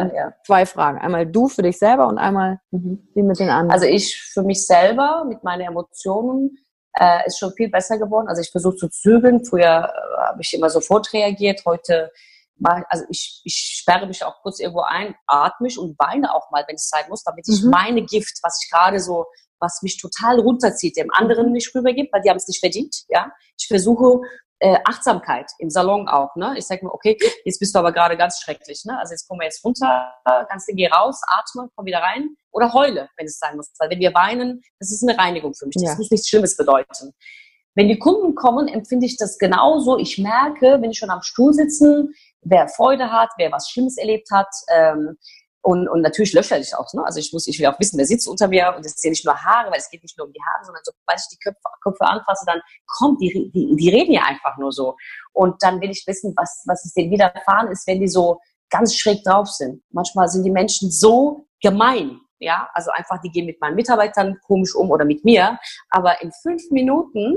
zwei 0.47 0.65
Fragen. 0.65 0.99
Einmal 0.99 1.27
du 1.27 1.49
für 1.49 1.63
dich 1.63 1.79
selber 1.79 2.07
und 2.07 2.19
einmal 2.19 2.61
mhm. 2.71 3.09
wie 3.15 3.23
mit 3.23 3.41
den 3.41 3.51
anderen. 3.51 3.73
Also 3.73 3.87
ich 3.87 4.17
für 4.17 4.43
mich 4.43 4.65
selber 4.65 5.25
mit 5.27 5.43
meinen 5.43 5.63
Emotionen 5.63 6.57
äh, 6.99 7.27
ist 7.27 7.39
schon 7.39 7.53
viel 7.53 7.69
besser 7.69 7.99
geworden. 7.99 8.29
Also 8.29 8.43
ich 8.43 8.51
versuche 8.51 8.77
zu 8.77 8.89
zügeln. 8.89 9.45
Früher 9.45 9.93
äh, 9.93 10.29
habe 10.29 10.41
ich 10.41 10.55
immer 10.55 10.71
sofort 10.71 11.13
reagiert. 11.13 11.63
Heute 11.67 12.13
also 12.63 13.05
ich, 13.11 13.41
ich 13.45 13.79
sperre 13.81 14.07
mich 14.07 14.25
auch 14.25 14.41
kurz 14.43 14.61
irgendwo 14.61 14.83
ein, 14.83 15.15
atme 15.27 15.67
mich 15.67 15.79
und 15.79 15.99
weine 15.99 16.35
auch 16.35 16.51
mal, 16.51 16.65
wenn 16.67 16.77
es 16.77 16.89
sein 16.89 17.05
muss, 17.09 17.23
damit 17.23 17.47
ich 17.49 17.63
mhm. 17.63 17.71
meine 17.71 18.03
Gift, 18.03 18.39
was 18.43 18.63
ich 18.63 18.71
gerade 18.71 18.99
so, 19.01 19.27
was 19.59 19.83
mich 19.83 19.99
total 19.99 20.41
runterzieht, 20.41 20.97
dem 20.97 21.11
anderen 21.13 21.53
nicht 21.53 21.75
rübergibt, 21.75 22.13
weil 22.13 22.23
die 22.23 22.31
haben 22.31 22.37
es 22.37 22.49
nicht 22.49 22.61
verdient. 22.61 23.05
Ja, 23.09 23.31
ich 23.59 23.67
versuche 23.67 24.21
äh, 24.59 24.79
Achtsamkeit 24.85 25.51
im 25.59 25.71
Salon 25.71 26.09
auch. 26.09 26.35
Ne? 26.37 26.55
Ich 26.57 26.67
sage 26.67 26.85
mir, 26.85 26.93
okay, 26.93 27.19
jetzt 27.45 27.59
bist 27.59 27.75
du 27.75 27.79
aber 27.79 27.93
gerade 27.93 28.17
ganz 28.17 28.41
schrecklich. 28.41 28.85
Ne? 28.85 28.99
Also 28.99 29.13
jetzt 29.13 29.29
kommen 29.29 29.41
wir 29.41 29.47
jetzt 29.47 29.65
runter, 29.65 30.15
ganz 30.25 30.67
geh 30.67 30.87
raus, 30.89 31.21
atme, 31.27 31.69
komm 31.75 31.87
wieder 31.87 31.99
rein 31.99 32.37
oder 32.53 32.73
heule, 32.73 33.09
wenn 33.17 33.27
es 33.27 33.39
sein 33.39 33.57
muss. 33.57 33.71
Weil 33.79 33.91
wenn 33.91 34.01
wir 34.01 34.15
weinen, 34.15 34.63
das 34.79 34.93
ist 34.93 35.07
eine 35.07 35.19
Reinigung 35.19 35.55
für 35.55 35.67
mich. 35.67 35.75
Das 35.75 35.83
ja. 35.83 35.95
muss 35.97 36.11
nichts 36.11 36.29
Schlimmes 36.29 36.57
bedeuten. 36.57 37.13
Wenn 37.75 37.89
die 37.89 37.99
Kunden 37.99 38.35
kommen, 38.35 38.69
empfinde 38.69 39.05
ich 39.05 39.19
das 39.19 39.37
genauso. 39.37 39.99
Ich 39.99 40.17
merke, 40.17 40.81
wenn 40.81 40.91
ich 40.91 40.99
schon 40.99 41.11
am 41.11 41.21
Stuhl 41.21 41.53
sitzen, 41.53 42.15
wer 42.49 42.69
Freude 42.69 43.11
hat, 43.11 43.31
wer 43.37 43.53
was 43.53 43.69
Schlimmes 43.69 43.99
erlebt 43.99 44.31
hat. 44.31 44.49
Ähm, 44.73 45.17
und, 45.63 45.89
und 45.89 46.01
natürlich 46.01 46.33
löcher 46.33 46.59
ich 46.59 46.77
auch. 46.77 46.93
Ne? 46.95 47.05
Also 47.05 47.19
ich 47.19 47.33
muss, 47.33 47.49
ich 47.49 47.59
will 47.59 47.67
auch 47.67 47.81
wissen, 47.81 47.99
wer 47.99 48.07
sitzt 48.07 48.29
unter 48.29 48.47
mir. 48.47 48.73
Und 48.77 48.87
es 48.87 48.93
sind 48.93 49.11
nicht 49.11 49.25
nur 49.25 49.35
Haare, 49.35 49.71
weil 49.73 49.79
es 49.79 49.91
geht 49.91 50.03
nicht 50.03 50.17
nur 50.17 50.29
um 50.29 50.33
die 50.33 50.41
Haare, 50.41 50.65
sondern 50.65 50.83
sobald 50.85 51.19
ich 51.19 51.29
die 51.29 51.39
Köpfe, 51.39 51.61
Köpfe 51.83 52.05
anfasse, 52.05 52.45
dann 52.47 52.61
kommt 52.87 53.21
die, 53.21 53.51
die, 53.53 53.75
die 53.75 53.91
reden 53.91 54.13
ja 54.13 54.23
einfach 54.23 54.57
nur 54.59 54.71
so. 54.71 54.97
Und 55.33 55.61
dann 55.65 55.81
will 55.81 55.91
ich 55.91 56.05
wissen, 56.07 56.35
was, 56.37 56.63
was 56.67 56.85
es 56.85 56.95
denen 56.95 57.11
widerfahren 57.11 57.69
ist, 57.69 57.85
wenn 57.89 57.99
die 57.99 58.07
so 58.07 58.39
ganz 58.71 58.97
schräg 58.97 59.25
drauf 59.25 59.49
sind. 59.49 59.83
Manchmal 59.91 60.29
sind 60.29 60.45
die 60.45 60.53
Menschen 60.53 60.91
so 60.91 61.49
gemein. 61.61 62.21
Ja, 62.39 62.69
also 62.75 62.91
einfach, 62.93 63.21
die 63.23 63.31
gehen 63.31 63.47
mit 63.47 63.61
meinen 63.61 63.75
Mitarbeitern 63.75 64.39
komisch 64.47 64.75
um 64.75 64.91
oder 64.91 65.05
mit 65.05 65.25
mir. 65.25 65.59
Aber 65.91 66.23
in 66.23 66.31
fünf 66.43 66.63
Minuten 66.71 67.35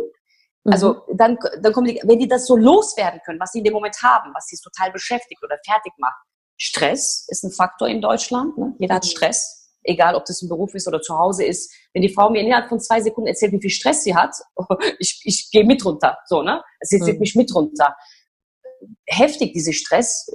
also 0.72 1.02
mhm. 1.08 1.18
dann, 1.18 1.38
dann 1.62 1.74
kommen 1.74 1.88
die, 1.88 2.02
wenn 2.04 2.20
die 2.20 2.28
das 2.28 2.46
so 2.46 2.56
loswerden 2.56 3.20
können, 3.26 3.40
was 3.40 3.52
sie 3.52 3.60
in 3.60 3.64
dem 3.64 3.74
Moment 3.74 3.96
haben, 4.02 4.32
was 4.34 4.48
sie 4.48 4.58
total 4.58 4.92
beschäftigt 4.92 5.44
oder 5.44 5.58
fertig 5.66 5.94
macht. 5.98 6.18
Stress 6.58 7.26
ist 7.30 7.44
ein 7.44 7.52
Faktor 7.52 7.88
in 7.88 8.02
Deutschland. 8.02 8.58
Ne? 8.58 8.76
Jeder 8.80 8.96
hat 8.96 9.06
mhm. 9.06 9.10
Stress, 9.10 9.70
egal 9.84 10.16
ob 10.16 10.26
das 10.26 10.42
im 10.42 10.50
Beruf 10.50 10.76
ist 10.76 10.88
oder 10.88 11.02
zu 11.02 11.18
Hause 11.18 11.46
ist. 11.46 11.72
Wenn 11.94 12.02
die 12.02 12.14
Frau 12.14 12.30
mir 12.30 12.42
innerhalb 12.42 12.68
von 12.68 12.80
zwei 12.80 13.02
Sekunden 13.02 13.28
erzählt, 13.28 13.54
wie 13.54 13.62
viel 13.62 13.70
Stress 13.70 14.04
sie 14.04 14.16
hat, 14.16 14.36
ich, 15.00 15.22
ich 15.24 15.50
gehe 15.52 15.66
mit 15.66 15.84
runter. 15.86 16.18
So, 16.26 16.42
ne? 16.42 16.62
Sie 16.82 17.00
zieht 17.00 17.16
mhm. 17.16 17.20
mich 17.20 17.36
mit 17.36 17.54
runter. 17.56 17.96
Heftig, 19.06 19.54
dieser 19.54 19.74
Stress 19.74 20.30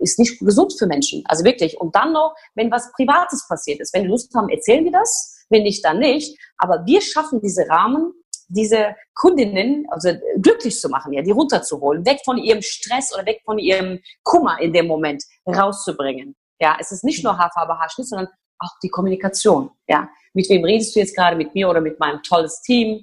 ist 0.00 0.18
nicht 0.18 0.38
gesund 0.40 0.74
für 0.78 0.86
Menschen. 0.86 1.22
Also 1.26 1.44
wirklich. 1.44 1.78
Und 1.78 1.94
dann 1.94 2.12
noch, 2.12 2.34
wenn 2.54 2.70
was 2.70 2.90
Privates 2.92 3.46
passiert 3.48 3.80
ist. 3.80 3.94
Wenn 3.94 4.02
die 4.02 4.08
Lust 4.08 4.34
haben, 4.34 4.48
erzählen 4.48 4.84
wir 4.84 4.92
das. 4.92 5.44
Wenn 5.48 5.62
nicht, 5.62 5.84
dann 5.84 5.98
nicht. 5.98 6.38
Aber 6.58 6.84
wir 6.86 7.00
schaffen 7.00 7.40
diese 7.40 7.68
Rahmen, 7.68 8.12
diese 8.50 8.96
Kundinnen 9.14 9.86
also 9.90 10.10
glücklich 10.40 10.78
zu 10.78 10.88
machen, 10.88 11.12
ja, 11.12 11.22
die 11.22 11.30
runterzuholen, 11.30 12.04
weg 12.04 12.20
von 12.24 12.36
ihrem 12.36 12.62
Stress 12.62 13.14
oder 13.14 13.24
weg 13.26 13.40
von 13.44 13.58
ihrem 13.58 14.00
Kummer 14.22 14.60
in 14.60 14.72
dem 14.72 14.86
Moment 14.86 15.24
rauszubringen. 15.46 16.34
Ja, 16.60 16.76
es 16.78 16.92
ist 16.92 17.04
nicht 17.04 17.24
nur 17.24 17.38
Haarfarbe, 17.38 17.78
Haarschnitt, 17.78 18.08
sondern 18.08 18.28
auch 18.58 18.72
die 18.82 18.88
Kommunikation. 18.88 19.70
Ja, 19.88 20.08
mit 20.34 20.48
wem 20.50 20.64
redest 20.64 20.94
du 20.94 21.00
jetzt 21.00 21.16
gerade, 21.16 21.36
mit 21.36 21.54
mir 21.54 21.68
oder 21.68 21.80
mit 21.80 21.98
meinem 21.98 22.22
tolles 22.22 22.60
Team? 22.62 23.02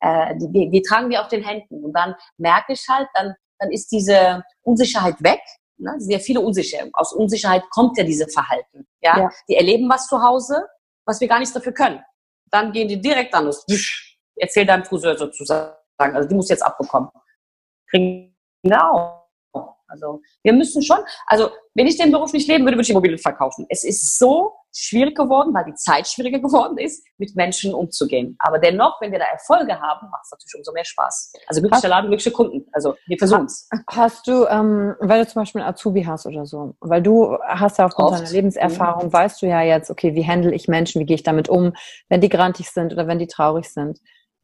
Äh, 0.00 0.36
die, 0.36 0.68
die 0.70 0.82
tragen 0.82 1.08
wir 1.10 1.22
auf 1.22 1.28
den 1.28 1.42
Händen 1.42 1.84
und 1.84 1.92
dann 1.92 2.14
merke 2.36 2.72
ich 2.72 2.84
halt, 2.88 3.08
dann, 3.14 3.34
dann 3.58 3.70
ist 3.70 3.90
diese 3.90 4.44
Unsicherheit 4.62 5.22
weg. 5.22 5.40
Ne? 5.78 5.94
Sehr 5.98 6.20
viele 6.20 6.40
Unsicherheit. 6.40 6.90
Aus 6.92 7.12
Unsicherheit 7.12 7.62
kommt 7.70 7.96
ja 7.98 8.04
diese 8.04 8.28
Verhalten. 8.28 8.86
Ja? 9.00 9.18
ja, 9.18 9.30
die 9.48 9.54
erleben 9.54 9.88
was 9.88 10.06
zu 10.06 10.20
Hause, 10.20 10.66
was 11.06 11.20
wir 11.20 11.28
gar 11.28 11.38
nichts 11.38 11.54
dafür 11.54 11.72
können. 11.72 12.02
Dann 12.50 12.72
gehen 12.72 12.88
die 12.88 13.00
direkt 13.00 13.34
an 13.34 13.46
uns 13.46 13.64
erzähl 14.40 14.66
deinem 14.66 14.84
Friseur 14.84 15.16
sozusagen. 15.16 15.74
Also 15.98 16.28
die 16.28 16.34
muss 16.34 16.48
jetzt 16.48 16.62
abbekommen. 16.62 17.10
Kriegen 17.90 18.36
wir 18.62 18.90
auch. 18.90 19.18
Also 19.88 20.20
wir 20.42 20.52
müssen 20.52 20.82
schon, 20.82 20.98
also 21.26 21.50
wenn 21.74 21.86
ich 21.86 21.96
den 21.96 22.12
Beruf 22.12 22.32
nicht 22.32 22.46
leben 22.46 22.64
würde, 22.64 22.76
würde 22.76 22.82
ich 22.82 22.90
Immobilien 22.90 23.18
verkaufen. 23.18 23.66
Es 23.70 23.84
ist 23.84 24.18
so 24.18 24.52
schwierig 24.74 25.16
geworden, 25.16 25.54
weil 25.54 25.64
die 25.64 25.74
Zeit 25.74 26.06
schwieriger 26.06 26.38
geworden 26.40 26.76
ist, 26.78 27.04
mit 27.16 27.34
Menschen 27.34 27.72
umzugehen. 27.72 28.36
Aber 28.38 28.58
dennoch, 28.58 29.00
wenn 29.00 29.12
wir 29.12 29.18
da 29.18 29.24
Erfolge 29.26 29.80
haben, 29.80 30.10
macht 30.10 30.24
es 30.24 30.30
natürlich 30.30 30.54
umso 30.56 30.72
mehr 30.72 30.84
Spaß. 30.84 31.32
Also 31.46 31.62
glücklicher 31.62 31.88
Laden, 31.88 32.08
glückliche 32.08 32.32
Kunden. 32.32 32.66
Also 32.72 32.94
wir 33.06 33.16
versuchen 33.16 33.46
es. 33.46 33.68
Hast 33.90 34.26
du, 34.26 34.44
ähm, 34.46 34.94
weil 35.00 35.24
du 35.24 35.30
zum 35.30 35.42
Beispiel 35.42 35.62
einen 35.62 35.70
Azubi 35.70 36.02
hast 36.04 36.26
oder 36.26 36.44
so, 36.44 36.74
weil 36.80 37.02
du 37.02 37.38
hast 37.46 37.78
ja 37.78 37.86
aufgrund 37.86 38.10
Oft. 38.10 38.20
deiner 38.20 38.30
Lebenserfahrung, 38.30 39.06
mhm. 39.06 39.12
weißt 39.12 39.40
du 39.40 39.46
ja 39.46 39.62
jetzt, 39.62 39.90
okay, 39.90 40.14
wie 40.14 40.26
handle 40.26 40.54
ich 40.54 40.68
Menschen, 40.68 41.00
wie 41.00 41.06
gehe 41.06 41.16
ich 41.16 41.22
damit 41.22 41.48
um, 41.48 41.72
wenn 42.08 42.20
die 42.20 42.28
grantig 42.28 42.70
sind 42.70 42.92
oder 42.92 43.06
wenn 43.06 43.18
die 43.18 43.26
traurig 43.26 43.70
sind. 43.72 43.98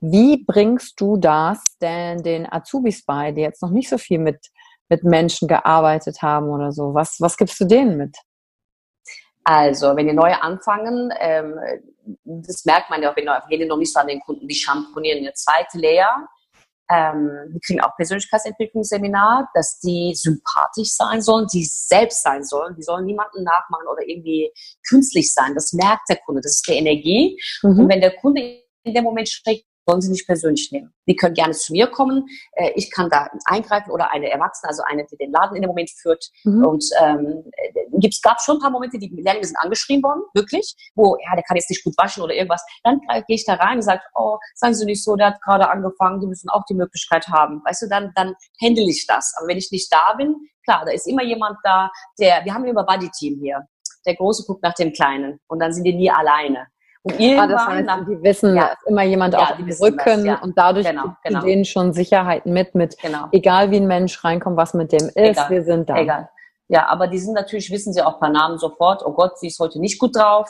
Wie 0.07 0.45
bringst 0.45 1.01
du 1.01 1.17
das 1.17 1.79
denn 1.81 2.23
den 2.23 2.51
Azubis 2.51 3.05
bei, 3.07 3.33
die 3.33 3.41
jetzt 3.41 3.63
noch 3.63 3.71
nicht 3.71 3.89
so 3.89 3.97
viel 3.97 4.19
mit, 4.19 4.51
mit 4.91 5.03
Menschen 5.03 5.49
gearbeitet 5.49 6.21
haben 6.21 6.51
oder 6.51 6.73
so? 6.73 6.93
Was, 6.93 7.21
was 7.21 7.39
gibst 7.39 7.59
du 7.59 7.65
denen 7.65 7.97
mit? 7.97 8.15
Also, 9.45 9.97
wenn 9.97 10.07
die 10.07 10.13
neu 10.13 10.33
anfangen, 10.33 11.11
ähm, 11.19 11.55
das 12.25 12.67
merkt 12.67 12.91
man 12.91 13.03
ja 13.03 13.13
auch, 13.13 13.17
wenn 13.17 13.61
die 13.61 13.67
noch 13.67 13.79
nicht 13.79 13.93
so 13.95 14.01
an 14.01 14.09
den 14.09 14.21
Kunden, 14.21 14.47
die 14.47 14.55
schamponieren 14.55 15.21
eine 15.21 15.33
zweite 15.33 15.79
Layer. 15.79 16.29
Ähm, 16.91 17.31
die 17.55 17.61
kriegen 17.61 17.81
auch 17.81 17.97
Persönlichkeitsentwicklungsseminar, 17.97 19.49
dass 19.55 19.81
die 19.81 20.15
sympathisch 20.15 20.91
sein 20.91 21.23
sollen, 21.23 21.47
die 21.47 21.65
selbst 21.65 22.23
sein 22.23 22.45
sollen. 22.45 22.75
Die 22.77 22.83
sollen 22.83 23.07
niemanden 23.07 23.43
nachmachen 23.43 23.87
oder 23.91 24.07
irgendwie 24.07 24.53
künstlich 24.87 25.33
sein. 25.33 25.55
Das 25.55 25.73
merkt 25.73 26.11
der 26.11 26.17
Kunde. 26.17 26.43
Das 26.43 26.57
ist 26.57 26.69
die 26.69 26.75
Energie. 26.75 27.41
Mhm. 27.63 27.79
Und 27.81 27.89
wenn 27.89 28.03
der 28.03 28.15
Kunde 28.17 28.65
in 28.83 28.93
dem 28.93 29.05
Moment 29.05 29.31
schräg 29.31 29.65
sollen 29.87 30.01
sie 30.01 30.11
nicht 30.11 30.27
persönlich 30.27 30.71
nehmen. 30.73 30.93
Die 31.07 31.17
können 31.17 31.35
gerne 31.35 31.53
zu 31.53 31.73
mir 31.73 31.87
kommen. 31.89 32.27
Äh, 32.53 32.73
ich 32.75 32.91
kann 32.91 33.11
da 33.11 33.29
eingreifen 33.47 33.91
oder 33.91 34.11
eine 34.13 34.31
Erwachsene, 34.31 34.69
also 34.69 34.83
eine, 34.87 35.05
die 35.07 35.17
den 35.17 35.33
Laden 35.33 35.57
in 35.57 35.63
dem 35.63 35.69
Moment 35.69 35.91
führt. 35.91 36.25
Mhm. 36.45 36.65
Und 36.65 36.85
ähm, 37.01 37.45
es 38.03 38.21
gab 38.23 38.41
schon 38.41 38.57
ein 38.57 38.61
paar 38.61 38.71
Momente, 38.71 38.99
die 38.99 39.09
Lehrlinge 39.09 39.47
sind 39.47 39.57
angeschrieben 39.61 40.03
worden, 40.03 40.23
wirklich, 40.35 40.75
wo, 40.95 41.17
ja, 41.17 41.35
der 41.35 41.45
kann 41.45 41.57
jetzt 41.57 41.71
nicht 41.71 41.85
gut 41.85 41.95
waschen 41.99 42.23
oder 42.23 42.35
irgendwas. 42.35 42.65
Dann 42.83 43.01
gehe 43.27 43.37
ich 43.37 43.45
da 43.45 43.55
rein 43.55 43.77
und 43.77 43.83
sage, 43.83 44.03
oh, 44.15 44.39
sagen 44.55 44.75
Sie 44.75 44.85
nicht 44.85 45.05
so, 45.05 45.17
der 45.17 45.29
hat 45.29 45.43
gerade 45.43 45.69
angefangen, 45.71 46.21
die 46.21 46.27
müssen 46.27 46.49
auch 46.49 46.65
die 46.69 46.75
Möglichkeit 46.75 47.29
haben. 47.29 47.63
Weißt 47.65 47.83
du, 47.83 47.89
dann, 47.89 48.13
dann 48.15 48.35
handle 48.63 48.89
ich 48.89 49.07
das. 49.07 49.35
Aber 49.39 49.49
wenn 49.49 49.59
ich 49.59 49.71
nicht 49.71 49.93
da 49.93 50.15
bin, 50.17 50.37
klar, 50.65 50.85
da 50.85 50.93
ist 50.93 51.07
immer 51.07 51.23
jemand 51.23 51.59
da, 51.63 51.91
der, 52.19 52.45
wir 52.45 52.55
haben 52.55 52.65
immer 52.65 52.85
Buddy-Team 52.85 53.39
hier. 53.41 53.67
Der 54.07 54.17
Große 54.17 54.45
guckt 54.47 54.63
nach 54.63 54.75
dem 54.75 54.93
Kleinen 54.93 55.41
und 55.47 55.61
dann 55.61 55.73
sind 55.73 55.85
die 55.85 55.95
nie 55.95 56.11
alleine. 56.11 56.67
Und 57.07 57.21
irgendwann, 57.21 57.51
ah, 57.51 57.53
das 57.53 57.67
heißt, 57.67 57.87
nach, 57.87 58.07
die 58.07 58.23
wissen, 58.23 58.57
ja, 58.57 58.69
ist 58.69 58.87
immer 58.87 59.03
jemand 59.03 59.35
ja, 59.35 59.41
auf 59.41 59.57
dem 59.57 59.71
Rücken 59.71 60.25
ja. 60.25 60.41
und 60.41 60.57
dadurch 60.57 60.87
genau, 60.87 61.15
genau. 61.23 61.41
denen 61.43 61.67
schon 61.67 61.93
Sicherheiten 61.93 62.51
mit, 62.55 62.75
mit 62.75 62.97
genau. 62.99 63.29
egal 63.31 63.71
wie 63.71 63.77
ein 63.77 63.87
Mensch 63.87 64.25
reinkommt, 64.25 64.57
was 64.57 64.73
mit 64.73 64.91
dem 64.91 65.09
ist, 65.09 65.17
egal, 65.17 65.51
wir 65.51 65.65
sind 65.65 65.91
da. 65.91 65.99
Egal. 65.99 66.31
Ja, 66.69 66.89
aber 66.89 67.09
die 67.09 67.19
sind 67.19 67.35
natürlich, 67.35 67.71
wissen 67.71 67.93
sie 67.93 68.01
auch 68.01 68.19
per 68.19 68.31
Namen 68.31 68.57
sofort, 68.57 69.05
oh 69.05 69.13
Gott, 69.13 69.39
sie 69.39 69.49
ist 69.49 69.59
heute 69.59 69.79
nicht 69.79 69.99
gut 69.99 70.17
drauf. 70.17 70.49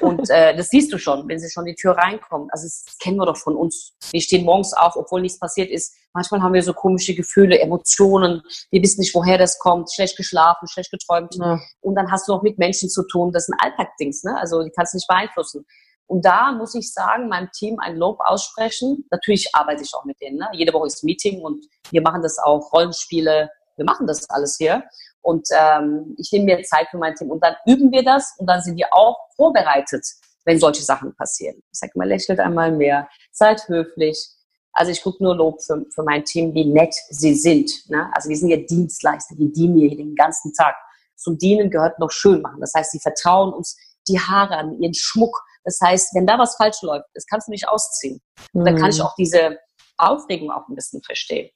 Und 0.00 0.30
äh, 0.30 0.54
das 0.56 0.68
siehst 0.70 0.92
du 0.92 0.98
schon, 0.98 1.26
wenn 1.28 1.40
sie 1.40 1.50
schon 1.50 1.64
die 1.64 1.74
Tür 1.74 1.96
reinkommen. 1.98 2.48
Also 2.52 2.66
das 2.66 2.96
kennen 3.02 3.16
wir 3.16 3.26
doch 3.26 3.36
von 3.36 3.56
uns. 3.56 3.96
Wir 4.12 4.20
stehen 4.20 4.44
morgens 4.44 4.72
auf, 4.74 4.94
obwohl 4.94 5.20
nichts 5.20 5.40
passiert 5.40 5.68
ist. 5.70 5.96
Manchmal 6.14 6.42
haben 6.42 6.54
wir 6.54 6.62
so 6.62 6.74
komische 6.74 7.14
Gefühle, 7.14 7.58
Emotionen. 7.58 8.42
Wir 8.70 8.82
wissen 8.82 9.00
nicht, 9.00 9.14
woher 9.16 9.36
das 9.36 9.58
kommt. 9.58 9.92
Schlecht 9.92 10.16
geschlafen, 10.16 10.68
schlecht 10.68 10.92
geträumt. 10.92 11.34
Ja. 11.34 11.58
Und 11.80 11.96
dann 11.96 12.10
hast 12.12 12.28
du 12.28 12.34
auch 12.34 12.42
mit 12.42 12.58
Menschen 12.58 12.88
zu 12.88 13.04
tun. 13.04 13.32
Das 13.32 13.46
sind 13.46 13.58
Alltagsdings, 13.60 14.22
ne? 14.22 14.38
Also 14.38 14.62
die 14.62 14.70
kannst 14.70 14.94
du 14.94 14.98
nicht 14.98 15.08
beeinflussen. 15.08 15.66
Und 16.08 16.24
da 16.24 16.52
muss 16.52 16.74
ich 16.74 16.92
sagen, 16.92 17.28
meinem 17.28 17.50
Team 17.52 17.78
ein 17.80 17.96
Lob 17.96 18.18
aussprechen. 18.20 19.04
Natürlich 19.10 19.54
arbeite 19.54 19.82
ich 19.82 19.94
auch 19.94 20.06
mit 20.06 20.18
denen. 20.20 20.38
Ne? 20.38 20.48
Jede 20.52 20.72
Woche 20.72 20.86
ist 20.86 21.04
Meeting 21.04 21.42
und 21.42 21.64
wir 21.90 22.00
machen 22.00 22.22
das 22.22 22.38
auch, 22.38 22.72
Rollenspiele, 22.72 23.50
wir 23.76 23.84
machen 23.84 24.06
das 24.06 24.28
alles 24.30 24.56
hier. 24.56 24.84
Und 25.20 25.46
ähm, 25.52 26.14
ich 26.16 26.32
nehme 26.32 26.46
mir 26.46 26.62
Zeit 26.62 26.88
für 26.90 26.96
mein 26.96 27.14
Team 27.14 27.30
und 27.30 27.44
dann 27.44 27.54
üben 27.66 27.92
wir 27.92 28.02
das 28.02 28.34
und 28.38 28.46
dann 28.46 28.62
sind 28.62 28.76
wir 28.78 28.88
auch 28.90 29.18
vorbereitet, 29.36 30.02
wenn 30.46 30.58
solche 30.58 30.82
Sachen 30.82 31.14
passieren. 31.14 31.62
Ich 31.70 31.78
sage 31.78 31.92
mal, 31.96 32.08
lächelt 32.08 32.40
einmal 32.40 32.72
mehr, 32.72 33.06
seid 33.30 33.68
höflich. 33.68 34.30
Also 34.72 34.92
ich 34.92 35.02
gucke 35.02 35.22
nur 35.22 35.36
Lob 35.36 35.62
für, 35.62 35.84
für 35.94 36.02
mein 36.04 36.24
Team, 36.24 36.54
wie 36.54 36.64
nett 36.64 36.94
sie 37.10 37.34
sind. 37.34 37.70
Ne? 37.90 38.10
Also 38.14 38.30
wir 38.30 38.36
sind 38.36 38.48
ja 38.48 38.56
Dienstleister, 38.56 39.34
die 39.36 39.52
dienen 39.52 39.76
hier 39.76 39.94
den 39.94 40.14
ganzen 40.14 40.54
Tag. 40.54 40.74
Zum 41.16 41.36
Dienen 41.36 41.70
gehört 41.70 41.98
noch 41.98 42.12
schön 42.12 42.40
machen. 42.40 42.60
Das 42.60 42.72
heißt, 42.74 42.92
sie 42.92 43.00
vertrauen 43.00 43.52
uns 43.52 43.76
die 44.08 44.18
Haare 44.18 44.56
an, 44.56 44.80
ihren 44.80 44.94
Schmuck, 44.94 45.42
das 45.68 45.78
heißt, 45.82 46.14
wenn 46.14 46.26
da 46.26 46.38
was 46.38 46.56
falsch 46.56 46.80
läuft, 46.80 47.04
das 47.12 47.26
kannst 47.26 47.46
du 47.46 47.50
nicht 47.50 47.68
ausziehen. 47.68 48.22
Und 48.54 48.64
dann 48.64 48.76
kann 48.76 48.88
ich 48.88 48.98
mhm. 48.98 49.04
auch 49.04 49.14
diese 49.16 49.58
Aufregung 49.98 50.50
auch 50.50 50.66
ein 50.66 50.74
bisschen 50.74 51.02
verstehen. 51.02 51.50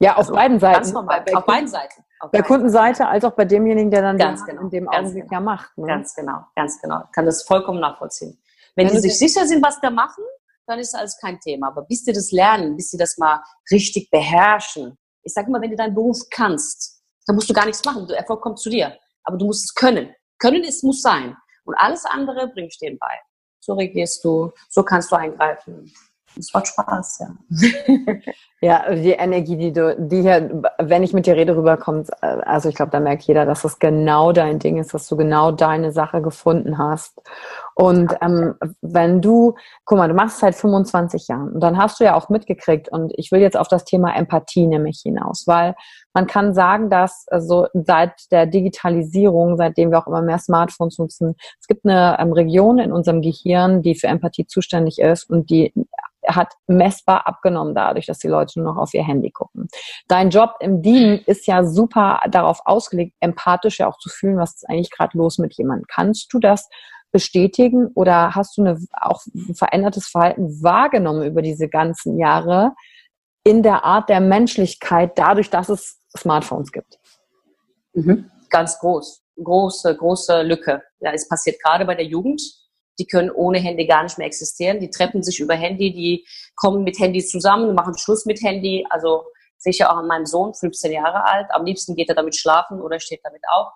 Ja, 0.00 0.12
auf 0.12 0.18
also, 0.18 0.34
beiden 0.34 0.60
Seiten. 0.60 0.92
Normal, 0.92 1.24
bei, 1.26 1.34
auf 1.34 1.44
beiden 1.44 1.66
Seiten. 1.66 2.04
Auf 2.20 2.30
bei 2.30 2.42
Kundenseite 2.42 3.08
als 3.08 3.24
auch 3.24 3.32
bei 3.32 3.44
demjenigen, 3.44 3.90
der 3.90 4.02
dann 4.02 4.18
ganz 4.18 4.44
genau, 4.44 4.62
in 4.62 4.70
dem 4.70 4.88
Augenblick 4.88 5.24
genau, 5.24 5.32
ja 5.32 5.40
macht. 5.40 5.76
Ne? 5.76 5.86
Ganz 5.86 6.14
genau, 6.14 6.44
ganz 6.54 6.80
genau. 6.80 7.02
Ich 7.06 7.12
kann 7.12 7.26
das 7.26 7.42
vollkommen 7.42 7.80
nachvollziehen. 7.80 8.40
Wenn, 8.76 8.86
Wenn 8.86 8.94
die 8.94 9.00
sich 9.00 9.18
sicher 9.18 9.46
sind, 9.46 9.64
was 9.64 9.80
da 9.80 9.90
machen, 9.90 10.22
dann 10.66 10.78
ist 10.78 10.94
alles 10.94 11.18
kein 11.20 11.40
Thema. 11.40 11.68
Aber 11.68 11.82
bis 11.82 12.04
die 12.04 12.12
das 12.12 12.30
lernen, 12.30 12.76
bis 12.76 12.90
sie 12.90 12.96
das 12.96 13.18
mal 13.18 13.42
richtig 13.72 14.10
beherrschen. 14.10 14.96
Ich 15.22 15.32
sage 15.32 15.48
immer, 15.48 15.60
wenn 15.60 15.70
du 15.70 15.76
deinen 15.76 15.94
Beruf 15.94 16.18
kannst, 16.30 17.02
dann 17.26 17.34
musst 17.34 17.50
du 17.50 17.54
gar 17.54 17.66
nichts 17.66 17.84
machen. 17.84 18.06
Der 18.06 18.18
Erfolg 18.18 18.42
kommt 18.42 18.60
zu 18.60 18.70
dir. 18.70 18.96
Aber 19.24 19.38
du 19.38 19.46
musst 19.46 19.64
es 19.64 19.74
können. 19.74 20.14
Können 20.38 20.62
ist, 20.62 20.84
muss 20.84 21.02
sein. 21.02 21.36
Und 21.64 21.74
alles 21.76 22.04
andere 22.04 22.48
bringst 22.48 22.80
du 22.80 22.86
denen 22.86 22.98
bei. 22.98 23.20
So 23.60 23.74
regierst 23.74 24.24
du, 24.24 24.52
so 24.68 24.82
kannst 24.82 25.10
du 25.10 25.16
eingreifen. 25.16 25.92
Es 26.38 26.52
macht 26.52 26.68
Spaß, 26.68 27.20
ja. 27.20 28.16
ja, 28.60 28.94
die 28.94 29.12
Energie, 29.12 29.56
die 29.56 29.72
du, 29.72 29.96
die 29.98 30.22
hier, 30.22 30.62
wenn 30.78 31.02
ich 31.02 31.12
mit 31.12 31.26
dir 31.26 31.36
rede, 31.36 31.56
rüberkommt, 31.56 32.10
also 32.22 32.68
ich 32.68 32.74
glaube, 32.74 32.90
da 32.90 33.00
merkt 33.00 33.24
jeder, 33.24 33.44
dass 33.44 33.62
das 33.62 33.78
genau 33.78 34.32
dein 34.32 34.58
Ding 34.58 34.78
ist, 34.78 34.94
dass 34.94 35.08
du 35.08 35.16
genau 35.16 35.52
deine 35.52 35.92
Sache 35.92 36.22
gefunden 36.22 36.78
hast. 36.78 37.20
Und 37.74 38.14
ähm, 38.20 38.54
wenn 38.80 39.20
du, 39.20 39.54
guck 39.84 39.98
mal, 39.98 40.08
du 40.08 40.14
machst 40.14 40.36
es 40.36 40.40
seit 40.40 40.54
25 40.54 41.28
Jahren 41.28 41.52
und 41.52 41.60
dann 41.60 41.76
hast 41.76 41.98
du 41.98 42.04
ja 42.04 42.14
auch 42.14 42.28
mitgekriegt 42.28 42.88
und 42.88 43.12
ich 43.16 43.32
will 43.32 43.40
jetzt 43.40 43.56
auf 43.56 43.68
das 43.68 43.84
Thema 43.84 44.16
Empathie 44.16 44.66
nämlich 44.66 45.00
hinaus, 45.02 45.44
weil 45.46 45.74
man 46.14 46.28
kann 46.28 46.54
sagen, 46.54 46.88
dass 46.88 47.26
also 47.28 47.66
seit 47.74 48.30
der 48.30 48.46
Digitalisierung, 48.46 49.56
seitdem 49.56 49.90
wir 49.90 49.98
auch 49.98 50.06
immer 50.06 50.22
mehr 50.22 50.38
Smartphones 50.38 50.98
nutzen, 50.98 51.34
es 51.60 51.66
gibt 51.66 51.84
eine 51.84 52.16
ähm, 52.20 52.32
Region 52.32 52.78
in 52.78 52.92
unserem 52.92 53.20
Gehirn, 53.20 53.82
die 53.82 53.96
für 53.96 54.06
Empathie 54.06 54.46
zuständig 54.46 55.00
ist 55.00 55.28
und 55.28 55.50
die 55.50 55.74
hat 56.28 56.52
messbar 56.66 57.26
abgenommen 57.26 57.74
dadurch, 57.74 58.06
dass 58.06 58.18
die 58.18 58.28
Leute 58.28 58.60
nur 58.60 58.72
noch 58.72 58.80
auf 58.80 58.94
ihr 58.94 59.04
Handy 59.04 59.30
gucken. 59.30 59.68
Dein 60.08 60.30
Job 60.30 60.54
im 60.60 60.82
Dienen 60.82 61.20
ist 61.26 61.46
ja 61.46 61.64
super 61.64 62.20
darauf 62.30 62.60
ausgelegt, 62.64 63.14
empathisch 63.20 63.78
ja 63.78 63.88
auch 63.88 63.98
zu 63.98 64.08
fühlen, 64.08 64.38
was 64.38 64.54
ist 64.54 64.68
eigentlich 64.68 64.90
gerade 64.90 65.16
los 65.16 65.38
mit 65.38 65.54
jemandem. 65.54 65.86
Kannst 65.88 66.32
du 66.32 66.38
das 66.38 66.68
bestätigen 67.12 67.88
oder 67.94 68.34
hast 68.34 68.56
du 68.56 68.62
eine, 68.62 68.78
auch 69.00 69.22
ein 69.34 69.54
verändertes 69.54 70.08
Verhalten 70.08 70.62
wahrgenommen 70.62 71.22
über 71.22 71.42
diese 71.42 71.68
ganzen 71.68 72.18
Jahre 72.18 72.72
in 73.44 73.62
der 73.62 73.84
Art 73.84 74.08
der 74.08 74.20
Menschlichkeit, 74.20 75.12
dadurch, 75.16 75.50
dass 75.50 75.68
es 75.68 76.00
Smartphones 76.16 76.72
gibt? 76.72 76.98
Mhm. 77.92 78.30
Ganz 78.50 78.78
groß. 78.78 79.22
Große, 79.36 79.96
große 79.96 80.42
Lücke. 80.42 80.82
Ja, 81.00 81.12
es 81.12 81.28
passiert 81.28 81.62
gerade 81.62 81.84
bei 81.84 81.94
der 81.94 82.06
Jugend 82.06 82.40
die 82.98 83.06
können 83.06 83.30
ohne 83.30 83.58
Handy 83.58 83.86
gar 83.86 84.02
nicht 84.02 84.18
mehr 84.18 84.26
existieren. 84.26 84.80
Die 84.80 84.90
treffen 84.90 85.22
sich 85.22 85.40
über 85.40 85.54
Handy, 85.54 85.92
die 85.92 86.26
kommen 86.56 86.84
mit 86.84 86.98
Handy 86.98 87.24
zusammen, 87.24 87.74
machen 87.74 87.96
Schluss 87.98 88.24
mit 88.26 88.40
Handy. 88.42 88.86
Also 88.90 89.24
sicher 89.58 89.92
auch 89.92 89.98
an 89.98 90.06
meinem 90.06 90.26
Sohn, 90.26 90.54
15 90.54 90.92
Jahre 90.92 91.24
alt. 91.24 91.46
Am 91.50 91.64
liebsten 91.64 91.96
geht 91.96 92.08
er 92.08 92.14
damit 92.14 92.36
schlafen 92.36 92.80
oder 92.80 93.00
steht 93.00 93.20
damit 93.24 93.42
auf. 93.50 93.72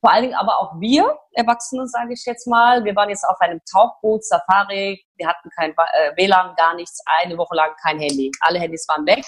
Vor 0.00 0.12
allen 0.12 0.22
Dingen 0.22 0.34
aber 0.34 0.58
auch 0.60 0.80
wir 0.80 1.18
Erwachsene, 1.32 1.88
sage 1.88 2.12
ich 2.12 2.24
jetzt 2.26 2.46
mal. 2.46 2.84
Wir 2.84 2.94
waren 2.94 3.08
jetzt 3.08 3.24
auf 3.24 3.40
einem 3.40 3.60
Tauchboot, 3.70 4.24
Safari. 4.24 5.04
Wir 5.16 5.26
hatten 5.26 5.48
kein 5.50 5.70
äh, 5.70 6.16
WLAN, 6.16 6.54
gar 6.56 6.74
nichts. 6.76 7.00
Eine 7.22 7.36
Woche 7.38 7.56
lang 7.56 7.70
kein 7.82 7.98
Handy. 7.98 8.30
Alle 8.40 8.60
Handys 8.60 8.86
waren 8.88 9.06
weg 9.06 9.24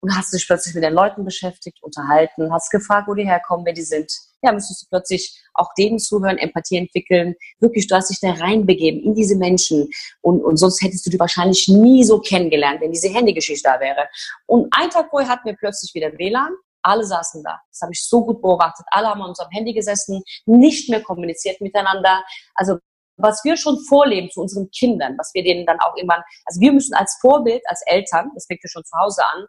und 0.00 0.14
hast 0.16 0.32
dich 0.32 0.46
plötzlich 0.46 0.74
mit 0.74 0.84
den 0.84 0.92
Leuten 0.92 1.24
beschäftigt, 1.24 1.82
unterhalten, 1.82 2.52
hast 2.52 2.70
gefragt, 2.70 3.08
wo 3.08 3.14
die 3.14 3.24
herkommen, 3.24 3.64
wer 3.66 3.72
die 3.72 3.82
sind. 3.82 4.12
Ja, 4.42 4.52
müsstest 4.52 4.82
du 4.82 4.86
plötzlich 4.88 5.42
auch 5.54 5.74
denen 5.76 5.98
zuhören, 5.98 6.38
Empathie 6.38 6.76
entwickeln. 6.76 7.34
Wirklich, 7.58 7.88
du 7.88 7.96
hast 7.96 8.10
dich 8.10 8.20
da 8.20 8.30
reinbegeben 8.32 9.02
in 9.02 9.14
diese 9.14 9.36
Menschen. 9.36 9.90
Und, 10.20 10.44
und 10.44 10.56
sonst 10.56 10.80
hättest 10.80 11.04
du 11.06 11.10
die 11.10 11.18
wahrscheinlich 11.18 11.66
nie 11.68 12.04
so 12.04 12.20
kennengelernt, 12.20 12.80
wenn 12.80 12.92
diese 12.92 13.08
Handygeschichte 13.08 13.68
da 13.68 13.80
wäre. 13.80 14.08
Und 14.46 14.72
ein 14.76 14.90
Tag 14.90 15.10
vorher 15.10 15.28
hatten 15.28 15.46
wir 15.46 15.56
plötzlich 15.56 15.92
wieder 15.94 16.16
WLAN. 16.16 16.52
Alle 16.82 17.04
saßen 17.04 17.42
da. 17.42 17.60
Das 17.70 17.80
habe 17.82 17.92
ich 17.92 18.06
so 18.06 18.24
gut 18.24 18.40
beobachtet. 18.40 18.86
Alle 18.90 19.08
haben 19.08 19.20
an 19.22 19.30
unserem 19.30 19.50
Handy 19.50 19.74
gesessen, 19.74 20.22
nicht 20.46 20.88
mehr 20.88 21.02
kommuniziert 21.02 21.60
miteinander. 21.60 22.22
Also 22.54 22.78
was 23.18 23.44
wir 23.44 23.56
schon 23.56 23.78
vorleben 23.88 24.30
zu 24.30 24.40
unseren 24.40 24.70
Kindern, 24.70 25.16
was 25.18 25.34
wir 25.34 25.42
denen 25.42 25.66
dann 25.66 25.80
auch 25.80 25.96
irgendwann, 25.96 26.22
also 26.44 26.60
wir 26.60 26.72
müssen 26.72 26.94
als 26.94 27.18
Vorbild, 27.20 27.62
als 27.66 27.82
Eltern, 27.86 28.30
das 28.34 28.46
fängt 28.46 28.62
ja 28.62 28.68
schon 28.68 28.84
zu 28.84 28.96
Hause 28.96 29.22
an, 29.34 29.46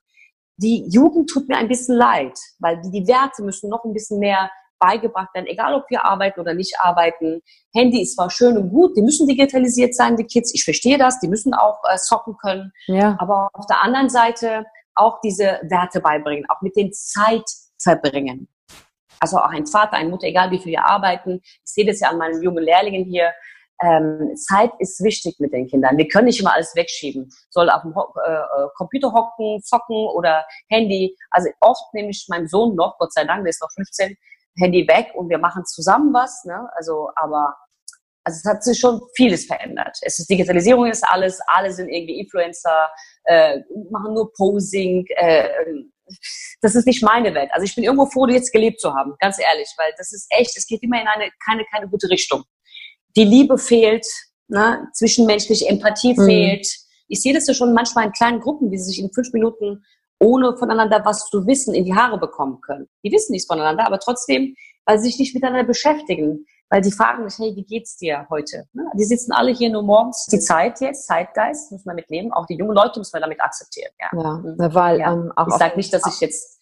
die 0.58 0.86
Jugend 0.90 1.30
tut 1.30 1.48
mir 1.48 1.58
ein 1.58 1.70
bisschen 1.70 1.96
leid, 1.96 2.38
weil 2.60 2.82
die, 2.82 2.92
die 2.92 3.08
Werte 3.08 3.44
müssen 3.44 3.70
noch 3.70 3.86
ein 3.86 3.94
bisschen 3.94 4.20
mehr 4.20 4.52
beigebracht 4.80 5.34
werden, 5.34 5.48
egal 5.48 5.74
ob 5.76 5.90
wir 5.90 6.06
arbeiten 6.06 6.40
oder 6.40 6.54
nicht 6.54 6.76
arbeiten. 6.80 7.42
Handy 7.74 8.02
ist 8.02 8.16
zwar 8.16 8.30
schön 8.30 8.58
und 8.58 8.70
gut, 8.70 8.96
die 8.98 9.02
müssen 9.02 9.28
digitalisiert 9.28 9.94
sein, 9.96 10.16
die 10.16 10.26
Kids. 10.26 10.54
Ich 10.54 10.64
verstehe 10.64 10.98
das, 10.98 11.20
die 11.20 11.28
müssen 11.28 11.54
auch 11.54 11.80
äh, 11.92 11.98
zocken 11.98 12.38
können. 12.38 12.72
Ja. 12.88 13.16
Aber 13.20 13.50
auf 13.54 13.66
der 13.68 13.84
anderen 13.84 14.10
Seite 14.10 14.66
auch 14.96 15.22
diese 15.22 15.60
Werte 15.64 16.02
beibringen, 16.02 16.46
auch 16.50 16.62
mit 16.62 16.76
den 16.76 16.92
Zeit 16.94 17.46
verbringen. 17.82 18.48
Also 19.20 19.38
auch 19.38 19.50
ein 19.50 19.66
Vater, 19.66 19.94
eine 19.94 20.10
Mutter, 20.10 20.28
egal 20.28 20.52
wie 20.52 20.60
viel 20.60 20.72
wir 20.72 20.86
arbeiten. 20.86 21.42
Ich 21.44 21.60
sehe 21.64 21.86
das 21.86 22.00
ja 22.00 22.10
an 22.10 22.18
meinen 22.18 22.42
jungen 22.42 22.64
Lehrlingen 22.64 23.06
hier 23.06 23.32
ähm, 23.82 24.36
Zeit 24.36 24.72
ist 24.80 25.02
wichtig 25.04 25.40
mit 25.40 25.54
den 25.54 25.68
Kindern. 25.68 25.98
Wir 25.98 26.08
können 26.08 26.26
nicht 26.26 26.40
immer 26.40 26.54
alles 26.54 26.76
wegschieben. 26.76 27.30
Soll 27.50 27.70
auf 27.70 27.82
dem 27.84 27.96
Ho 27.96 28.14
äh, 28.26 28.32
äh, 28.32 28.68
Computer 28.76 29.12
hocken, 29.14 29.62
zocken 29.64 29.96
oder 29.96 30.46
Handy. 30.70 31.16
Also 31.32 31.50
oft 31.62 31.94
nehme 31.94 32.10
ich 32.10 32.26
meinem 32.30 32.48
Sohn 32.48 32.76
noch, 32.76 32.98
Gott 32.98 33.14
sei 33.14 33.24
Dank, 33.24 33.44
der 33.44 33.52
ist 33.52 33.62
noch 33.62 33.72
15, 33.74 34.18
Handy 34.60 34.88
weg 34.88 35.12
und 35.16 35.30
wir 35.30 35.38
machen 35.38 35.66
zusammen 35.66 36.14
was. 36.14 36.44
Ne? 36.46 36.70
Also, 36.76 37.10
aber 37.16 37.56
also 38.24 38.38
es 38.44 38.46
hat 38.46 38.64
sich 38.64 38.80
schon 38.80 39.02
vieles 39.16 39.46
verändert. 39.46 39.98
Es 40.02 40.20
ist 40.20 40.30
Digitalisierung 40.30 40.86
ist 40.88 41.04
alles, 41.08 41.40
alle 41.48 41.72
sind 41.72 41.90
irgendwie 41.90 42.20
Influencer, 42.20 42.90
äh, 43.24 43.60
machen 43.92 44.14
nur 44.14 44.32
Posing. 44.34 45.06
Äh, 45.16 45.50
das 46.62 46.76
ist 46.76 46.86
nicht 46.86 47.04
meine 47.04 47.34
Welt. 47.34 47.50
Also 47.54 47.66
ich 47.66 47.76
bin 47.76 47.84
irgendwo 47.84 48.06
froh, 48.08 48.28
jetzt 48.28 48.52
gelebt 48.52 48.82
zu 48.82 48.94
haben, 48.94 49.14
ganz 49.20 49.40
ehrlich, 49.40 49.70
weil 49.78 49.92
das 49.98 50.12
ist 50.12 50.28
echt, 50.30 50.58
es 50.58 50.66
geht 50.66 50.84
immer 50.84 51.00
in 51.02 51.08
eine 51.08 51.30
keine 51.46 51.66
keine 51.72 51.88
gute 51.88 52.10
Richtung 52.10 52.44
die 53.16 53.24
Liebe 53.24 53.58
fehlt, 53.58 54.06
ne? 54.48 54.88
zwischenmenschliche 54.94 55.68
Empathie 55.68 56.14
mhm. 56.18 56.26
fehlt. 56.26 56.68
Ich 57.08 57.22
sehe 57.22 57.34
das 57.34 57.48
ja 57.48 57.54
schon 57.54 57.74
manchmal 57.74 58.06
in 58.06 58.12
kleinen 58.12 58.40
Gruppen, 58.40 58.72
wie 58.72 58.78
sie 58.78 58.92
sich 58.92 59.00
in 59.00 59.12
fünf 59.12 59.34
Minuten 59.34 59.84
ohne 60.20 60.56
voneinander 60.58 61.04
was 61.06 61.30
zu 61.30 61.48
wissen 61.48 61.74
in 61.74 61.86
die 61.86 61.96
Haare 61.96 62.18
bekommen 62.18 62.62
können. 62.62 62.88
Die 63.04 63.12
wissen 63.12 63.32
nichts 63.32 63.48
voneinander, 63.48 63.86
aber 63.86 64.00
trotzdem, 64.00 64.56
weil 64.86 65.00
sie 65.00 65.10
sich 65.10 65.20
nicht 65.20 65.34
miteinander 65.34 65.64
beschäftigen, 65.64 66.46
weil 66.70 66.84
sie 66.84 66.92
fragen 66.92 67.24
mich, 67.24 67.38
hey, 67.40 67.56
wie 67.56 67.64
geht's 67.64 67.98
dir 67.98 68.28
heute? 68.30 68.66
Ne? 68.74 68.84
Die 68.94 69.04
sitzen 69.04 69.32
alle 69.32 69.52
hier 69.52 69.70
nur 69.70 69.82
morgens. 69.82 70.28
Die 70.28 70.40
Zeit 70.40 70.80
jetzt, 70.82 71.08
Zeitgeist, 71.08 71.72
muss 71.72 71.86
man 71.86 71.96
mitnehmen. 71.96 72.32
Auch 72.32 72.46
die 72.46 72.56
jungen 72.56 72.76
Leute 72.76 73.00
muss 73.00 73.12
man 73.12 73.22
damit 73.22 73.42
akzeptieren. 73.42 73.92
Ja, 74.00 74.10
ja 74.14 74.34
mhm. 74.34 74.56
weil 74.74 75.00
ja. 75.00 75.14
Ähm, 75.14 75.32
auch 75.36 75.48
ich 75.48 75.56
sage 75.56 75.78
nicht, 75.78 75.92
dass 75.94 76.06
ich 76.06 76.20
jetzt 76.20 76.60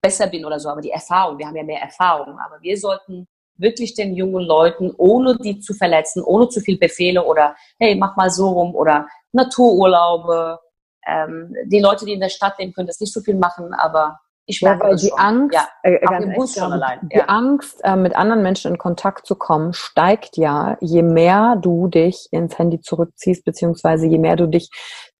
besser 0.00 0.26
bin 0.26 0.44
oder 0.44 0.60
so, 0.60 0.68
aber 0.68 0.82
die 0.82 0.90
Erfahrung, 0.90 1.38
wir 1.38 1.46
haben 1.46 1.56
ja 1.56 1.64
mehr 1.64 1.80
Erfahrung, 1.80 2.38
aber 2.38 2.60
wir 2.60 2.76
sollten 2.76 3.26
wirklich 3.56 3.94
den 3.94 4.14
jungen 4.14 4.44
Leuten, 4.44 4.92
ohne 4.98 5.38
die 5.38 5.60
zu 5.60 5.74
verletzen, 5.74 6.22
ohne 6.22 6.48
zu 6.48 6.60
viel 6.60 6.78
Befehle 6.78 7.24
oder 7.24 7.56
hey, 7.78 7.94
mach 7.94 8.16
mal 8.16 8.30
so 8.30 8.48
rum 8.48 8.74
oder 8.74 9.08
Natururlaube. 9.32 10.58
Ähm, 11.06 11.54
die 11.66 11.80
Leute, 11.80 12.04
die 12.04 12.12
in 12.12 12.20
der 12.20 12.28
Stadt 12.28 12.58
leben, 12.58 12.72
können 12.72 12.86
das 12.86 13.00
nicht 13.00 13.12
so 13.12 13.20
viel 13.20 13.36
machen, 13.36 13.72
aber 13.74 14.20
ich 14.46 14.60
merke 14.60 14.84
ja, 14.84 14.90
weil 14.90 14.96
die 14.96 15.08
schon. 15.08 15.18
Angst, 15.18 15.54
ja, 15.54 15.68
äh, 15.82 15.98
ganz 16.00 16.26
echt, 16.26 16.58
schon 16.58 16.72
allein. 16.72 17.00
Die 17.10 17.16
ja. 17.16 17.24
Angst, 17.26 17.80
äh, 17.82 17.96
mit 17.96 18.14
anderen 18.14 18.42
Menschen 18.42 18.72
in 18.72 18.78
Kontakt 18.78 19.26
zu 19.26 19.36
kommen, 19.36 19.72
steigt 19.72 20.36
ja, 20.36 20.76
je 20.80 21.02
mehr 21.02 21.56
du 21.60 21.88
dich 21.88 22.28
ins 22.30 22.58
Handy 22.58 22.80
zurückziehst, 22.80 23.44
beziehungsweise 23.44 24.06
je 24.06 24.18
mehr 24.18 24.36
du 24.36 24.46
dich 24.46 24.68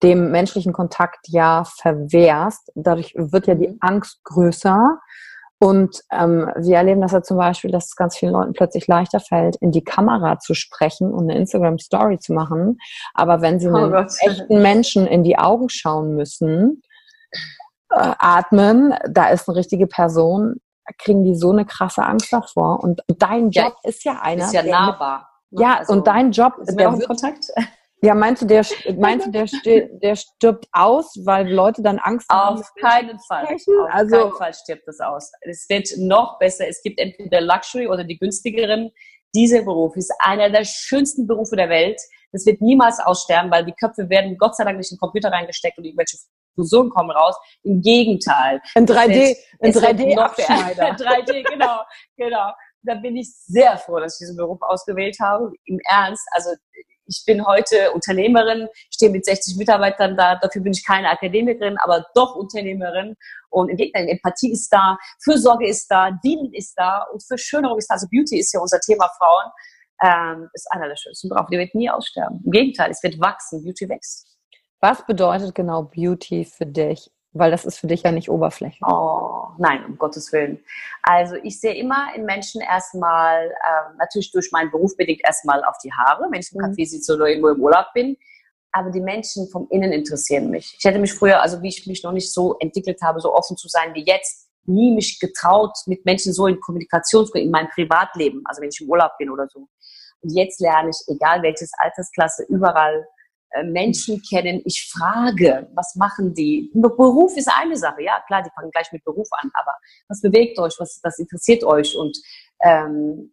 dem 0.03 0.29
menschlichen 0.29 0.73
Kontakt 0.73 1.27
ja 1.27 1.63
verwehrst. 1.63 2.71
Dadurch 2.75 3.13
wird 3.15 3.47
ja 3.47 3.55
die 3.55 3.69
mhm. 3.69 3.77
Angst 3.79 4.23
größer 4.23 4.99
und 5.59 6.01
ähm, 6.11 6.51
wir 6.57 6.77
erleben 6.77 7.01
das 7.01 7.13
ja 7.13 7.23
zum 7.23 7.37
Beispiel, 7.37 7.71
dass 7.71 7.85
es 7.85 7.95
ganz 7.95 8.17
vielen 8.17 8.33
Leuten 8.33 8.53
plötzlich 8.53 8.87
leichter 8.87 9.19
fällt, 9.19 9.55
in 9.57 9.71
die 9.71 9.83
Kamera 9.83 10.39
zu 10.39 10.53
sprechen 10.53 11.13
und 11.13 11.29
eine 11.29 11.39
Instagram-Story 11.39 12.19
zu 12.19 12.33
machen. 12.33 12.77
Aber 13.13 13.41
wenn 13.41 13.59
sie 13.59 13.69
oh 13.69 13.75
einem 13.75 13.91
Gott. 13.91 14.11
echten 14.19 14.61
Menschen 14.61 15.07
in 15.07 15.23
die 15.23 15.37
Augen 15.37 15.69
schauen 15.69 16.15
müssen, 16.15 16.81
äh, 17.89 18.13
atmen, 18.19 18.93
da 19.09 19.29
ist 19.29 19.47
eine 19.47 19.57
richtige 19.57 19.87
Person, 19.87 20.57
kriegen 20.97 21.23
die 21.23 21.35
so 21.35 21.51
eine 21.51 21.65
krasse 21.65 22.03
Angst 22.03 22.33
davor. 22.33 22.83
Und 22.83 23.01
dein 23.07 23.49
Job 23.49 23.75
ja, 23.83 23.89
ist 23.89 24.03
ja 24.03 24.19
einer. 24.21 24.45
Ist 24.45 24.53
ja 24.53 24.63
nahbar. 24.63 25.29
Mit, 25.51 25.61
ja, 25.61 25.77
also, 25.77 25.93
und 25.93 26.05
dein 26.05 26.31
Job, 26.31 26.57
ist 26.59 26.77
der 26.77 26.91
wird, 26.91 27.07
Kontakt. 27.07 27.45
Ja, 28.01 28.13
meinst 28.13 28.41
du, 28.41 28.45
der, 28.45 28.65
meinst 28.97 29.27
du, 29.27 29.31
der, 29.31 29.47
der 30.01 30.15
stirbt 30.15 30.67
aus, 30.71 31.15
weil 31.23 31.51
Leute 31.51 31.81
dann 31.81 31.97
Angst 31.99 32.29
haben? 32.29 32.59
Auf 32.59 32.73
keinen 32.79 33.19
Fall. 33.19 33.45
Auf 33.45 33.61
also, 33.89 34.17
keinen 34.17 34.33
Fall 34.33 34.53
stirbt 34.53 34.87
es 34.87 34.99
aus. 34.99 35.31
Es 35.41 35.67
wird 35.69 35.89
noch 35.97 36.37
besser. 36.39 36.67
Es 36.67 36.81
gibt 36.83 36.99
entweder 36.99 37.41
Luxury 37.41 37.87
oder 37.87 38.03
die 38.03 38.17
günstigeren. 38.17 38.91
Dieser 39.33 39.63
Beruf 39.63 39.95
ist 39.95 40.13
einer 40.19 40.49
der 40.49 40.63
schönsten 40.63 41.27
Berufe 41.27 41.55
der 41.55 41.69
Welt. 41.69 41.99
Das 42.31 42.45
wird 42.45 42.61
niemals 42.61 42.99
aussterben, 42.99 43.51
weil 43.51 43.65
die 43.65 43.73
Köpfe 43.73 44.09
werden 44.09 44.37
Gott 44.37 44.55
sei 44.55 44.65
Dank 44.65 44.77
nicht 44.77 44.91
in 44.91 44.95
den 44.95 44.99
Computer 44.99 45.31
reingesteckt 45.31 45.77
und 45.77 45.85
irgendwelche 45.85 46.17
Fusionen 46.53 46.89
kommen 46.89 47.11
raus. 47.11 47.35
Im 47.63 47.81
Gegenteil. 47.81 48.61
In 48.75 48.85
3D, 48.85 49.35
in 49.59 49.71
3D 49.73 50.17
Abschneider. 50.17 50.83
3D, 50.95 51.43
genau, 51.49 51.79
genau. 52.17 52.51
Da 52.83 52.95
bin 52.95 53.15
ich 53.17 53.33
sehr 53.35 53.77
froh, 53.77 53.99
dass 53.99 54.15
ich 54.15 54.25
diesen 54.25 54.37
Beruf 54.37 54.61
ausgewählt 54.61 55.17
habe. 55.19 55.51
Im 55.65 55.79
Ernst. 55.89 56.23
Also, 56.31 56.51
ich 57.07 57.23
bin 57.25 57.45
heute 57.45 57.91
Unternehmerin, 57.91 58.67
stehe 58.91 59.11
mit 59.11 59.25
60 59.25 59.57
Mitarbeitern 59.57 60.17
da, 60.17 60.35
dafür 60.35 60.61
bin 60.61 60.73
ich 60.73 60.85
keine 60.85 61.09
Akademikerin, 61.09 61.77
aber 61.77 62.05
doch 62.15 62.35
Unternehmerin. 62.35 63.15
Und 63.49 63.69
im 63.69 63.77
Gegenteil, 63.77 64.09
Empathie 64.09 64.51
ist 64.51 64.69
da, 64.69 64.97
Fürsorge 65.23 65.67
ist 65.67 65.87
da, 65.89 66.11
Dienen 66.23 66.53
ist 66.53 66.73
da 66.75 67.05
und 67.11 67.23
Verschönerung 67.25 67.77
ist 67.77 67.87
da. 67.87 67.95
Also 67.95 68.07
Beauty 68.11 68.39
ist 68.39 68.53
ja 68.53 68.59
unser 68.59 68.79
Thema 68.79 69.09
Frauen. 69.17 69.51
ähm, 70.03 70.49
ist 70.53 70.67
einer 70.71 70.89
der 70.89 70.97
schönsten 70.97 71.29
Berufe. 71.29 71.47
Die 71.51 71.57
wird 71.57 71.73
nie 71.73 71.89
aussterben. 71.89 72.41
Im 72.43 72.51
Gegenteil, 72.51 72.91
es 72.91 73.01
wird 73.01 73.19
wachsen. 73.19 73.63
Beauty 73.63 73.87
wächst. 73.87 74.27
Was 74.81 75.05
bedeutet 75.05 75.55
genau 75.55 75.83
Beauty 75.83 76.43
für 76.43 76.65
dich? 76.65 77.09
Weil 77.37 77.51
das 77.51 77.65
ist 77.65 77.79
für 77.79 77.87
dich 77.87 78.03
ja 78.03 78.13
nicht 78.13 78.29
Oberfläche. 78.29 78.83
Oh, 78.85 79.49
nein, 79.57 79.83
um 79.85 79.97
Gottes 79.97 80.31
Willen. 80.31 80.63
Also 81.03 81.35
ich 81.43 81.59
sehe 81.59 81.75
immer 81.75 82.15
in 82.15 82.23
Menschen 82.23 82.61
erstmal, 82.61 83.47
ähm, 83.47 83.97
natürlich 83.97 84.31
durch 84.31 84.53
meinen 84.53 84.71
Beruf 84.71 84.95
bedingt 84.95 85.19
erstmal 85.21 85.63
auf 85.65 85.77
die 85.83 85.91
Haare, 85.91 86.27
wenn 86.31 86.39
ich 86.39 86.53
im 86.53 86.61
mhm. 86.61 86.67
Café 86.67 86.85
sitze 86.87 87.13
oder 87.13 87.27
irgendwo 87.27 87.49
im 87.49 87.61
Urlaub 87.61 87.87
bin. 87.93 88.15
Aber 88.71 88.89
die 88.89 89.01
Menschen 89.01 89.49
vom 89.49 89.67
Innen 89.69 89.91
interessieren 89.91 90.49
mich. 90.49 90.75
Ich 90.79 90.85
hätte 90.85 90.97
mich 90.97 91.13
früher, 91.13 91.41
also 91.41 91.61
wie 91.61 91.67
ich 91.67 91.85
mich 91.87 92.03
noch 92.03 92.13
nicht 92.13 92.31
so 92.31 92.57
entwickelt 92.59 93.01
habe, 93.01 93.19
so 93.19 93.33
offen 93.33 93.57
zu 93.57 93.67
sein 93.67 93.93
wie 93.93 94.05
jetzt, 94.05 94.49
nie 94.65 94.95
mich 94.95 95.19
getraut, 95.19 95.77
mit 95.87 96.05
Menschen 96.05 96.33
so 96.33 96.47
in 96.47 96.59
Kommunikation 96.59 97.25
zu 97.25 97.33
gehen, 97.33 97.45
in 97.45 97.51
meinem 97.51 97.69
Privatleben, 97.69 98.41
also 98.45 98.61
wenn 98.61 98.69
ich 98.69 98.81
im 98.81 98.89
Urlaub 98.89 99.11
bin 99.19 99.29
oder 99.29 99.47
so. 99.47 99.67
Und 100.21 100.29
jetzt 100.31 100.59
lerne 100.59 100.89
ich, 100.89 100.97
egal 101.07 101.41
welches 101.43 101.71
Altersklasse, 101.77 102.45
überall 102.49 102.95
äh, 102.99 103.03
Menschen 103.63 104.21
kennen. 104.21 104.61
Ich 104.65 104.91
frage, 104.91 105.69
was 105.73 105.95
machen 105.95 106.33
die? 106.33 106.71
Beruf 106.73 107.35
ist 107.37 107.49
eine 107.55 107.77
Sache, 107.77 108.03
ja 108.03 108.21
klar, 108.27 108.43
die 108.43 108.49
fangen 108.55 108.71
gleich 108.71 108.91
mit 108.91 109.03
Beruf 109.03 109.27
an, 109.31 109.49
aber 109.53 109.73
was 110.07 110.21
bewegt 110.21 110.59
euch, 110.59 110.75
was, 110.79 110.99
was 111.03 111.19
interessiert 111.19 111.63
euch? 111.63 111.95
Und 111.95 112.17
ähm, 112.63 113.31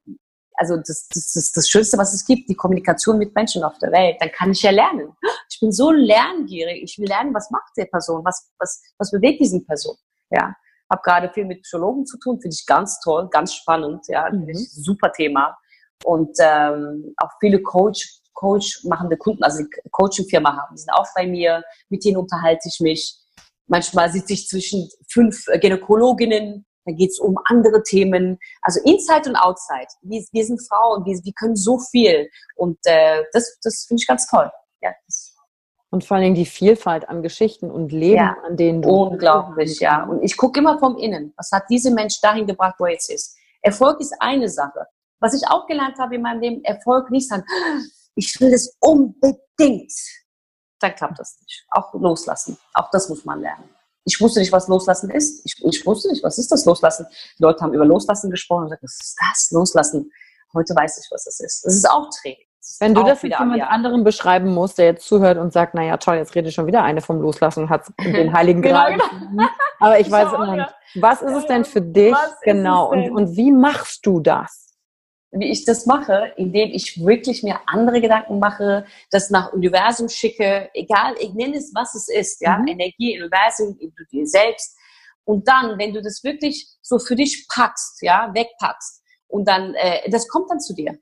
also 0.54 0.76
das, 0.76 1.08
das 1.08 1.34
ist 1.34 1.56
das 1.56 1.68
Schönste, 1.68 1.98
was 1.98 2.14
es 2.14 2.24
gibt, 2.24 2.48
die 2.48 2.54
Kommunikation 2.54 3.18
mit 3.18 3.34
Menschen 3.34 3.64
auf 3.64 3.78
der 3.78 3.90
Welt. 3.90 4.16
Dann 4.20 4.30
kann 4.30 4.52
ich 4.52 4.62
ja 4.62 4.70
lernen. 4.70 5.12
Ich 5.50 5.58
bin 5.60 5.72
so 5.72 5.90
lerngierig. 5.90 6.82
Ich 6.82 6.98
will 6.98 7.08
lernen, 7.08 7.34
was 7.34 7.50
macht 7.50 7.72
der 7.76 7.86
Person, 7.86 8.24
was, 8.24 8.50
was, 8.58 8.82
was 8.98 9.10
bewegt 9.10 9.40
diesen 9.40 9.66
Person. 9.66 9.96
Ja, 10.30 10.54
habe 10.90 11.02
gerade 11.02 11.30
viel 11.32 11.46
mit 11.46 11.62
Psychologen 11.62 12.06
zu 12.06 12.18
tun, 12.18 12.40
finde 12.40 12.54
ich 12.54 12.66
ganz 12.66 13.00
toll, 13.00 13.28
ganz 13.30 13.54
spannend. 13.54 14.04
Ja, 14.08 14.30
mhm. 14.30 14.54
super 14.54 15.12
Thema. 15.12 15.56
Und 16.04 16.36
ähm, 16.40 17.14
auch 17.16 17.30
viele 17.40 17.62
Coach 17.62 18.21
Coach 18.35 18.85
machende 18.85 19.16
Kunden, 19.16 19.43
also 19.43 19.62
die 19.62 19.91
Coaching-Firma 19.91 20.57
haben. 20.57 20.74
Die 20.74 20.80
sind 20.80 20.93
auch 20.93 21.07
bei 21.14 21.26
mir, 21.26 21.62
mit 21.89 22.05
denen 22.05 22.16
unterhalte 22.16 22.68
ich 22.68 22.80
mich. 22.80 23.18
Manchmal 23.66 24.11
sitze 24.11 24.33
ich 24.33 24.49
zwischen 24.49 24.89
fünf 25.09 25.47
Gynäkologinnen, 25.47 26.66
da 26.85 26.93
geht 26.93 27.11
es 27.11 27.20
um 27.20 27.37
andere 27.45 27.83
Themen. 27.83 28.39
Also 28.61 28.80
Inside 28.85 29.30
und 29.30 29.37
Outside. 29.37 29.87
Wir, 30.03 30.24
wir 30.33 30.45
sind 30.45 30.61
Frauen, 30.66 31.05
wir, 31.05 31.16
wir 31.22 31.33
können 31.35 31.57
so 31.57 31.78
viel. 31.78 32.28
Und 32.57 32.78
äh, 32.85 33.22
das, 33.33 33.59
das 33.62 33.85
finde 33.87 34.01
ich 34.01 34.07
ganz 34.07 34.26
toll. 34.26 34.51
Ja, 34.83 34.93
und 35.93 36.05
vor 36.05 36.16
allen 36.16 36.24
Dingen 36.24 36.37
die 36.37 36.47
Vielfalt 36.47 37.11
an 37.11 37.22
Geschichten 37.22 37.70
und 37.70 37.93
Leben, 37.93 38.16
ja, 38.16 38.35
an 38.47 38.57
denen 38.57 38.80
du. 38.80 38.89
Unglaublich, 38.89 39.78
ja. 39.78 40.05
Und 40.05 40.22
ich 40.22 40.39
gucke 40.39 40.59
immer 40.59 40.78
vom 40.78 40.97
Innen. 40.97 41.35
Was 41.37 41.51
hat 41.53 41.64
diese 41.68 41.91
Mensch 41.91 42.18
dahin 42.22 42.47
gebracht, 42.47 42.76
wo 42.78 42.87
er 42.87 42.93
jetzt 42.93 43.11
ist? 43.11 43.37
Erfolg 43.61 44.01
ist 44.01 44.14
eine 44.18 44.49
Sache. 44.49 44.87
Was 45.20 45.35
ich 45.35 45.47
auch 45.49 45.66
gelernt 45.66 45.99
habe 45.99 46.14
in 46.14 46.22
meinem 46.22 46.41
Leben, 46.41 46.64
Erfolg 46.64 47.11
nicht 47.11 47.28
sagen, 47.28 47.45
ich 48.14 48.40
will 48.40 48.52
es 48.52 48.76
unbedingt, 48.80 49.92
dann 50.80 50.94
klappt 50.94 51.18
das 51.18 51.38
nicht. 51.40 51.64
Auch 51.70 51.92
loslassen. 51.94 52.58
Auch 52.74 52.90
das 52.90 53.08
muss 53.08 53.24
man 53.24 53.40
lernen. 53.40 53.68
Ich 54.04 54.20
wusste 54.20 54.40
nicht, 54.40 54.50
was 54.50 54.66
Loslassen 54.68 55.10
ist. 55.10 55.46
Ich, 55.46 55.64
ich 55.64 55.86
wusste 55.86 56.08
nicht, 56.08 56.24
was 56.24 56.38
ist 56.38 56.50
das 56.50 56.64
Loslassen. 56.64 57.06
Die 57.38 57.42
Leute 57.42 57.60
haben 57.60 57.72
über 57.72 57.84
Loslassen 57.84 58.30
gesprochen 58.30 58.64
und 58.64 58.70
gesagt, 58.70 58.82
was 58.82 58.98
ist 59.00 59.16
das? 59.20 59.50
Loslassen. 59.52 60.10
Heute 60.52 60.74
weiß 60.74 60.98
ich, 60.98 61.10
was 61.10 61.24
das 61.24 61.40
ist. 61.40 61.64
Das 61.64 61.74
ist 61.74 61.88
auch 61.88 62.10
Training. 62.20 62.46
Wenn 62.78 62.94
du 62.94 63.02
das 63.02 63.22
mit 63.22 63.36
jemand 63.38 63.62
anderem 63.62 64.04
beschreiben 64.04 64.54
musst, 64.54 64.78
der 64.78 64.86
jetzt 64.86 65.06
zuhört 65.06 65.36
und 65.36 65.52
sagt, 65.52 65.74
naja, 65.74 65.96
toll, 65.96 66.16
jetzt 66.16 66.34
rede 66.34 66.52
schon 66.52 66.66
wieder 66.66 66.82
eine 66.82 67.00
vom 67.00 67.20
Loslassen 67.20 67.64
und 67.64 67.70
hat 67.70 67.86
den 67.98 68.32
Heiligen 68.36 68.62
genau, 68.62 68.86
genau. 68.86 69.48
Aber 69.80 69.98
ich, 69.98 70.06
ich 70.06 70.12
weiß 70.12 70.32
immer 70.32 70.56
nicht, 70.56 70.74
was 70.94 71.22
ist 71.22 71.36
es 71.36 71.46
denn 71.46 71.64
für 71.64 71.80
dich 71.80 72.14
genau 72.42 72.90
und, 72.90 73.10
und 73.10 73.36
wie 73.36 73.50
machst 73.50 74.06
du 74.06 74.20
das? 74.20 74.71
Wie 75.33 75.51
ich 75.51 75.64
das 75.64 75.87
mache, 75.87 76.33
indem 76.37 76.70
ich 76.70 77.03
wirklich 77.03 77.43
mir 77.43 77.61
andere 77.66 78.01
Gedanken 78.01 78.39
mache, 78.39 78.85
das 79.11 79.30
nach 79.30 79.53
Universum 79.53 80.09
schicke, 80.09 80.70
egal, 80.74 81.14
ich 81.18 81.33
nenne 81.33 81.57
es, 81.57 81.72
was 81.74 81.95
es 81.95 82.09
ist, 82.09 82.41
ja, 82.43 82.59
mhm. 82.59 82.68
Energie, 82.68 83.18
Universum, 83.18 83.78
du 83.78 84.05
dir 84.11 84.26
selbst. 84.26 84.76
Und 85.24 85.49
dann, 85.49 85.78
wenn 85.78 85.95
du 85.95 86.03
das 86.03 86.22
wirklich 86.22 86.68
so 86.83 86.99
für 86.99 87.16
dich 87.16 87.47
packst, 87.49 88.03
ja, 88.03 88.30
wegpackst, 88.35 89.03
und 89.28 89.49
dann, 89.49 89.74
äh, 89.74 90.11
das 90.11 90.28
kommt 90.28 90.51
dann 90.51 90.61
zu 90.61 90.74
dir. 90.74 90.99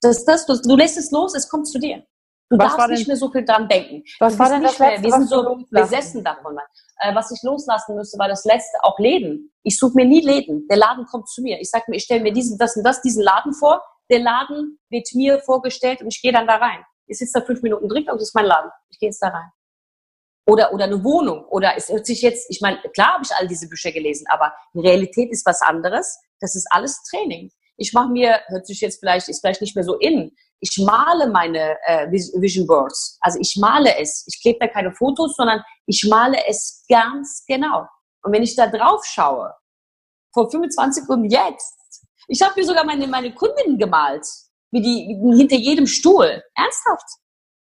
Das, 0.00 0.24
das, 0.24 0.46
du, 0.46 0.60
du 0.60 0.76
lässt 0.76 0.98
es 0.98 1.12
los, 1.12 1.34
es 1.36 1.48
kommt 1.48 1.68
zu 1.68 1.78
dir. 1.78 2.04
Du 2.52 2.58
was 2.58 2.76
darfst 2.76 2.90
nicht 2.90 3.08
mehr 3.08 3.16
so 3.16 3.30
viel 3.30 3.46
dran 3.46 3.66
denken. 3.66 4.04
Was 4.18 4.38
war 4.38 4.50
denn 4.50 4.62
das 4.62 4.78
letzte, 4.78 5.00
mehr, 5.00 5.02
Wir 5.02 5.12
sind 5.12 5.28
so 5.28 5.58
besessen 5.70 6.22
davon. 6.22 6.58
Äh, 6.98 7.14
was 7.14 7.30
ich 7.30 7.42
loslassen 7.42 7.96
müsste, 7.96 8.18
war 8.18 8.28
das 8.28 8.44
letzte 8.44 8.76
auch 8.82 8.98
Läden. 8.98 9.50
Ich 9.62 9.78
suche 9.78 9.94
mir 9.94 10.04
nie 10.04 10.20
Läden. 10.20 10.66
Der 10.68 10.76
Laden 10.76 11.06
kommt 11.06 11.30
zu 11.30 11.40
mir. 11.40 11.58
Ich 11.60 11.70
sage 11.70 11.84
mir, 11.88 11.96
ich 11.96 12.04
stelle 12.04 12.20
mir 12.20 12.32
diesen, 12.32 12.58
das 12.58 12.76
und 12.76 12.84
das, 12.84 13.00
diesen 13.00 13.22
Laden 13.22 13.54
vor. 13.54 13.82
Der 14.10 14.18
Laden 14.18 14.78
wird 14.90 15.08
mir 15.14 15.40
vorgestellt 15.40 16.02
und 16.02 16.08
ich 16.08 16.20
gehe 16.20 16.32
dann 16.32 16.46
da 16.46 16.56
rein. 16.56 16.84
Ich 17.06 17.18
sitze 17.18 17.40
da 17.40 17.46
fünf 17.46 17.62
Minuten 17.62 17.88
drin 17.88 18.02
und 18.02 18.20
das 18.20 18.28
ist 18.28 18.34
mein 18.34 18.44
Laden. 18.44 18.70
Ich 18.90 18.98
gehe 18.98 19.08
jetzt 19.08 19.22
da 19.22 19.28
rein. 19.28 19.50
Oder, 20.46 20.74
oder 20.74 20.84
eine 20.84 21.02
Wohnung. 21.02 21.46
Oder 21.46 21.72
es 21.74 21.88
hört 21.88 22.04
sich 22.04 22.20
jetzt, 22.20 22.50
ich 22.50 22.60
meine, 22.60 22.78
klar 22.92 23.14
habe 23.14 23.24
ich 23.24 23.32
all 23.34 23.48
diese 23.48 23.66
Bücher 23.66 23.92
gelesen, 23.92 24.26
aber 24.28 24.52
die 24.74 24.80
Realität 24.80 25.30
ist 25.30 25.46
was 25.46 25.62
anderes. 25.62 26.20
Das 26.40 26.54
ist 26.54 26.66
alles 26.70 27.02
Training. 27.04 27.50
Ich 27.78 27.94
mache 27.94 28.10
mir, 28.10 28.40
hört 28.48 28.66
sich 28.66 28.80
jetzt 28.82 29.00
vielleicht, 29.00 29.28
ist 29.28 29.40
vielleicht 29.40 29.62
nicht 29.62 29.74
mehr 29.74 29.84
so 29.84 29.96
in, 29.96 30.36
ich 30.62 30.78
male 30.78 31.28
meine 31.28 31.76
äh, 31.86 32.08
Vision 32.10 32.66
Boards. 32.66 33.18
Also 33.20 33.38
ich 33.40 33.56
male 33.60 33.98
es. 33.98 34.24
Ich 34.28 34.40
klebe 34.40 34.60
da 34.60 34.68
keine 34.68 34.92
Fotos, 34.92 35.34
sondern 35.34 35.60
ich 35.86 36.06
male 36.08 36.38
es 36.46 36.84
ganz 36.88 37.44
genau. 37.48 37.84
Und 38.22 38.32
wenn 38.32 38.44
ich 38.44 38.54
da 38.54 38.68
drauf 38.68 39.04
schaue, 39.04 39.52
vor 40.32 40.48
25 40.48 41.08
und 41.08 41.24
jetzt, 41.24 42.06
ich 42.28 42.40
habe 42.40 42.54
mir 42.56 42.64
sogar 42.64 42.84
meine, 42.84 43.08
meine 43.08 43.34
Kundinnen 43.34 43.76
gemalt, 43.76 44.24
wie 44.70 44.80
die 44.80 45.36
hinter 45.36 45.56
jedem 45.56 45.88
Stuhl. 45.88 46.40
Ernsthaft. 46.54 47.08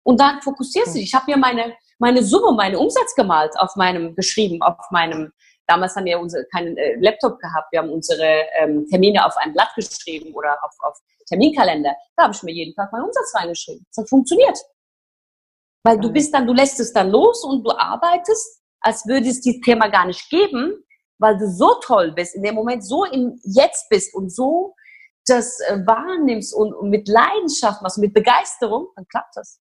Und 0.02 0.18
dann 0.18 0.40
fokussierst 0.40 0.94
du 0.94 0.98
dich. 0.98 1.08
Ich 1.08 1.14
habe 1.14 1.30
mir 1.30 1.36
meine, 1.36 1.76
meine 1.98 2.24
Summe, 2.24 2.56
meinen 2.56 2.76
Umsatz 2.76 3.14
gemalt 3.14 3.52
auf 3.58 3.76
meinem, 3.76 4.14
geschrieben, 4.14 4.62
auf 4.62 4.90
meinem 4.90 5.30
Damals 5.68 5.94
haben 5.94 6.06
wir 6.06 6.18
unsere, 6.18 6.44
keinen 6.46 6.76
äh, 6.76 6.96
Laptop 6.98 7.38
gehabt. 7.38 7.70
Wir 7.70 7.80
haben 7.80 7.90
unsere 7.90 8.46
ähm, 8.58 8.86
Termine 8.88 9.24
auf 9.24 9.36
ein 9.36 9.52
Blatt 9.52 9.68
geschrieben 9.76 10.34
oder 10.34 10.58
auf, 10.64 10.72
auf 10.80 10.98
Terminkalender. 11.28 11.94
Da 12.16 12.24
habe 12.24 12.34
ich 12.34 12.42
mir 12.42 12.52
jeden 12.52 12.74
Tag 12.74 12.90
meinen 12.90 13.04
Umsatz 13.04 13.34
reingeschrieben. 13.34 13.84
Das 13.90 14.02
hat 14.02 14.08
funktioniert. 14.08 14.58
Weil 15.84 16.00
du 16.00 16.10
bist 16.10 16.34
dann, 16.34 16.46
du 16.46 16.54
lässt 16.54 16.80
es 16.80 16.92
dann 16.92 17.10
los 17.10 17.44
und 17.44 17.64
du 17.64 17.70
arbeitest, 17.70 18.62
als 18.80 19.06
würde 19.06 19.28
es 19.28 19.40
dieses 19.40 19.60
Thema 19.60 19.88
gar 19.88 20.06
nicht 20.06 20.28
geben, 20.30 20.84
weil 21.18 21.36
du 21.36 21.46
so 21.48 21.74
toll 21.84 22.12
bist, 22.12 22.34
in 22.34 22.42
dem 22.42 22.54
Moment 22.54 22.84
so 22.84 23.04
im 23.04 23.38
Jetzt 23.42 23.88
bist 23.90 24.14
und 24.14 24.32
so 24.32 24.74
das 25.26 25.60
äh, 25.60 25.78
wahrnimmst 25.86 26.54
und, 26.54 26.72
und 26.72 26.88
mit 26.88 27.08
Leidenschaft 27.08 27.82
machst, 27.82 27.98
mit 27.98 28.14
Begeisterung, 28.14 28.88
dann 28.96 29.06
klappt 29.08 29.36
das. 29.36 29.60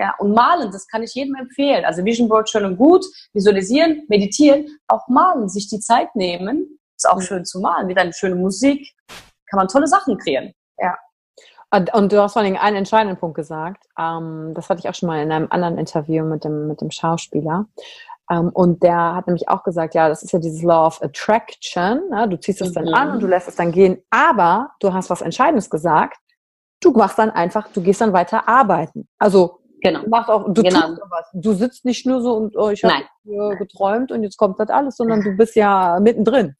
Ja, 0.00 0.14
und 0.18 0.32
malen, 0.32 0.72
das 0.72 0.88
kann 0.88 1.02
ich 1.02 1.14
jedem 1.14 1.34
empfehlen. 1.34 1.84
Also 1.84 2.02
Vision 2.02 2.26
Board 2.26 2.48
schön 2.48 2.64
und 2.64 2.78
gut, 2.78 3.04
visualisieren, 3.34 4.06
meditieren, 4.08 4.66
auch 4.88 5.06
malen, 5.08 5.50
sich 5.50 5.68
die 5.68 5.78
Zeit 5.78 6.16
nehmen. 6.16 6.78
Ist 6.96 7.06
auch 7.06 7.16
mhm. 7.16 7.20
schön 7.20 7.44
zu 7.44 7.60
malen, 7.60 7.86
mit 7.86 7.98
einer 7.98 8.12
schönen 8.14 8.40
Musik 8.40 8.94
kann 9.50 9.58
man 9.58 9.68
tolle 9.68 9.86
Sachen 9.86 10.16
kreieren. 10.16 10.54
Ja. 10.78 10.96
Und 11.92 12.12
du 12.12 12.20
hast 12.20 12.32
vor 12.32 12.42
allem 12.42 12.56
einen 12.56 12.76
entscheidenden 12.76 13.18
Punkt 13.18 13.36
gesagt. 13.36 13.84
Ähm, 13.98 14.52
das 14.54 14.70
hatte 14.70 14.80
ich 14.80 14.88
auch 14.88 14.94
schon 14.94 15.06
mal 15.06 15.22
in 15.22 15.30
einem 15.30 15.48
anderen 15.50 15.76
Interview 15.76 16.24
mit 16.24 16.44
dem, 16.44 16.66
mit 16.66 16.80
dem 16.80 16.90
Schauspieler. 16.90 17.66
Ähm, 18.30 18.48
und 18.54 18.82
der 18.82 19.14
hat 19.14 19.26
nämlich 19.26 19.48
auch 19.48 19.62
gesagt, 19.62 19.94
ja, 19.94 20.08
das 20.08 20.22
ist 20.22 20.32
ja 20.32 20.38
dieses 20.38 20.62
Law 20.62 20.86
of 20.86 21.02
Attraction. 21.02 22.08
Ne? 22.10 22.28
Du 22.28 22.40
ziehst 22.40 22.62
es 22.62 22.70
mhm. 22.70 22.74
dann 22.74 22.94
an 22.94 23.10
und 23.12 23.22
du 23.22 23.26
lässt 23.26 23.48
es 23.48 23.56
dann 23.56 23.70
gehen. 23.70 24.02
Aber 24.08 24.70
du 24.80 24.92
hast 24.92 25.10
was 25.10 25.20
Entscheidendes 25.20 25.68
gesagt. 25.68 26.18
Du 26.80 26.92
machst 26.92 27.18
dann 27.18 27.30
einfach, 27.30 27.68
du 27.68 27.82
gehst 27.82 28.00
dann 28.00 28.14
weiter 28.14 28.48
arbeiten. 28.48 29.06
Also 29.18 29.59
Genau. 29.82 30.02
Du 30.02 30.08
machst 30.08 30.28
auch, 30.28 30.44
du 30.52 30.62
genau. 30.62 30.88
tust 30.88 31.02
was. 31.10 31.26
Du 31.32 31.52
sitzt 31.54 31.84
nicht 31.84 32.06
nur 32.06 32.20
so 32.22 32.34
und 32.34 32.56
oh, 32.56 32.70
ich 32.70 32.84
habe 32.84 33.04
geträumt 33.56 34.12
und 34.12 34.22
jetzt 34.22 34.36
kommt 34.36 34.58
das 34.58 34.68
alles, 34.68 34.96
sondern 34.96 35.20
du 35.24 35.36
bist 35.36 35.56
ja 35.56 35.98
mittendrin. 36.00 36.56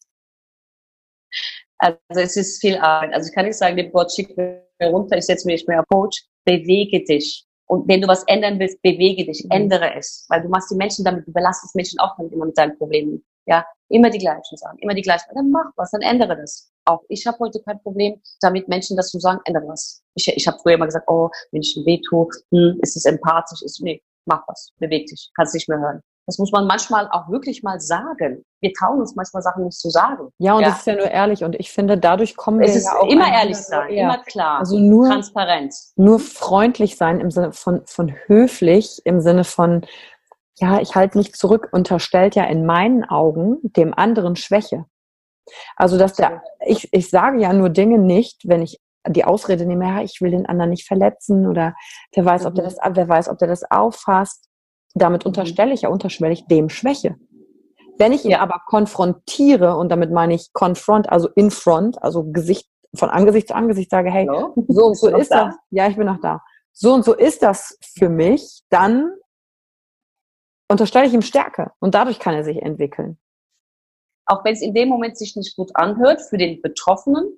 Also 1.78 1.98
es 2.08 2.36
ist 2.36 2.60
viel 2.60 2.76
Arbeit. 2.76 3.14
Also 3.14 3.28
ich 3.28 3.34
kann 3.34 3.46
nicht 3.46 3.56
sagen, 3.56 3.76
dem 3.76 3.90
Gott 3.92 4.12
schickt 4.12 4.36
mir 4.36 4.64
runter, 4.82 5.16
ich 5.16 5.24
setze 5.24 5.46
mich 5.46 5.66
mehr 5.66 5.80
auf 5.80 5.86
Coach, 5.88 6.24
bewege 6.44 7.04
dich. 7.04 7.46
Und 7.66 7.88
wenn 7.88 8.00
du 8.00 8.08
was 8.08 8.24
ändern 8.24 8.58
willst, 8.58 8.82
bewege 8.82 9.24
dich, 9.24 9.44
mhm. 9.44 9.50
ändere 9.50 9.94
es. 9.94 10.26
Weil 10.28 10.42
du 10.42 10.48
machst 10.48 10.70
die 10.70 10.76
Menschen 10.76 11.04
damit, 11.04 11.26
du 11.26 11.32
belastest 11.32 11.74
Menschen 11.74 12.00
auch 12.00 12.16
damit 12.16 12.32
immer 12.32 12.46
mit 12.46 12.58
deinen 12.58 12.76
Problemen. 12.76 13.24
Ja, 13.46 13.64
immer 13.88 14.10
die 14.10 14.18
gleichen 14.18 14.56
Sachen, 14.56 14.78
immer 14.78 14.94
die 14.94 15.02
gleichen. 15.02 15.24
Dann 15.34 15.50
mach 15.50 15.70
was, 15.76 15.90
dann 15.92 16.02
ändere 16.02 16.36
das. 16.36 16.70
Auch 16.90 17.04
ich 17.08 17.24
habe 17.26 17.38
heute 17.38 17.60
kein 17.62 17.80
Problem 17.82 18.20
damit, 18.40 18.66
Menschen 18.68 18.96
das 18.96 19.10
zu 19.10 19.20
sagen, 19.20 19.40
ändere 19.44 19.68
was. 19.68 20.02
Ich, 20.14 20.26
ich 20.26 20.46
habe 20.48 20.58
früher 20.60 20.74
immer 20.74 20.86
gesagt, 20.86 21.06
oh, 21.08 21.28
wenn 21.52 21.62
ich 21.62 21.80
weh 21.86 22.00
tue, 22.08 22.26
hm, 22.50 22.80
ist 22.82 22.96
es 22.96 23.04
empathisch? 23.04 23.62
Ist, 23.62 23.80
nee, 23.80 24.02
mach 24.24 24.42
was, 24.48 24.72
beweg 24.78 25.06
dich, 25.06 25.30
kannst 25.36 25.54
nicht 25.54 25.68
mehr 25.68 25.78
hören. 25.78 26.00
Das 26.26 26.38
muss 26.38 26.50
man 26.52 26.66
manchmal 26.66 27.08
auch 27.10 27.28
wirklich 27.28 27.62
mal 27.62 27.80
sagen. 27.80 28.44
Wir 28.60 28.72
trauen 28.72 29.00
uns 29.00 29.14
manchmal 29.14 29.42
Sachen 29.42 29.64
nicht 29.64 29.78
zu 29.78 29.88
sagen. 29.88 30.28
Ja, 30.38 30.54
und 30.54 30.62
ja. 30.62 30.68
das 30.68 30.80
ist 30.80 30.86
ja 30.86 30.94
nur 30.96 31.10
ehrlich. 31.10 31.44
Und 31.44 31.56
ich 31.58 31.70
finde, 31.70 31.96
dadurch 31.96 32.36
kommen 32.36 32.60
es 32.60 32.74
wir 32.74 32.82
ja 32.82 32.98
auch 32.98 33.08
immer 33.08 33.32
ehrlich 33.32 33.56
sein, 33.56 33.88
immer 33.90 34.18
klar, 34.18 34.58
also 34.58 34.78
nur 34.78 35.08
transparent, 35.08 35.74
nur 35.96 36.18
freundlich 36.18 36.96
sein 36.96 37.20
im 37.20 37.30
Sinne 37.30 37.52
von 37.52 37.82
von 37.86 38.14
höflich, 38.26 39.00
im 39.04 39.20
Sinne 39.20 39.44
von 39.44 39.86
ja, 40.58 40.80
ich 40.80 40.94
halte 40.94 41.18
nicht 41.18 41.36
zurück, 41.36 41.68
unterstellt 41.72 42.34
ja 42.34 42.44
in 42.44 42.66
meinen 42.66 43.04
Augen 43.04 43.58
dem 43.62 43.94
anderen 43.94 44.36
Schwäche. 44.36 44.84
Also, 45.76 45.98
dass 45.98 46.14
der, 46.14 46.42
ich, 46.64 46.88
ich 46.92 47.10
sage 47.10 47.40
ja 47.40 47.52
nur 47.52 47.70
Dinge 47.70 47.98
nicht, 47.98 48.48
wenn 48.48 48.62
ich 48.62 48.80
die 49.08 49.24
Ausrede 49.24 49.64
nehme, 49.66 49.86
ja, 49.86 50.02
ich 50.02 50.20
will 50.20 50.30
den 50.30 50.46
anderen 50.46 50.70
nicht 50.70 50.86
verletzen 50.86 51.46
oder 51.46 51.74
wer 52.14 52.24
weiß, 52.24 52.46
ob 52.46 52.54
der 52.54 52.64
mhm. 52.64 52.68
das, 52.68 52.78
wer 52.92 53.08
weiß, 53.08 53.28
ob 53.28 53.38
der 53.38 53.48
das 53.48 53.70
auffasst. 53.70 54.48
Damit 54.94 55.24
mhm. 55.24 55.30
unterstelle 55.30 55.72
ich 55.72 55.82
ja 55.82 55.88
unterschwellig 55.88 56.46
dem 56.46 56.68
Schwäche. 56.68 57.16
Wenn 57.98 58.12
ich 58.12 58.24
ihn 58.24 58.32
ja. 58.32 58.40
aber 58.40 58.60
konfrontiere, 58.66 59.76
und 59.76 59.90
damit 59.90 60.10
meine 60.10 60.34
ich 60.34 60.52
confront, 60.52 61.10
also 61.10 61.28
in 61.36 61.50
front, 61.50 62.02
also 62.02 62.24
Gesicht, 62.30 62.68
von 62.94 63.10
Angesicht 63.10 63.48
zu 63.48 63.54
Angesicht 63.54 63.90
sage, 63.90 64.10
hey, 64.10 64.26
Hallo? 64.26 64.54
so 64.68 64.86
und 64.86 64.96
so 64.96 65.14
ist 65.14 65.30
das. 65.30 65.54
Ja, 65.70 65.86
ich 65.86 65.96
bin 65.96 66.06
noch 66.06 66.20
da. 66.20 66.42
So 66.72 66.94
und 66.94 67.04
so 67.04 67.14
ist 67.14 67.42
das 67.42 67.78
für 67.98 68.08
mich, 68.08 68.62
dann 68.70 69.12
unterstelle 70.68 71.06
ich 71.06 71.12
ihm 71.12 71.22
Stärke 71.22 71.72
und 71.80 71.94
dadurch 71.94 72.18
kann 72.18 72.34
er 72.34 72.44
sich 72.44 72.62
entwickeln. 72.62 73.18
Auch 74.30 74.44
wenn 74.44 74.54
es 74.54 74.62
in 74.62 74.72
dem 74.72 74.88
Moment 74.88 75.18
sich 75.18 75.34
nicht 75.34 75.56
gut 75.56 75.74
anhört 75.74 76.22
für 76.22 76.38
den 76.38 76.62
Betroffenen, 76.62 77.36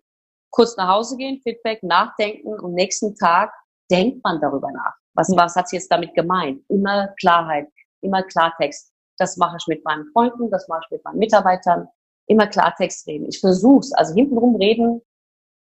kurz 0.51 0.77
nach 0.77 0.89
Hause 0.89 1.17
gehen, 1.17 1.41
Feedback, 1.43 1.83
nachdenken 1.83 2.61
und 2.61 2.75
nächsten 2.75 3.15
Tag 3.15 3.51
denkt 3.91 4.23
man 4.23 4.43
darüber 4.43 4.71
nach. 4.71 4.93
Was, 5.15 5.31
was 5.35 5.57
hat 5.57 5.69
sie 5.69 5.77
jetzt 5.77 5.91
damit 5.91 6.13
gemeint? 6.15 6.63
Immer 6.69 7.09
Klarheit, 7.19 7.67
immer 8.03 8.23
Klartext. 8.23 8.93
Das 9.17 9.39
mache 9.39 9.57
ich 9.59 9.67
mit 9.69 9.83
meinen 9.87 10.05
Freunden, 10.13 10.51
das 10.51 10.69
mache 10.69 10.83
ich 10.85 10.91
mit 10.91 11.05
meinen 11.05 11.19
Mitarbeitern. 11.19 11.89
Immer 12.27 12.47
Klartext 12.47 13.07
reden. 13.07 13.27
Ich 13.27 13.41
versuch's. 13.41 13.93
Also 13.93 14.13
hintenrum 14.13 14.57
reden 14.57 15.01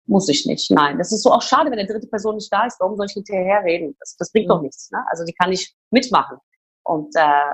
muss 0.04 0.28
ich 0.28 0.44
nicht. 0.44 0.70
Nein, 0.70 0.98
das 0.98 1.12
ist 1.12 1.22
so 1.22 1.32
auch 1.32 1.42
schade, 1.42 1.70
wenn 1.70 1.78
der 1.78 1.86
dritte 1.86 2.08
Person 2.08 2.34
nicht 2.34 2.52
da 2.52 2.66
ist. 2.66 2.78
Warum 2.78 2.96
soll 2.96 3.06
ich 3.06 3.12
hinterher 3.12 3.64
reden? 3.64 3.96
Das, 4.00 4.16
das 4.18 4.30
bringt 4.32 4.48
mhm. 4.48 4.50
doch 4.50 4.60
nichts. 4.60 4.90
Ne? 4.90 5.02
Also 5.10 5.24
die 5.24 5.32
kann 5.32 5.50
ich 5.50 5.74
mitmachen. 5.90 6.36
Und 6.84 7.16
äh, 7.16 7.52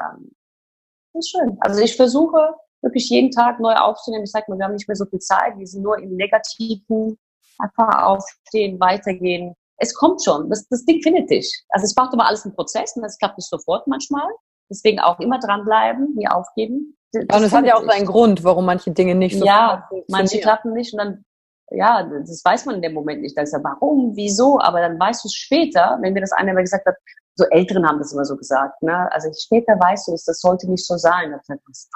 das 1.12 1.26
ist 1.26 1.30
schön. 1.30 1.56
Also 1.60 1.80
ich 1.80 1.94
versuche 1.94 2.54
wirklich 2.82 3.08
jeden 3.10 3.30
Tag 3.30 3.60
neu 3.60 3.74
aufzunehmen. 3.74 4.24
Ich 4.24 4.30
sage 4.30 4.46
mal, 4.48 4.58
wir 4.58 4.64
haben 4.64 4.74
nicht 4.74 4.88
mehr 4.88 4.96
so 4.96 5.06
viel 5.06 5.18
Zeit. 5.18 5.58
Wir 5.58 5.66
sind 5.66 5.82
nur 5.82 5.98
im 5.98 6.16
Negativen. 6.16 7.18
Einfach 7.58 8.04
aufstehen, 8.04 8.78
weitergehen. 8.78 9.54
Es 9.78 9.94
kommt 9.94 10.22
schon. 10.22 10.48
Das, 10.48 10.66
das 10.68 10.84
Ding 10.84 11.02
findet 11.02 11.30
dich. 11.30 11.64
Also 11.70 11.84
es 11.84 11.94
braucht 11.94 12.12
immer 12.12 12.26
alles 12.26 12.44
einen 12.44 12.54
Prozess 12.54 12.94
und 12.96 13.02
das 13.02 13.18
klappt 13.18 13.38
nicht 13.38 13.48
sofort 13.48 13.86
manchmal. 13.86 14.28
Deswegen 14.70 15.00
auch 15.00 15.18
immer 15.18 15.38
dranbleiben, 15.38 16.14
nie 16.14 16.28
aufgeben. 16.28 16.96
Das 17.12 17.24
und 17.24 17.44
es 17.44 17.52
hat 17.52 17.64
ja 17.64 17.76
auch 17.76 17.84
seinen 17.84 18.06
Grund, 18.06 18.44
warum 18.44 18.66
manche 18.66 18.90
Dinge 18.90 19.14
nicht 19.14 19.38
so 19.38 19.44
Ja, 19.44 19.88
manche 20.08 20.40
klappen 20.40 20.72
nicht 20.72 20.92
und 20.92 20.98
dann, 20.98 21.24
ja, 21.70 22.02
das 22.02 22.42
weiß 22.44 22.66
man 22.66 22.76
in 22.76 22.82
dem 22.82 22.92
Moment 22.92 23.22
nicht. 23.22 23.36
Da 23.36 23.42
ist 23.42 23.52
ja, 23.52 23.60
warum, 23.62 24.14
wieso, 24.14 24.60
aber 24.60 24.80
dann 24.80 25.00
weißt 25.00 25.24
du 25.24 25.28
es 25.28 25.34
später, 25.34 25.98
wenn 26.02 26.12
mir 26.12 26.20
das 26.20 26.32
einer 26.32 26.52
mal 26.52 26.62
gesagt 26.62 26.86
hat, 26.86 26.96
so 27.34 27.44
Älteren 27.50 27.88
haben 27.88 27.98
das 27.98 28.12
immer 28.12 28.24
so 28.24 28.36
gesagt, 28.36 28.82
ne? 28.82 29.10
Also 29.12 29.30
später 29.32 29.72
weißt 29.78 30.08
du 30.08 30.12
es, 30.12 30.24
das 30.24 30.40
sollte 30.40 30.68
nicht 30.68 30.84
so 30.84 30.96
sein. 30.96 31.30
Da 31.30 31.54
ich, 31.54 31.88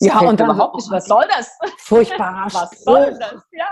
ja, 0.00 0.20
und 0.20 0.40
überhaupt 0.40 0.76
nicht, 0.76 0.90
was 0.90 1.06
soll 1.06 1.24
das? 1.28 1.58
Furchtbarer 1.78 2.46
Was 2.52 2.70
Spruch. 2.72 2.84
soll 2.84 3.18
das? 3.18 3.42
Ja, 3.52 3.68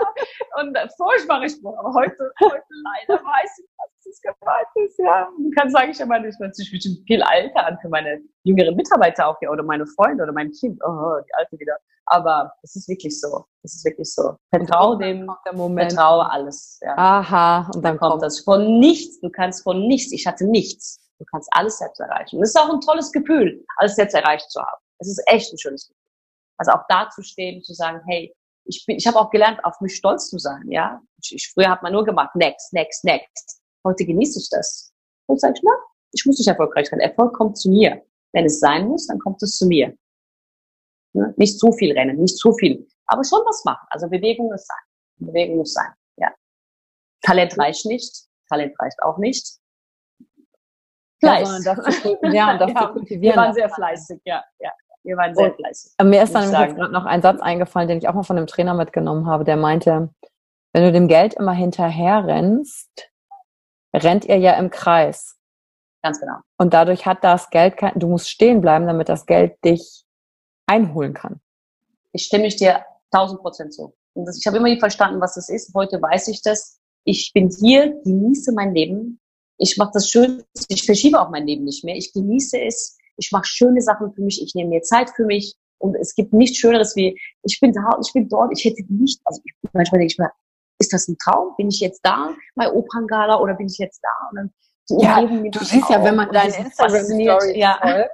und 0.59 0.75
äh, 0.75 0.87
furchtbarer 0.97 1.47
Spruch. 1.47 1.77
Aber 1.77 1.93
heute, 1.93 2.31
heute 2.41 2.63
leider 2.83 3.23
weiß 3.23 3.59
ich, 3.59 3.69
was 3.77 3.89
das 4.03 4.21
gemeint 4.21 4.67
ist. 4.75 4.99
Ja, 4.99 5.29
du 5.37 5.49
kannst 5.57 5.75
sagen, 5.75 5.91
ich 5.91 5.99
immer 5.99 6.19
nicht, 6.19 6.37
sich 6.55 6.71
bestimmt 6.71 6.99
viel 7.07 7.23
alter 7.23 7.65
an 7.65 7.77
für 7.81 7.89
meine 7.89 8.19
jüngeren 8.43 8.75
Mitarbeiter 8.75 9.27
auch, 9.27 9.37
ja, 9.41 9.49
oder 9.49 9.63
meine 9.63 9.85
Freunde 9.85 10.23
oder 10.23 10.33
mein 10.33 10.51
Kind. 10.51 10.81
Oh, 10.83 11.15
die 11.25 11.33
Alte 11.35 11.59
wieder. 11.59 11.77
Aber 12.07 12.51
es 12.63 12.75
ist 12.75 12.87
wirklich 12.87 13.19
so. 13.19 13.45
Es 13.63 13.75
ist 13.75 13.85
wirklich 13.85 14.13
so. 14.13 14.35
Vertraue 14.49 14.97
dem, 14.97 15.29
vertraue 15.45 16.29
alles. 16.31 16.79
Ja. 16.81 16.97
Aha, 16.97 17.67
und 17.67 17.75
dann, 17.75 17.81
dann 17.83 17.97
kommt, 17.99 18.11
kommt 18.11 18.23
das 18.23 18.39
von 18.39 18.79
nichts. 18.79 19.19
Du 19.19 19.29
kannst 19.29 19.63
von 19.63 19.87
nichts. 19.87 20.13
Ich 20.13 20.25
hatte 20.25 20.45
nichts. 20.45 20.99
Du 21.19 21.25
kannst 21.25 21.49
alles 21.51 21.77
selbst 21.77 21.99
erreichen. 21.99 22.37
Und 22.37 22.43
es 22.43 22.49
ist 22.49 22.59
auch 22.59 22.69
ein 22.69 22.79
tolles 22.79 23.11
Gefühl, 23.11 23.65
alles 23.77 23.95
selbst 23.95 24.13
erreicht 24.13 24.49
zu 24.51 24.61
haben. 24.61 24.81
Es 24.99 25.07
ist 25.09 25.21
echt 25.27 25.51
ein 25.51 25.57
schönes 25.57 25.87
Gefühl. 25.87 25.96
Also 26.57 26.71
auch 26.71 26.83
da 26.89 27.09
zu 27.09 27.21
stehen, 27.21 27.63
zu 27.63 27.73
sagen, 27.73 28.01
hey, 28.07 28.33
ich 28.65 28.85
bin, 28.85 28.97
ich 28.97 29.07
habe 29.07 29.17
auch 29.17 29.29
gelernt, 29.29 29.63
auf 29.63 29.79
mich 29.81 29.95
stolz 29.95 30.29
zu 30.29 30.37
sein, 30.37 30.69
ja. 30.69 31.01
Ich, 31.21 31.33
ich, 31.35 31.51
früher 31.53 31.69
hat 31.69 31.83
man 31.83 31.93
nur 31.93 32.03
gemacht, 32.03 32.35
next, 32.35 32.73
next, 32.73 33.03
next. 33.03 33.61
Heute 33.85 34.05
genieße 34.05 34.39
ich 34.39 34.49
das. 34.49 34.93
Und 35.27 35.39
sage 35.39 35.53
ich, 35.55 35.61
na, 35.63 35.71
ich 36.11 36.25
muss 36.25 36.37
nicht 36.37 36.47
erfolgreich 36.47 36.89
sein. 36.89 36.99
Erfolg 36.99 37.33
kommt 37.33 37.57
zu 37.57 37.69
mir. 37.69 38.03
Wenn 38.33 38.45
es 38.45 38.59
sein 38.59 38.87
muss, 38.87 39.07
dann 39.07 39.19
kommt 39.19 39.41
es 39.41 39.57
zu 39.57 39.67
mir. 39.67 39.95
Ne? 41.13 41.33
Nicht 41.37 41.59
zu 41.59 41.71
viel 41.71 41.93
rennen, 41.97 42.17
nicht 42.17 42.37
zu 42.37 42.53
viel, 42.53 42.87
aber 43.07 43.23
schon 43.23 43.39
was 43.45 43.63
machen. 43.63 43.85
Also 43.89 44.09
Bewegung 44.09 44.47
muss 44.47 44.65
sein. 44.65 45.27
Bewegung 45.27 45.57
muss 45.57 45.73
sein, 45.73 45.91
ja. 46.17 46.31
Talent 47.21 47.57
reicht 47.57 47.85
nicht. 47.85 48.27
Talent 48.49 48.79
reicht 48.79 49.01
auch 49.01 49.17
nicht. 49.17 49.57
Fleiß. 51.19 51.65
Ja, 51.65 51.75
das 51.75 52.01
zu, 52.01 52.17
ja, 52.23 52.51
und 52.51 52.59
das 52.59 52.71
ja, 52.73 52.81
zu 52.81 52.87
kultivieren. 52.93 53.21
Wir 53.21 53.35
waren 53.35 53.53
sehr 53.53 53.69
fleißig, 53.69 54.21
ja, 54.25 54.43
ja. 54.59 54.71
Wir 55.07 55.15
waren 55.15 55.33
sehr 55.33 55.53
fleißig. 55.53 55.93
Mir 56.03 56.21
ist 56.21 56.35
dann 56.35 56.51
gerade 56.51 56.91
noch 56.91 57.05
ein 57.05 57.21
Satz 57.21 57.39
eingefallen, 57.41 57.87
den 57.87 57.97
ich 57.97 58.09
auch 58.09 58.13
mal 58.13 58.23
von 58.23 58.37
einem 58.37 58.45
Trainer 58.45 58.73
mitgenommen 58.73 59.25
habe, 59.25 59.45
der 59.45 59.55
meinte, 59.55 60.09
wenn 60.73 60.83
du 60.83 60.91
dem 60.91 61.07
Geld 61.07 61.33
immer 61.33 61.53
hinterher 61.53 62.25
rennst, 62.25 63.09
rennt 63.95 64.25
ihr 64.25 64.37
ja 64.37 64.53
im 64.55 64.69
Kreis. 64.69 65.37
Ganz 66.03 66.19
genau. 66.19 66.39
Und 66.57 66.73
dadurch 66.73 67.05
hat 67.05 67.23
das 67.23 67.49
Geld 67.49 67.77
kein, 67.77 67.97
du 67.97 68.07
musst 68.09 68.29
stehen 68.29 68.59
bleiben, 68.59 68.85
damit 68.85 69.07
das 69.07 69.25
Geld 69.25 69.55
dich 69.63 70.03
einholen 70.67 71.13
kann. 71.13 71.39
Ich 72.11 72.25
stimme 72.25 72.47
ich 72.47 72.57
dir 72.57 72.83
tausend 73.09 73.39
Prozent 73.39 73.73
zu. 73.73 73.95
Das, 74.13 74.37
ich 74.37 74.45
habe 74.45 74.57
immer 74.57 74.67
nie 74.67 74.79
verstanden, 74.79 75.21
was 75.21 75.35
das 75.35 75.47
ist. 75.47 75.73
Heute 75.73 76.01
weiß 76.01 76.27
ich 76.27 76.41
das. 76.41 76.79
Ich 77.05 77.31
bin 77.33 77.49
hier, 77.49 77.93
genieße 78.03 78.51
mein 78.51 78.75
Leben. 78.75 79.21
Ich 79.57 79.77
mache 79.77 79.91
das 79.93 80.09
schön. 80.09 80.43
Ich 80.67 80.85
verschiebe 80.85 81.21
auch 81.21 81.29
mein 81.29 81.47
Leben 81.47 81.63
nicht 81.63 81.85
mehr. 81.85 81.95
Ich 81.95 82.11
genieße 82.11 82.59
es 82.59 82.97
ich 83.17 83.31
mache 83.31 83.45
schöne 83.45 83.81
Sachen 83.81 84.13
für 84.13 84.21
mich, 84.21 84.41
ich 84.41 84.53
nehme 84.55 84.69
mir 84.69 84.81
Zeit 84.81 85.09
für 85.09 85.25
mich 85.25 85.55
und 85.79 85.95
es 85.95 86.15
gibt 86.15 86.33
nichts 86.33 86.57
Schöneres 86.57 86.95
wie, 86.95 87.19
ich 87.43 87.59
bin 87.59 87.73
da, 87.73 87.97
ich 88.03 88.13
bin 88.13 88.27
dort, 88.29 88.51
ich 88.57 88.65
hätte 88.65 88.83
nicht, 88.89 89.19
also 89.25 89.41
ich, 89.43 89.53
manchmal 89.73 89.99
denke 89.99 90.13
ich 90.13 90.17
mir, 90.17 90.31
ist 90.79 90.93
das 90.93 91.07
ein 91.07 91.17
Traum? 91.17 91.55
Bin 91.57 91.69
ich 91.69 91.79
jetzt 91.79 92.01
da 92.03 92.35
bei 92.55 92.71
Operngala 92.71 93.39
oder 93.39 93.55
bin 93.55 93.67
ich 93.67 93.77
jetzt 93.77 93.99
da? 94.03 94.29
Und 94.29 94.35
dann 94.37 94.53
ja, 94.89 95.21
du 95.21 95.59
siehst 95.59 95.89
ja, 95.89 96.01
wenn 96.03 96.15
man 96.15 96.31
deine 96.31 96.55
Instagram-Story 96.55 97.53
ja. 97.59 97.77
folgt, 97.81 98.09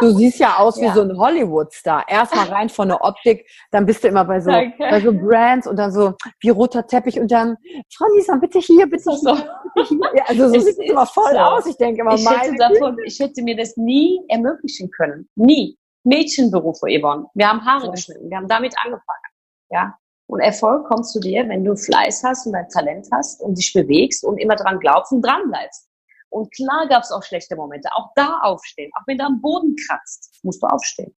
du 0.00 0.10
siehst 0.10 0.38
ja 0.38 0.56
aus 0.58 0.78
wie 0.78 0.84
ja. 0.84 0.94
so 0.94 1.02
ein 1.02 1.16
Hollywood-Star. 1.16 2.04
Erstmal 2.06 2.48
rein 2.48 2.68
von 2.68 2.88
der 2.88 3.02
Optik, 3.02 3.48
dann 3.70 3.86
bist 3.86 4.04
du 4.04 4.08
immer 4.08 4.24
bei 4.24 4.40
so, 4.40 4.50
bei 4.50 5.00
so 5.00 5.12
Brands 5.12 5.66
und 5.66 5.76
dann 5.76 5.90
so 5.90 6.14
wie 6.40 6.50
roter 6.50 6.86
Teppich 6.86 7.18
und 7.18 7.30
dann, 7.30 7.56
Frau 7.94 8.04
Lisa, 8.14 8.36
bitte 8.36 8.58
hier, 8.58 8.86
bitte 8.86 9.10
hier, 9.12 9.84
hier. 9.84 9.98
Ja, 10.14 10.24
also 10.26 10.48
so 10.48 10.60
sieht 10.60 10.78
es 10.78 10.90
immer 10.90 11.06
voll 11.06 11.32
so. 11.32 11.38
aus. 11.38 11.66
Ich 11.66 11.76
denke 11.76 12.02
immer, 12.02 12.14
ich 12.14 12.28
hätte, 12.28 12.56
davon, 12.56 12.96
ich 13.04 13.18
hätte 13.18 13.42
mir 13.42 13.56
das 13.56 13.76
nie 13.76 14.20
ermöglichen 14.28 14.90
können. 14.90 15.28
Nie. 15.34 15.78
Mädchenberufe, 16.04 16.86
Yvonne. 16.88 17.26
Wir 17.34 17.48
haben 17.48 17.64
Haare 17.64 17.90
geschnitten. 17.90 18.30
Wir 18.30 18.36
haben 18.36 18.48
damit 18.48 18.74
angefangen. 18.78 19.22
Ja. 19.70 19.94
Und 20.26 20.40
Erfolg 20.40 20.86
kommt 20.86 21.06
zu 21.06 21.20
dir, 21.20 21.48
wenn 21.48 21.64
du 21.64 21.74
Fleiß 21.74 22.22
hast 22.22 22.46
und 22.46 22.52
dein 22.52 22.68
Talent 22.68 23.08
hast 23.12 23.40
und 23.40 23.56
dich 23.56 23.72
bewegst 23.72 24.24
und 24.24 24.36
immer 24.38 24.56
dran 24.56 24.78
glaubst 24.78 25.12
und 25.12 25.22
dran 25.22 25.48
bleibst. 25.48 25.87
Und 26.30 26.52
klar 26.54 26.86
gab 26.88 27.02
es 27.02 27.10
auch 27.10 27.22
schlechte 27.22 27.56
Momente. 27.56 27.88
Auch 27.94 28.10
da 28.14 28.38
aufstehen. 28.42 28.90
Auch 28.94 29.06
wenn 29.06 29.18
du 29.18 29.24
am 29.24 29.40
Boden 29.40 29.74
kratzt, 29.86 30.38
musst 30.42 30.62
du 30.62 30.66
aufstehen. 30.66 31.14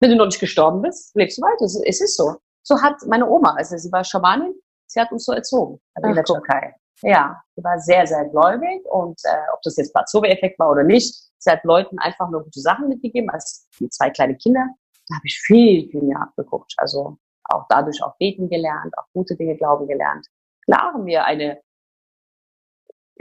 Wenn 0.00 0.10
du 0.10 0.16
noch 0.16 0.26
nicht 0.26 0.40
gestorben 0.40 0.82
bist, 0.82 1.14
lebst 1.14 1.38
du 1.38 1.42
weiter. 1.42 1.64
Es 1.64 2.00
ist 2.00 2.16
so. 2.16 2.36
So 2.62 2.80
hat 2.80 2.96
meine 3.06 3.28
Oma, 3.28 3.54
also 3.56 3.76
sie 3.76 3.92
war 3.92 4.02
Schamanin, 4.04 4.54
sie 4.86 4.98
hat 4.98 5.12
uns 5.12 5.26
so 5.26 5.32
erzogen 5.32 5.80
also 5.94 6.08
in 6.08 6.14
der 6.14 6.24
Türkei. 6.24 6.74
Ja, 7.02 7.42
sie 7.54 7.62
war 7.62 7.78
sehr, 7.78 8.06
sehr 8.06 8.24
gläubig 8.30 8.82
und 8.86 9.20
äh, 9.24 9.36
ob 9.52 9.60
das 9.62 9.76
jetzt 9.76 9.92
Placebo-Effekt 9.92 10.58
war 10.58 10.70
oder 10.70 10.82
nicht, 10.82 11.14
sie 11.38 11.50
hat 11.50 11.62
Leuten 11.64 11.98
einfach 11.98 12.30
nur 12.30 12.42
gute 12.42 12.60
Sachen 12.60 12.88
mitgegeben, 12.88 13.28
als 13.28 13.68
die 13.78 13.88
zwei 13.90 14.08
kleine 14.08 14.36
Kinder. 14.36 14.66
Da 15.08 15.16
habe 15.16 15.26
ich 15.26 15.38
viel, 15.40 15.90
viel 15.90 16.02
mehr 16.02 16.22
abgeguckt. 16.22 16.72
Also 16.78 17.18
auch 17.50 17.66
dadurch 17.68 18.02
auch 18.02 18.16
beten 18.16 18.48
gelernt, 18.48 18.96
auch 18.96 19.06
gute 19.12 19.36
Dinge 19.36 19.56
glauben 19.56 19.86
gelernt. 19.86 20.26
Klar 20.64 20.94
haben 20.94 21.04
wir 21.04 21.24
eine 21.24 21.60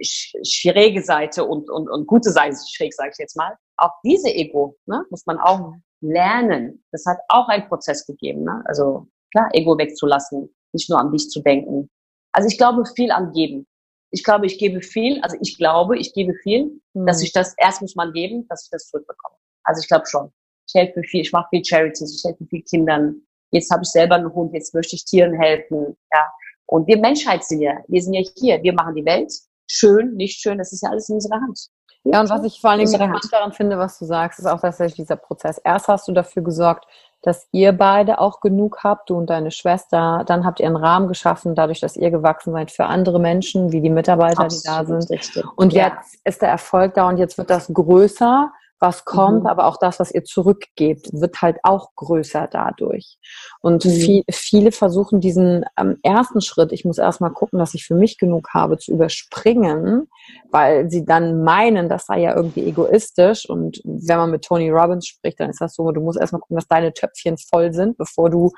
schräge 0.01 1.03
Seite 1.03 1.45
und, 1.45 1.69
und, 1.69 1.89
und 1.89 2.07
gute 2.07 2.31
Seite, 2.31 2.55
schräg 2.71 2.93
sage 2.93 3.11
ich 3.11 3.17
jetzt 3.19 3.37
mal, 3.37 3.55
auch 3.77 3.91
diese 4.03 4.29
Ego 4.29 4.77
ne, 4.85 5.05
muss 5.09 5.25
man 5.25 5.39
auch 5.39 5.73
lernen. 6.01 6.83
Das 6.91 7.05
hat 7.05 7.19
auch 7.29 7.47
einen 7.47 7.67
Prozess 7.67 8.05
gegeben. 8.05 8.43
Ne? 8.43 8.63
Also 8.65 9.07
klar, 9.31 9.49
Ego 9.53 9.77
wegzulassen, 9.77 10.53
nicht 10.73 10.89
nur 10.89 10.99
an 10.99 11.11
dich 11.11 11.29
zu 11.29 11.41
denken. 11.41 11.89
Also 12.31 12.47
ich 12.47 12.57
glaube 12.57 12.83
viel 12.85 13.11
an 13.11 13.31
Geben. 13.33 13.67
Ich 14.11 14.23
glaube, 14.23 14.45
ich 14.45 14.59
gebe 14.59 14.81
viel, 14.81 15.19
also 15.21 15.37
ich 15.41 15.57
glaube, 15.57 15.97
ich 15.97 16.13
gebe 16.13 16.33
viel, 16.43 16.79
mhm. 16.93 17.07
dass 17.07 17.21
ich 17.23 17.31
das, 17.33 17.55
erst 17.57 17.81
muss 17.81 17.95
man 17.95 18.13
geben, 18.13 18.47
dass 18.47 18.65
ich 18.65 18.69
das 18.69 18.89
zurückbekomme. 18.89 19.35
Also 19.63 19.81
ich 19.81 19.87
glaube 19.87 20.05
schon. 20.05 20.31
Ich 20.67 20.75
helfe 20.75 21.01
viel, 21.03 21.21
ich 21.21 21.31
mache 21.31 21.47
viel 21.49 21.63
Charities, 21.63 22.15
ich 22.15 22.23
helfe 22.23 22.45
viel 22.45 22.61
Kindern. 22.63 23.21
Jetzt 23.51 23.71
habe 23.71 23.81
ich 23.83 23.89
selber 23.89 24.15
einen 24.15 24.33
Hund, 24.33 24.53
jetzt 24.53 24.73
möchte 24.73 24.95
ich 24.95 25.05
Tieren 25.05 25.33
helfen. 25.33 25.97
Ja. 26.11 26.31
Und 26.67 26.87
wir 26.87 26.97
Menschheit 26.97 27.43
sind 27.43 27.61
ja, 27.61 27.83
wir 27.87 28.01
sind 28.01 28.13
ja 28.13 28.21
hier, 28.37 28.61
wir 28.63 28.73
machen 28.73 28.95
die 28.95 29.05
Welt 29.05 29.31
schön, 29.67 30.15
nicht 30.15 30.39
schön, 30.39 30.57
das 30.57 30.73
ist 30.73 30.83
ja 30.83 30.89
alles 30.89 31.09
in 31.09 31.15
unserer 31.15 31.41
Hand. 31.41 31.67
Ja, 32.05 32.19
und 32.19 32.29
was 32.29 32.43
ich 32.43 32.59
vor 32.59 32.71
allen 32.71 32.79
Dingen 32.79 32.93
spannend 32.93 33.31
daran 33.31 33.53
finde, 33.53 33.77
was 33.77 33.97
du 33.97 34.05
sagst, 34.05 34.39
ist 34.39 34.45
auch 34.45 34.59
tatsächlich 34.59 34.95
dieser 34.95 35.15
Prozess. 35.15 35.57
Erst 35.63 35.87
hast 35.87 36.07
du 36.07 36.11
dafür 36.11 36.43
gesorgt, 36.43 36.85
dass 37.21 37.47
ihr 37.53 37.71
beide 37.71 38.19
auch 38.19 38.41
genug 38.41 38.83
habt, 38.83 39.09
du 39.09 39.15
und 39.15 39.29
deine 39.29 39.51
Schwester. 39.51 40.23
Dann 40.27 40.45
habt 40.45 40.59
ihr 40.59 40.67
einen 40.67 40.75
Rahmen 40.75 41.07
geschaffen, 41.07 41.55
dadurch, 41.55 41.79
dass 41.79 41.95
ihr 41.95 42.11
gewachsen 42.11 42.51
seid 42.51 42.71
für 42.71 42.85
andere 42.85 43.19
Menschen, 43.19 43.71
wie 43.71 43.79
die 43.79 43.89
Mitarbeiter, 43.89 44.43
Absolut, 44.43 44.63
die 44.63 44.67
da 44.67 44.85
sind. 44.85 45.09
Richtig. 45.09 45.45
Und 45.55 45.71
ja. 45.71 45.87
jetzt 45.87 46.19
ist 46.25 46.41
der 46.41 46.49
Erfolg 46.49 46.93
da 46.95 47.07
und 47.07 47.17
jetzt 47.17 47.37
wird 47.37 47.49
das 47.49 47.71
größer, 47.73 48.51
was 48.83 49.05
kommt, 49.05 49.43
mhm. 49.43 49.47
aber 49.47 49.65
auch 49.65 49.77
das, 49.77 49.99
was 49.99 50.13
ihr 50.13 50.25
zurückgebt, 50.25 51.09
wird 51.13 51.41
halt 51.41 51.57
auch 51.63 51.95
größer 51.95 52.49
dadurch. 52.51 53.17
Und 53.61 53.85
mhm. 53.85 53.89
viel, 53.89 54.23
viele 54.29 54.71
versuchen 54.73 55.21
diesen 55.21 55.63
ähm, 55.79 55.97
ersten 56.03 56.41
Schritt, 56.41 56.73
ich 56.73 56.83
muss 56.83 56.97
erstmal 56.97 57.31
gucken, 57.31 57.59
dass 57.59 57.73
ich 57.73 57.85
für 57.85 57.95
mich 57.95 58.17
genug 58.17 58.49
habe, 58.53 58.77
zu 58.77 58.91
überspringen, 58.91 60.09
weil 60.51 60.91
sie 60.91 61.05
dann 61.05 61.43
meinen, 61.43 61.87
das 61.87 62.05
sei 62.07 62.19
ja 62.19 62.35
irgendwie 62.35 62.65
egoistisch. 62.65 63.49
Und 63.49 63.81
wenn 63.85 64.17
man 64.17 64.31
mit 64.31 64.43
Tony 64.43 64.69
Robbins 64.69 65.07
spricht, 65.07 65.39
dann 65.39 65.49
ist 65.49 65.61
das 65.61 65.75
so, 65.75 65.89
du 65.91 66.01
musst 66.01 66.19
erstmal 66.19 66.41
gucken, 66.41 66.57
dass 66.57 66.67
deine 66.67 66.93
Töpfchen 66.93 67.37
voll 67.37 67.73
sind, 67.73 67.97
bevor 67.97 68.29
du 68.29 68.51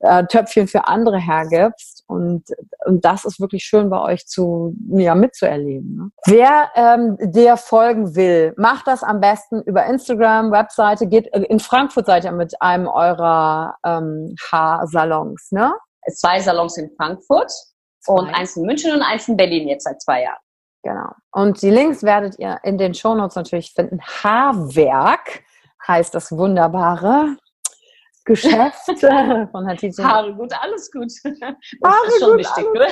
äh, 0.00 0.24
Töpfchen 0.26 0.66
für 0.66 0.88
andere 0.88 1.18
hergibst. 1.18 2.04
Und, 2.06 2.44
und 2.84 3.04
das 3.04 3.24
ist 3.24 3.40
wirklich 3.40 3.64
schön 3.64 3.90
bei 3.90 4.00
euch 4.00 4.26
zu, 4.26 4.74
ja, 4.88 5.14
mitzuerleben. 5.14 5.96
Ne? 5.96 6.10
Wer 6.26 6.70
ähm, 6.74 7.16
dir 7.20 7.56
folgen 7.56 8.16
will, 8.16 8.54
macht 8.56 8.86
das 8.86 9.02
am 9.02 9.20
besten 9.20 9.62
über 9.62 9.84
Instagram, 9.86 10.50
Webseite, 10.50 11.06
geht 11.06 11.32
äh, 11.32 11.42
in 11.42 11.60
Frankfurt 11.60 12.06
seid 12.06 12.24
ihr 12.24 12.32
mit 12.32 12.60
einem 12.60 12.86
eurer 12.88 13.76
ähm, 13.84 14.34
Haarsalons, 14.50 15.52
ne? 15.52 15.72
Zwei 16.14 16.40
Salons 16.40 16.78
in 16.78 16.90
Frankfurt 16.96 17.52
zwei. 18.00 18.14
und 18.14 18.34
eins 18.34 18.56
in 18.56 18.64
München 18.64 18.92
und 18.94 19.02
eins 19.02 19.28
in 19.28 19.36
Berlin 19.36 19.68
jetzt 19.68 19.84
seit 19.84 20.00
zwei 20.00 20.22
Jahren. 20.22 20.40
Genau. 20.82 21.10
Und 21.32 21.60
die 21.60 21.70
Links 21.70 22.02
werdet 22.02 22.38
ihr 22.38 22.58
in 22.62 22.78
den 22.78 22.94
Shownotes 22.94 23.36
natürlich 23.36 23.72
finden. 23.74 24.00
Haarwerk 24.00 25.42
heißt 25.86 26.14
das 26.14 26.32
wunderbare. 26.32 27.36
Geschäft 28.24 28.84
von 29.50 29.66
Hatice. 29.66 29.98
Haare 29.98 30.34
gut, 30.34 30.52
alles 30.60 30.90
gut. 30.90 31.12
Das 31.80 31.92
Haare 31.92 32.06
ist 32.06 32.20
schon 32.20 32.30
gut, 32.30 32.38
wichtig, 32.40 32.66
oder? 32.66 32.88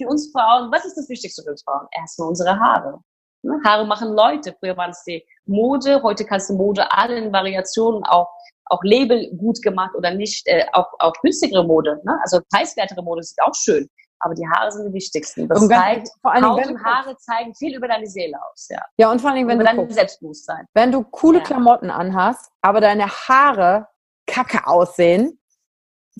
Für 0.00 0.08
uns 0.08 0.30
Frauen, 0.32 0.72
was 0.72 0.84
ist 0.84 0.96
das 0.96 1.08
Wichtigste 1.08 1.42
für 1.42 1.50
uns 1.50 1.62
Frauen? 1.62 1.86
Erstmal 1.96 2.28
unsere 2.28 2.58
Haare. 2.58 3.00
Ne? 3.42 3.60
Haare 3.64 3.86
machen 3.86 4.12
Leute. 4.14 4.54
Früher 4.58 4.76
waren 4.76 4.90
es 4.90 5.02
die 5.04 5.24
Mode, 5.46 6.02
heute 6.02 6.24
kannst 6.24 6.48
du 6.50 6.54
Mode 6.54 6.90
alle 6.90 7.16
in 7.16 7.32
Variationen 7.32 8.02
auch 8.04 8.28
auch 8.66 8.82
Label 8.82 9.30
gut 9.36 9.60
gemacht 9.62 9.94
oder 9.94 10.12
nicht, 10.14 10.46
äh, 10.46 10.64
auch, 10.72 10.86
auch 10.98 11.12
günstigere 11.22 11.64
Mode, 11.64 12.00
ne? 12.04 12.18
also 12.22 12.40
preiswertere 12.52 13.02
Mode 13.02 13.20
ist 13.20 13.38
auch 13.42 13.54
schön, 13.54 13.88
aber 14.20 14.34
die 14.34 14.46
Haare 14.48 14.72
sind 14.72 14.88
die 14.88 14.92
wichtigsten. 14.94 15.48
Das 15.48 15.62
und 15.62 15.68
zeigt, 15.68 16.08
vor 16.22 16.32
allem, 16.32 16.44
Haut 16.44 16.66
und 16.66 16.82
Haare 16.82 17.16
zeigen 17.18 17.54
viel 17.54 17.76
über 17.76 17.88
deine 17.88 18.06
Seele 18.06 18.38
aus, 18.50 18.68
ja. 18.70 18.80
Ja, 18.96 19.10
und 19.10 19.20
vor 19.20 19.30
allem, 19.30 19.46
wenn 19.46 19.60
über 19.60 19.70
du 19.70 19.76
dein 19.76 19.90
Selbstbewusstsein. 19.90 20.66
Wenn 20.74 20.92
du 20.92 21.04
coole 21.04 21.38
ja. 21.38 21.44
Klamotten 21.44 21.90
anhast, 21.90 22.50
aber 22.62 22.80
deine 22.80 23.06
Haare 23.06 23.88
kacke 24.34 24.66
aussehen, 24.66 25.38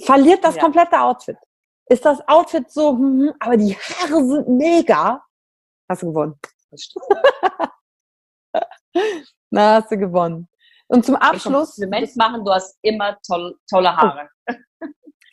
verliert 0.05 0.45
das 0.45 0.55
ja. 0.57 0.63
komplette 0.63 1.01
Outfit. 1.01 1.37
Ist 1.87 2.05
das 2.05 2.27
Outfit 2.29 2.71
so, 2.71 2.91
hm, 2.93 3.33
aber 3.41 3.57
die 3.57 3.77
Haare 3.77 4.25
sind 4.25 4.49
mega, 4.49 5.23
hast 5.89 6.03
du 6.03 6.07
gewonnen. 6.07 6.39
Na, 9.51 9.77
hast 9.77 9.91
du 9.91 9.99
gewonnen. 9.99 10.49
Und 10.87 11.05
zum 11.05 11.17
Abschluss. 11.17 11.77
Kompliment 11.77 12.17
machen, 12.17 12.45
du 12.45 12.53
hast 12.53 12.79
immer 12.83 13.19
toll, 13.27 13.57
tolle 13.69 13.89
oh. 13.89 13.97
Haare. 13.97 14.29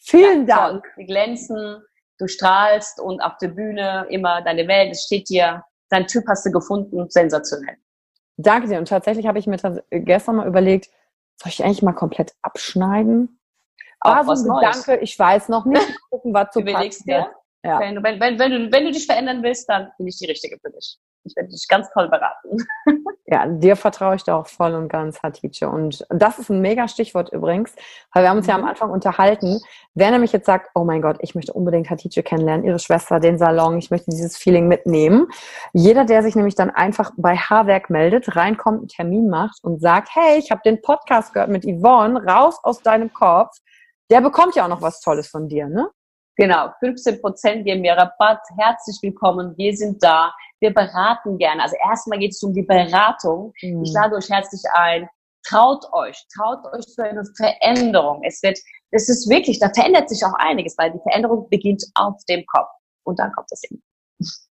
Vielen 0.03 0.47
ja, 0.47 0.69
Dank. 0.71 0.86
Die 0.97 1.05
glänzen, 1.05 1.84
du 2.17 2.27
strahlst 2.27 2.99
und 2.99 3.21
auf 3.21 3.38
der 3.38 3.49
Bühne 3.49 4.07
immer 4.09 4.41
deine 4.41 4.67
Welt, 4.67 4.91
es 4.91 5.03
steht 5.03 5.29
dir, 5.29 5.63
dein 5.89 6.07
Typ 6.07 6.23
hast 6.27 6.45
du 6.45 6.51
gefunden, 6.51 7.09
sensationell. 7.09 7.77
Danke 8.38 8.67
dir. 8.67 8.79
Und 8.79 8.88
tatsächlich 8.88 9.27
habe 9.27 9.38
ich 9.39 9.45
mir 9.45 9.57
gestern 9.91 10.38
mal 10.38 10.47
überlegt, 10.47 10.89
soll 11.38 11.49
ich 11.49 11.63
eigentlich 11.63 11.82
mal 11.82 11.93
komplett 11.93 12.34
abschneiden? 12.41 13.39
War 14.03 14.23
so 14.36 14.51
ein 14.51 14.59
Gedanke, 14.59 14.97
ich 14.97 15.17
weiß 15.17 15.49
noch 15.49 15.65
nicht. 15.65 15.86
Gucken, 16.09 16.34
was 16.34 16.49
zu 16.53 16.61
Überlegst 16.61 17.07
dir? 17.07 17.32
Ja. 17.63 17.79
Wenn, 17.79 18.01
wenn, 18.01 18.19
wenn, 18.19 18.51
du, 18.51 18.71
wenn 18.71 18.86
du 18.86 18.91
dich 18.91 19.05
verändern 19.05 19.43
willst, 19.43 19.69
dann 19.69 19.91
bin 19.97 20.07
ich 20.07 20.17
die 20.17 20.25
Richtige 20.25 20.57
für 20.59 20.71
dich. 20.71 20.97
Ich 21.23 21.36
werde 21.36 21.49
dich 21.49 21.67
ganz 21.67 21.88
toll 21.93 22.09
beraten. 22.09 22.57
Ja, 23.32 23.47
dir 23.47 23.77
vertraue 23.77 24.15
ich 24.15 24.25
da 24.25 24.36
auch 24.36 24.47
voll 24.47 24.73
und 24.73 24.89
ganz, 24.89 25.23
Hatice. 25.23 25.63
Und 25.63 26.05
das 26.09 26.38
ist 26.38 26.49
ein 26.49 26.59
mega 26.59 26.89
Stichwort 26.89 27.32
übrigens, 27.32 27.73
weil 28.13 28.23
wir 28.23 28.29
haben 28.29 28.39
uns 28.39 28.47
ja 28.47 28.55
am 28.55 28.61
mhm. 28.61 28.67
Anfang 28.67 28.89
unterhalten. 28.91 29.61
Wer 29.93 30.11
nämlich 30.11 30.34
jetzt 30.34 30.47
sagt, 30.47 30.69
oh 30.75 30.84
mein 30.84 31.01
Gott, 31.01 31.15
ich 31.21 31.34
möchte 31.34 31.53
unbedingt 31.53 31.89
Hatice 31.89 32.23
kennenlernen, 32.25 32.65
ihre 32.65 32.79
Schwester, 32.79 33.21
den 33.21 33.38
Salon, 33.38 33.77
ich 33.77 33.89
möchte 33.89 34.11
dieses 34.11 34.36
Feeling 34.36 34.67
mitnehmen. 34.67 35.27
Jeder, 35.71 36.03
der 36.03 36.23
sich 36.23 36.36
nämlich 36.36 36.55
dann 36.55 36.71
einfach 36.71 37.11
bei 37.15 37.38
Haarwerk 37.38 37.89
meldet, 37.89 38.36
reinkommt, 38.36 38.79
einen 38.79 38.88
Termin 38.89 39.29
macht 39.29 39.63
und 39.63 39.79
sagt, 39.79 40.09
hey, 40.13 40.38
ich 40.38 40.51
habe 40.51 40.59
den 40.65 40.82
Podcast 40.82 41.34
gehört 41.34 41.49
mit 41.49 41.63
Yvonne, 41.63 42.21
raus 42.25 42.59
aus 42.63 42.82
deinem 42.82 43.13
Kopf, 43.13 43.55
der 44.09 44.19
bekommt 44.19 44.55
ja 44.55 44.65
auch 44.65 44.69
noch 44.69 44.82
was 44.82 44.99
Tolles 44.99 45.29
von 45.29 45.47
dir, 45.47 45.69
ne? 45.69 45.89
Genau, 46.36 46.69
15 46.79 47.21
Prozent 47.21 47.65
geben 47.65 47.82
mir 47.82 47.93
Rabatt. 47.93 48.41
Herzlich 48.57 48.97
willkommen, 49.01 49.53
wir 49.57 49.75
sind 49.75 50.03
da 50.03 50.34
wir 50.62 50.74
beraten 50.74 51.38
gerne. 51.38 51.62
Also 51.64 51.76
erstmal 51.88 52.20
geht 52.20 52.32
es 52.32 52.41
um 52.43 52.53
die 52.53 52.62
Beratung. 52.62 53.53
Mhm. 53.62 53.84
Ich 53.84 53.91
lade 53.93 54.16
euch 54.16 54.30
herzlich 54.30 54.62
ein. 54.74 55.09
Traut 55.43 55.84
euch, 55.91 56.24
traut 56.36 56.64
euch 56.72 56.86
für 56.95 57.03
eine 57.03 57.24
Veränderung. 57.36 58.22
Es 58.24 58.43
wird, 58.43 58.59
es 58.91 59.09
ist 59.09 59.28
wirklich, 59.28 59.59
da 59.59 59.70
verändert 59.74 60.07
sich 60.07 60.24
auch 60.24 60.34
einiges, 60.36 60.78
weil 60.78 60.91
die 60.91 60.99
Veränderung 60.99 61.49
beginnt 61.49 61.84
auf 61.95 62.24
dem 62.30 62.45
Kopf 62.45 62.70
und 63.03 63.18
dann 63.20 63.32
kommt 63.32 63.47
das 63.49 63.62
hin. 63.68 63.82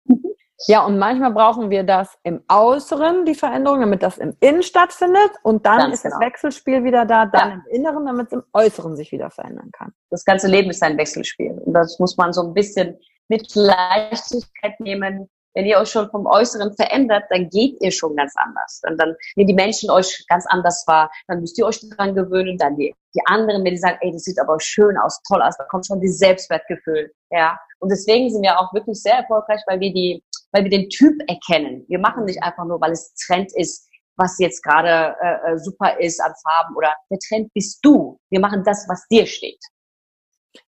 Ja, 0.67 0.85
und 0.85 0.99
manchmal 0.99 1.31
brauchen 1.31 1.71
wir 1.71 1.85
das 1.85 2.19
im 2.25 2.43
Äußeren, 2.51 3.25
die 3.25 3.37
Veränderung, 3.37 3.79
damit 3.79 4.03
das 4.03 4.19
im 4.19 4.37
Innen 4.41 4.65
stattfindet. 4.65 5.31
Und 5.45 5.65
dann 5.65 5.79
Ganz 5.79 5.95
ist 5.95 6.03
genau. 6.03 6.19
das 6.19 6.27
Wechselspiel 6.27 6.83
wieder 6.83 7.07
da, 7.07 7.27
dann 7.27 7.49
ja. 7.49 7.55
im 7.55 7.65
Inneren, 7.71 8.07
damit 8.07 8.27
es 8.27 8.33
im 8.33 8.43
Äußeren 8.53 8.97
sich 8.97 9.13
wieder 9.13 9.31
verändern 9.31 9.71
kann. 9.71 9.93
Das 10.11 10.25
ganze 10.25 10.49
Leben 10.49 10.71
ist 10.71 10.83
ein 10.83 10.99
Wechselspiel. 10.99 11.53
Und 11.65 11.75
das 11.75 12.01
muss 12.01 12.17
man 12.17 12.33
so 12.33 12.43
ein 12.43 12.55
bisschen 12.55 12.99
mit 13.29 13.55
Leichtigkeit 13.55 14.81
nehmen, 14.81 15.31
wenn 15.55 15.67
ihr 15.67 15.79
euch 15.79 15.91
schon 15.91 16.11
vom 16.11 16.27
Äußeren 16.27 16.75
verändert, 16.75 17.25
dann 17.31 17.49
geht 17.49 17.81
ihr 17.81 17.91
schon 17.91 18.15
ganz 18.17 18.35
anders. 18.37 18.81
Und 18.89 18.99
dann 18.99 19.15
nehmen 19.37 19.49
die 19.49 19.55
Menschen 19.55 19.91
euch 19.91 20.25
ganz 20.29 20.47
anders 20.47 20.85
wahr. 20.87 21.11
Dann 21.27 21.41
müsst 21.41 21.59
ihr 21.59 21.67
euch 21.67 21.81
daran 21.91 22.15
gewöhnen. 22.15 22.57
Dann 22.59 22.77
die, 22.77 22.95
die 23.15 23.21
anderen, 23.27 23.65
wenn 23.65 23.73
die 23.73 23.79
sagen, 23.79 23.99
ey, 24.01 24.13
das 24.13 24.23
sieht 24.23 24.39
aber 24.39 24.59
schön 24.61 24.97
aus, 24.99 25.21
toll 25.27 25.43
aus, 25.43 25.57
da 25.57 25.65
kommt 25.65 25.87
schon 25.87 26.01
dieses 26.01 26.19
Selbstwertgefühl. 26.19 27.13
Ja. 27.31 27.59
Und 27.81 27.91
deswegen 27.91 28.31
sind 28.31 28.43
wir 28.43 28.59
auch 28.59 28.73
wirklich 28.73 29.01
sehr 29.01 29.15
erfolgreich, 29.15 29.61
weil 29.67 29.81
wir 29.81 29.93
die, 29.93 30.23
weil 30.53 30.65
wir 30.65 30.71
den 30.71 30.89
Typ 30.91 31.15
erkennen. 31.29 31.85
Wir 31.89 31.99
machen 31.99 32.25
nicht 32.25 32.43
einfach 32.43 32.65
nur, 32.65 32.81
weil 32.81 32.93
es 32.93 33.15
Trend 33.15 33.51
ist, 33.55 33.89
was 34.17 34.39
jetzt 34.39 34.63
gerade 34.63 35.17
äh, 35.21 35.53
äh 35.53 35.59
super 35.59 35.99
ist 36.01 36.21
an 36.21 36.33
Farben 36.43 36.77
oder 36.77 36.93
der 37.11 37.19
Trend 37.19 37.53
bist 37.55 37.79
du. 37.83 38.19
Wir 38.31 38.41
machen 38.41 38.65
das, 38.65 38.87
was 38.89 39.07
dir 39.09 39.27
steht. 39.27 39.61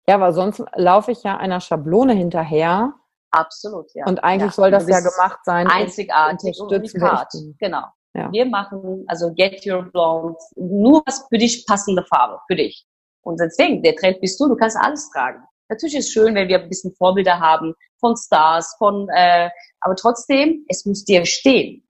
Ja, 0.09 0.21
weil 0.21 0.33
sonst 0.33 0.63
laufe 0.75 1.11
ich 1.11 1.23
ja 1.23 1.37
einer 1.37 1.61
Schablone 1.61 2.13
hinterher 2.13 2.95
Absolut, 3.31 3.93
ja. 3.95 4.07
Und 4.07 4.23
eigentlich 4.25 4.51
ja. 4.51 4.55
soll 4.55 4.71
das 4.71 4.89
ja 4.89 5.01
gemacht 5.01 5.39
sein. 5.45 5.67
Einzigartig 5.69 6.59
und 6.61 6.73
unikat. 6.73 7.33
Genau. 7.59 7.85
Ja. 8.15 8.31
Wir 8.33 8.45
machen, 8.47 9.05
also 9.07 9.33
Get 9.33 9.65
Your 9.65 9.85
Blonde, 9.85 10.37
nur 10.57 11.03
was 11.07 11.27
für 11.29 11.39
dich 11.39 11.65
passende 11.67 12.05
Farbe, 12.05 12.41
für 12.49 12.57
dich. 12.57 12.85
Und 13.23 13.39
deswegen, 13.41 13.83
der 13.83 13.95
Trend 13.95 14.21
bist 14.21 14.41
du, 14.41 14.49
du 14.49 14.57
kannst 14.57 14.77
alles 14.77 15.09
tragen. 15.11 15.45
Natürlich 15.69 15.97
ist 15.97 16.07
es 16.07 16.13
schön, 16.13 16.35
wenn 16.35 16.49
wir 16.49 16.61
ein 16.61 16.69
bisschen 16.69 16.93
Vorbilder 16.97 17.39
haben 17.39 17.75
von 18.01 18.17
Stars, 18.17 18.75
von, 18.79 19.09
äh, 19.15 19.49
aber 19.81 19.95
trotzdem, 19.95 20.65
es 20.69 20.85
muss 20.85 21.05
dir 21.05 21.25
stehen. 21.25 21.87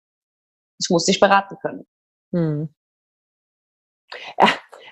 Ich 0.81 0.91
muss 0.91 1.05
dich 1.05 1.21
beraten 1.21 1.57
können. 1.61 1.87
Hm. 2.33 2.69
Ja, 4.41 4.49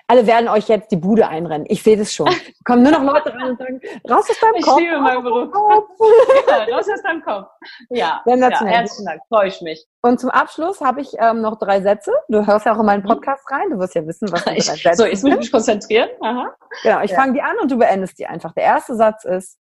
alle 0.09 0.25
werden 0.25 0.47
euch 0.47 0.69
jetzt 0.69 0.89
die 0.91 0.95
Bude 0.95 1.27
einrennen. 1.27 1.67
Ich 1.69 1.83
sehe 1.83 1.97
das 1.97 2.13
schon. 2.13 2.27
Kommen 2.63 2.83
nur 2.83 2.93
noch 2.93 3.03
Leute 3.03 3.33
rein 3.33 3.49
und 3.49 3.57
sagen, 3.57 3.81
raus 4.09 4.29
aus 4.29 4.39
deinem 4.39 4.55
ich 4.55 4.65
Kopf. 4.65 4.79
Ich 4.79 4.85
liebe 4.85 4.99
meinen 5.01 5.23
Beruf. 5.23 5.49
ja, 6.47 6.75
raus 6.75 6.87
aus 6.91 7.01
deinem 7.03 7.21
Kopf. 7.21 7.47
Ja, 7.89 8.23
ja 8.25 8.65
herzlichen 8.65 9.05
Dank. 9.05 9.21
Freue 9.27 9.49
ich 9.49 9.61
mich. 9.61 9.85
Und 10.01 10.19
zum 10.19 10.29
Abschluss 10.29 10.79
habe 10.79 11.01
ich 11.01 11.13
ähm, 11.19 11.41
noch 11.41 11.59
drei 11.59 11.81
Sätze. 11.81 12.13
Du 12.29 12.45
hörst 12.45 12.65
ja 12.65 12.73
auch 12.73 12.79
in 12.79 12.85
meinen 12.85 13.03
mhm. 13.03 13.07
Podcast 13.07 13.43
rein. 13.51 13.69
Du 13.69 13.79
wirst 13.79 13.95
ja 13.95 14.07
wissen, 14.07 14.31
was 14.31 14.45
die 14.45 14.51
drei 14.51 14.59
Sätze 14.59 14.95
So, 14.95 15.05
jetzt 15.05 15.23
muss 15.23 15.33
ich 15.33 15.39
mich 15.39 15.51
konzentrieren. 15.51 16.09
Aha. 16.21 16.55
Genau, 16.83 17.01
ich 17.01 17.11
ja. 17.11 17.17
fange 17.17 17.33
die 17.33 17.41
an 17.41 17.57
und 17.61 17.69
du 17.69 17.77
beendest 17.77 18.17
die 18.17 18.27
einfach. 18.27 18.53
Der 18.53 18.63
erste 18.63 18.95
Satz 18.95 19.25
ist, 19.25 19.59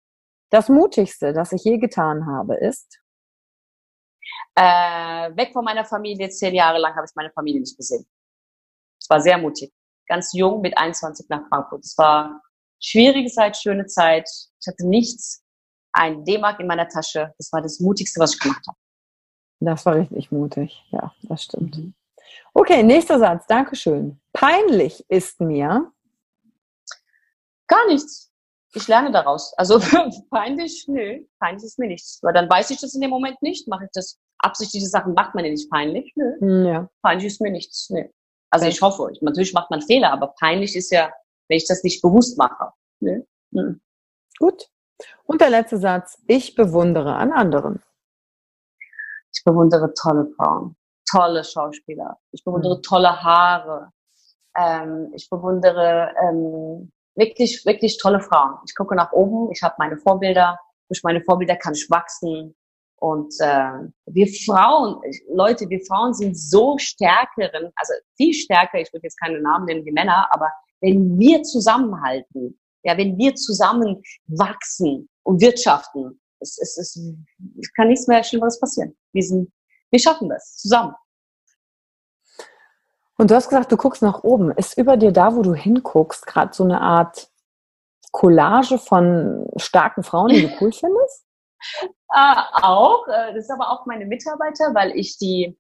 das 0.50 0.68
Mutigste, 0.68 1.32
das 1.34 1.52
ich 1.52 1.62
je 1.64 1.76
getan 1.76 2.26
habe, 2.26 2.56
ist? 2.56 2.98
Äh, 4.56 4.62
weg 5.36 5.50
von 5.52 5.64
meiner 5.64 5.84
Familie. 5.84 6.30
Zehn 6.30 6.54
Jahre 6.54 6.78
lang 6.78 6.94
habe 6.96 7.04
ich 7.04 7.14
meine 7.14 7.30
Familie 7.30 7.60
nicht 7.60 7.76
gesehen. 7.76 8.06
Es 9.00 9.08
war 9.08 9.20
sehr 9.20 9.38
mutig 9.38 9.70
ganz 10.10 10.32
jung 10.32 10.60
mit 10.60 10.76
21 10.76 11.28
nach 11.28 11.48
Frankfurt. 11.48 11.84
Es 11.84 11.96
war 11.96 12.42
schwierige 12.82 13.30
Zeit, 13.30 13.56
schöne 13.56 13.86
Zeit. 13.86 14.28
Ich 14.60 14.66
hatte 14.66 14.86
nichts, 14.86 15.42
ein 15.92 16.24
D-Mark 16.24 16.60
in 16.60 16.66
meiner 16.66 16.88
Tasche. 16.88 17.32
Das 17.38 17.50
war 17.52 17.62
das 17.62 17.80
Mutigste, 17.80 18.20
was 18.20 18.34
ich 18.34 18.40
gemacht 18.40 18.66
habe. 18.66 18.76
Das 19.60 19.86
war 19.86 19.94
richtig 19.94 20.32
mutig. 20.32 20.84
Ja, 20.90 21.14
das 21.22 21.44
stimmt. 21.44 21.78
Mhm. 21.78 21.94
Okay, 22.52 22.82
nächster 22.82 23.18
Satz. 23.18 23.46
Dankeschön. 23.46 24.20
Peinlich 24.32 25.04
ist 25.08 25.40
mir. 25.40 25.92
Gar 27.68 27.86
nichts. 27.86 28.32
Ich 28.74 28.88
lerne 28.88 29.12
daraus. 29.12 29.52
Also 29.56 29.78
peinlich, 30.30 30.86
nö, 30.88 31.24
peinlich 31.38 31.64
ist 31.64 31.78
mir 31.78 31.88
nichts. 31.88 32.18
Weil 32.22 32.32
dann 32.32 32.48
weiß 32.48 32.70
ich 32.70 32.80
das 32.80 32.94
in 32.94 33.00
dem 33.00 33.10
Moment 33.10 33.40
nicht. 33.42 33.68
Mache 33.68 33.84
ich 33.84 33.90
das 33.92 34.18
absichtliche 34.38 34.86
Sachen 34.86 35.14
macht 35.14 35.34
man 35.34 35.44
ja 35.44 35.50
nicht 35.50 35.70
peinlich. 35.70 36.12
Nö. 36.16 36.32
Hm, 36.40 36.66
ja. 36.66 36.88
Peinlich 37.02 37.26
ist 37.26 37.40
mir 37.40 37.50
nichts. 37.50 37.90
Nö. 37.90 38.04
Also 38.50 38.66
ich 38.66 38.82
hoffe, 38.82 39.12
natürlich 39.20 39.52
macht 39.54 39.70
man 39.70 39.80
Fehler, 39.80 40.12
aber 40.12 40.34
peinlich 40.38 40.74
ist 40.76 40.90
ja, 40.90 41.12
wenn 41.48 41.56
ich 41.56 41.66
das 41.66 41.84
nicht 41.84 42.02
bewusst 42.02 42.36
mache. 42.36 42.72
Ne? 43.00 43.26
Mhm. 43.52 43.80
Gut. 44.38 44.68
Und 45.24 45.40
der 45.40 45.50
letzte 45.50 45.78
Satz. 45.78 46.18
Ich 46.26 46.54
bewundere 46.54 47.14
an 47.14 47.32
anderen. 47.32 47.82
Ich 49.32 49.42
bewundere 49.44 49.94
tolle 49.94 50.26
Frauen. 50.36 50.76
tolle 51.10 51.44
Schauspieler. 51.44 52.18
Ich 52.32 52.44
bewundere 52.44 52.76
mhm. 52.76 52.82
tolle 52.82 53.22
Haare. 53.22 53.92
Ähm, 54.56 55.12
ich 55.14 55.28
bewundere 55.30 56.12
ähm, 56.22 56.92
wirklich, 57.14 57.64
wirklich 57.64 57.98
tolle 57.98 58.20
Frauen. 58.20 58.58
Ich 58.66 58.74
gucke 58.74 58.94
nach 58.94 59.12
oben, 59.12 59.50
ich 59.52 59.62
habe 59.62 59.76
meine 59.78 59.96
Vorbilder. 59.96 60.58
Durch 60.88 61.02
meine 61.04 61.22
Vorbilder 61.22 61.56
kann 61.56 61.74
ich 61.74 61.88
wachsen. 61.88 62.56
Und 63.00 63.34
äh, 63.40 63.88
wir 64.06 64.26
Frauen, 64.44 65.00
Leute, 65.32 65.68
wir 65.70 65.80
Frauen 65.86 66.12
sind 66.12 66.38
so 66.38 66.76
stärkeren, 66.76 67.72
also 67.74 67.94
viel 68.16 68.34
stärker, 68.34 68.78
ich 68.78 68.92
würde 68.92 69.04
jetzt 69.04 69.18
keine 69.18 69.40
Namen 69.40 69.64
nennen 69.64 69.86
wie 69.86 69.92
Männer, 69.92 70.28
aber 70.30 70.48
wenn 70.82 71.18
wir 71.18 71.42
zusammenhalten, 71.42 72.60
ja, 72.82 72.96
wenn 72.98 73.16
wir 73.16 73.34
zusammen 73.34 74.02
wachsen 74.26 75.08
und 75.22 75.40
wirtschaften, 75.40 76.20
es, 76.40 76.58
es, 76.60 76.76
es, 76.76 77.00
es 77.58 77.72
kann 77.72 77.88
nichts 77.88 78.06
mehr 78.06 78.22
Schlimmeres 78.22 78.60
passieren. 78.60 78.94
Wir, 79.12 79.22
sind, 79.22 79.50
wir 79.90 79.98
schaffen 79.98 80.28
das 80.28 80.56
zusammen. 80.56 80.94
Und 83.16 83.30
du 83.30 83.34
hast 83.34 83.48
gesagt, 83.48 83.72
du 83.72 83.76
guckst 83.76 84.02
nach 84.02 84.24
oben. 84.24 84.50
Ist 84.52 84.78
über 84.78 84.96
dir 84.96 85.12
da, 85.12 85.36
wo 85.36 85.42
du 85.42 85.54
hinguckst, 85.54 86.26
gerade 86.26 86.54
so 86.54 86.64
eine 86.64 86.80
Art 86.80 87.30
Collage 88.12 88.78
von 88.78 89.46
starken 89.56 90.02
Frauen, 90.02 90.30
die 90.30 90.42
du 90.42 90.52
cool 90.60 90.72
findest? 90.72 91.26
äh, 91.82 92.36
auch. 92.62 93.06
Das 93.06 93.36
ist 93.36 93.50
aber 93.50 93.70
auch 93.70 93.86
meine 93.86 94.06
Mitarbeiter, 94.06 94.74
weil 94.74 94.96
ich 94.96 95.18
die 95.18 95.56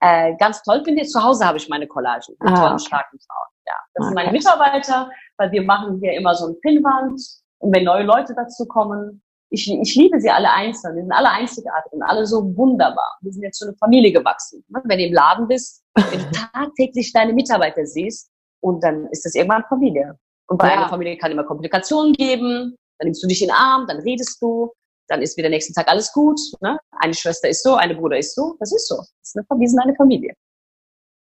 äh, 0.00 0.34
ganz 0.36 0.62
toll 0.62 0.82
finde. 0.84 1.04
Zu 1.04 1.22
Hause 1.22 1.46
habe 1.46 1.58
ich 1.58 1.68
meine 1.68 1.86
Collagen 1.86 2.36
mit 2.40 2.50
ah, 2.50 2.54
tollen, 2.54 2.72
okay. 2.74 2.84
starken 2.86 3.18
Frauen. 3.18 3.48
Ja, 3.66 3.74
das 3.94 4.02
okay. 4.02 4.06
sind 4.06 4.14
meine 4.14 4.32
Mitarbeiter, 4.32 5.10
weil 5.38 5.52
wir 5.52 5.62
machen 5.62 5.98
hier 6.00 6.12
immer 6.12 6.34
so 6.34 6.48
ein 6.48 6.60
Pinnwand. 6.60 7.20
Und 7.58 7.74
wenn 7.74 7.84
neue 7.84 8.04
Leute 8.04 8.34
dazu 8.34 8.66
kommen, 8.66 9.22
ich, 9.50 9.70
ich 9.70 9.94
liebe 9.94 10.20
sie 10.20 10.30
alle 10.30 10.50
einzeln. 10.50 10.96
Die 10.96 11.02
sind 11.02 11.12
alle 11.12 11.30
einzigartig 11.30 11.92
und 11.92 12.02
alle 12.02 12.26
so 12.26 12.56
wunderbar. 12.56 13.18
Wir 13.20 13.32
sind 13.32 13.42
jetzt 13.42 13.58
so 13.58 13.66
eine 13.66 13.76
Familie 13.76 14.12
gewachsen. 14.12 14.64
Ne? 14.68 14.82
Wenn 14.84 14.98
du 14.98 15.04
im 15.04 15.14
Laden 15.14 15.46
bist, 15.46 15.84
wenn 15.94 16.18
du 16.18 16.30
tagtäglich 16.52 17.12
deine 17.12 17.32
Mitarbeiter 17.32 17.86
siehst, 17.86 18.30
und 18.64 18.82
dann 18.82 19.06
ist 19.10 19.24
das 19.26 19.34
irgendwann 19.34 19.64
Familie. 19.68 20.18
Und 20.46 20.56
bei 20.56 20.68
ja. 20.68 20.74
einer 20.74 20.88
Familie 20.88 21.18
kann 21.18 21.30
immer 21.30 21.44
Komplikationen 21.44 22.14
geben. 22.14 22.76
Dann 22.98 23.06
nimmst 23.06 23.22
du 23.22 23.28
dich 23.28 23.42
in 23.42 23.48
den 23.48 23.56
Arm, 23.56 23.86
dann 23.86 23.98
redest 23.98 24.40
du, 24.40 24.72
dann 25.08 25.22
ist 25.22 25.36
wieder 25.36 25.48
nächsten 25.48 25.74
Tag 25.74 25.88
alles 25.88 26.12
gut. 26.12 26.40
Ne? 26.60 26.78
Eine 26.98 27.14
Schwester 27.14 27.48
ist 27.48 27.62
so, 27.62 27.74
eine 27.74 27.94
Bruder 27.94 28.18
ist 28.18 28.34
so. 28.34 28.56
Das 28.58 28.72
ist 28.72 28.88
so. 28.88 28.96
Das 28.96 29.08
ist 29.22 29.36
eine, 29.36 29.60
wir 29.60 29.68
sind 29.68 29.80
eine 29.80 29.94
Familie. 29.94 30.34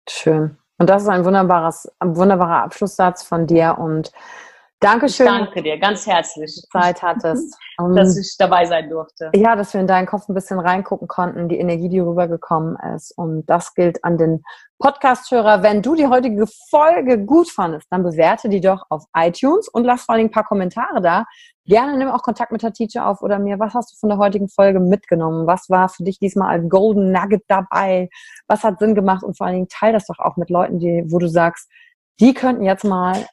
Schön. 0.08 0.56
Und 0.78 0.90
das 0.90 1.02
ist 1.02 1.08
ein 1.08 1.24
wunderbares, 1.24 1.90
ein 1.98 2.16
wunderbarer 2.16 2.64
Abschlusssatz 2.64 3.22
von 3.22 3.46
dir. 3.46 3.76
Und 3.78 4.12
Dankeschön. 4.82 5.26
Ich 5.26 5.32
danke 5.32 5.62
dir 5.62 5.78
ganz 5.78 6.06
herzlich. 6.06 6.60
Zeit 6.72 7.02
hattest. 7.02 7.56
dass 7.94 8.16
ich 8.16 8.36
dabei 8.36 8.64
sein 8.64 8.90
durfte. 8.90 9.30
Ja, 9.34 9.54
dass 9.54 9.72
wir 9.72 9.80
in 9.80 9.86
deinen 9.86 10.06
Kopf 10.06 10.28
ein 10.28 10.34
bisschen 10.34 10.58
reingucken 10.58 11.08
konnten, 11.08 11.48
die 11.48 11.58
Energie, 11.58 11.88
die 11.88 12.00
rübergekommen 12.00 12.76
ist. 12.94 13.16
Und 13.16 13.46
das 13.46 13.74
gilt 13.74 14.04
an 14.04 14.18
den 14.18 14.42
Podcast-Hörer. 14.78 15.62
Wenn 15.62 15.82
du 15.82 15.94
die 15.94 16.08
heutige 16.08 16.46
Folge 16.68 17.24
gut 17.24 17.48
fandest, 17.48 17.86
dann 17.90 18.02
bewerte 18.02 18.48
die 18.48 18.60
doch 18.60 18.84
auf 18.88 19.04
iTunes 19.16 19.68
und 19.68 19.84
lass 19.84 20.04
vor 20.04 20.16
allem 20.16 20.26
ein 20.26 20.30
paar 20.30 20.44
Kommentare 20.44 21.00
da. 21.00 21.24
Gerne 21.64 21.96
nimm 21.96 22.08
auch 22.08 22.22
Kontakt 22.22 22.50
mit 22.50 22.62
der 22.62 22.72
Teacher 22.72 23.06
auf 23.06 23.22
oder 23.22 23.38
mir. 23.38 23.60
Was 23.60 23.74
hast 23.74 23.92
du 23.92 23.96
von 23.96 24.08
der 24.08 24.18
heutigen 24.18 24.48
Folge 24.48 24.80
mitgenommen? 24.80 25.46
Was 25.46 25.70
war 25.70 25.88
für 25.88 26.02
dich 26.02 26.18
diesmal 26.18 26.58
als 26.58 26.68
Golden 26.68 27.12
Nugget 27.12 27.44
dabei? 27.46 28.10
Was 28.48 28.64
hat 28.64 28.80
Sinn 28.80 28.96
gemacht? 28.96 29.22
Und 29.22 29.36
vor 29.36 29.46
allen 29.46 29.54
Dingen 29.54 29.68
teil 29.68 29.92
das 29.92 30.06
doch 30.06 30.18
auch 30.18 30.36
mit 30.36 30.50
Leuten, 30.50 30.80
die, 30.80 31.04
wo 31.06 31.18
du 31.18 31.28
sagst, 31.28 31.70
die 32.18 32.34
könnten 32.34 32.64
jetzt 32.64 32.84
mal 32.84 33.26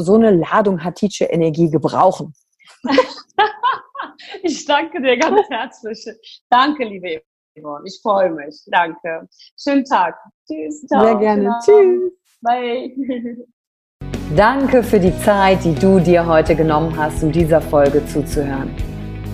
so 0.00 0.14
eine 0.14 0.30
Ladung 0.30 0.82
Hatice-Energie 0.82 1.70
gebrauchen. 1.70 2.34
ich 4.42 4.64
danke 4.64 5.00
dir 5.00 5.18
ganz 5.18 5.40
herzlich. 5.50 6.04
Danke, 6.50 6.84
liebe 6.84 7.22
Yvonne. 7.58 7.84
Ich 7.86 7.98
freue 8.02 8.30
mich. 8.30 8.62
Danke. 8.66 9.28
Schönen 9.58 9.84
Tag. 9.84 10.16
Tschüss. 10.46 10.86
Ciao. 10.86 11.04
Sehr 11.04 11.14
gerne. 11.16 11.58
Tschüss. 11.64 12.12
Bye. 12.42 12.94
Danke 14.36 14.82
für 14.82 14.98
die 14.98 15.16
Zeit, 15.20 15.64
die 15.64 15.74
du 15.74 16.00
dir 16.00 16.26
heute 16.26 16.54
genommen 16.56 16.96
hast, 16.96 17.22
um 17.22 17.30
dieser 17.30 17.60
Folge 17.60 18.04
zuzuhören. 18.06 18.74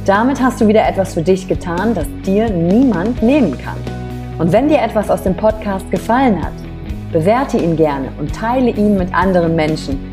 Damit 0.05 0.41
hast 0.41 0.61
du 0.61 0.69
wieder 0.69 0.87
etwas 0.87 1.15
für 1.15 1.23
dich 1.23 1.49
getan, 1.49 1.95
das 1.95 2.07
dir 2.25 2.51
niemand 2.51 3.23
nehmen 3.23 3.57
kann. 3.57 3.79
Und 4.39 4.53
wenn 4.53 4.69
dir 4.69 4.81
etwas 4.81 5.09
aus 5.11 5.23
dem 5.23 5.37
Podcast 5.37 5.91
gefallen 5.91 6.45
hat, 6.45 6.53
bewerte 7.13 7.57
ihn 7.57 7.77
gerne 7.77 8.13
und 8.19 8.35
teile 8.35 8.71
ihn 8.71 8.97
mit 8.97 9.15
anderen 9.15 9.55
Menschen 9.55 10.13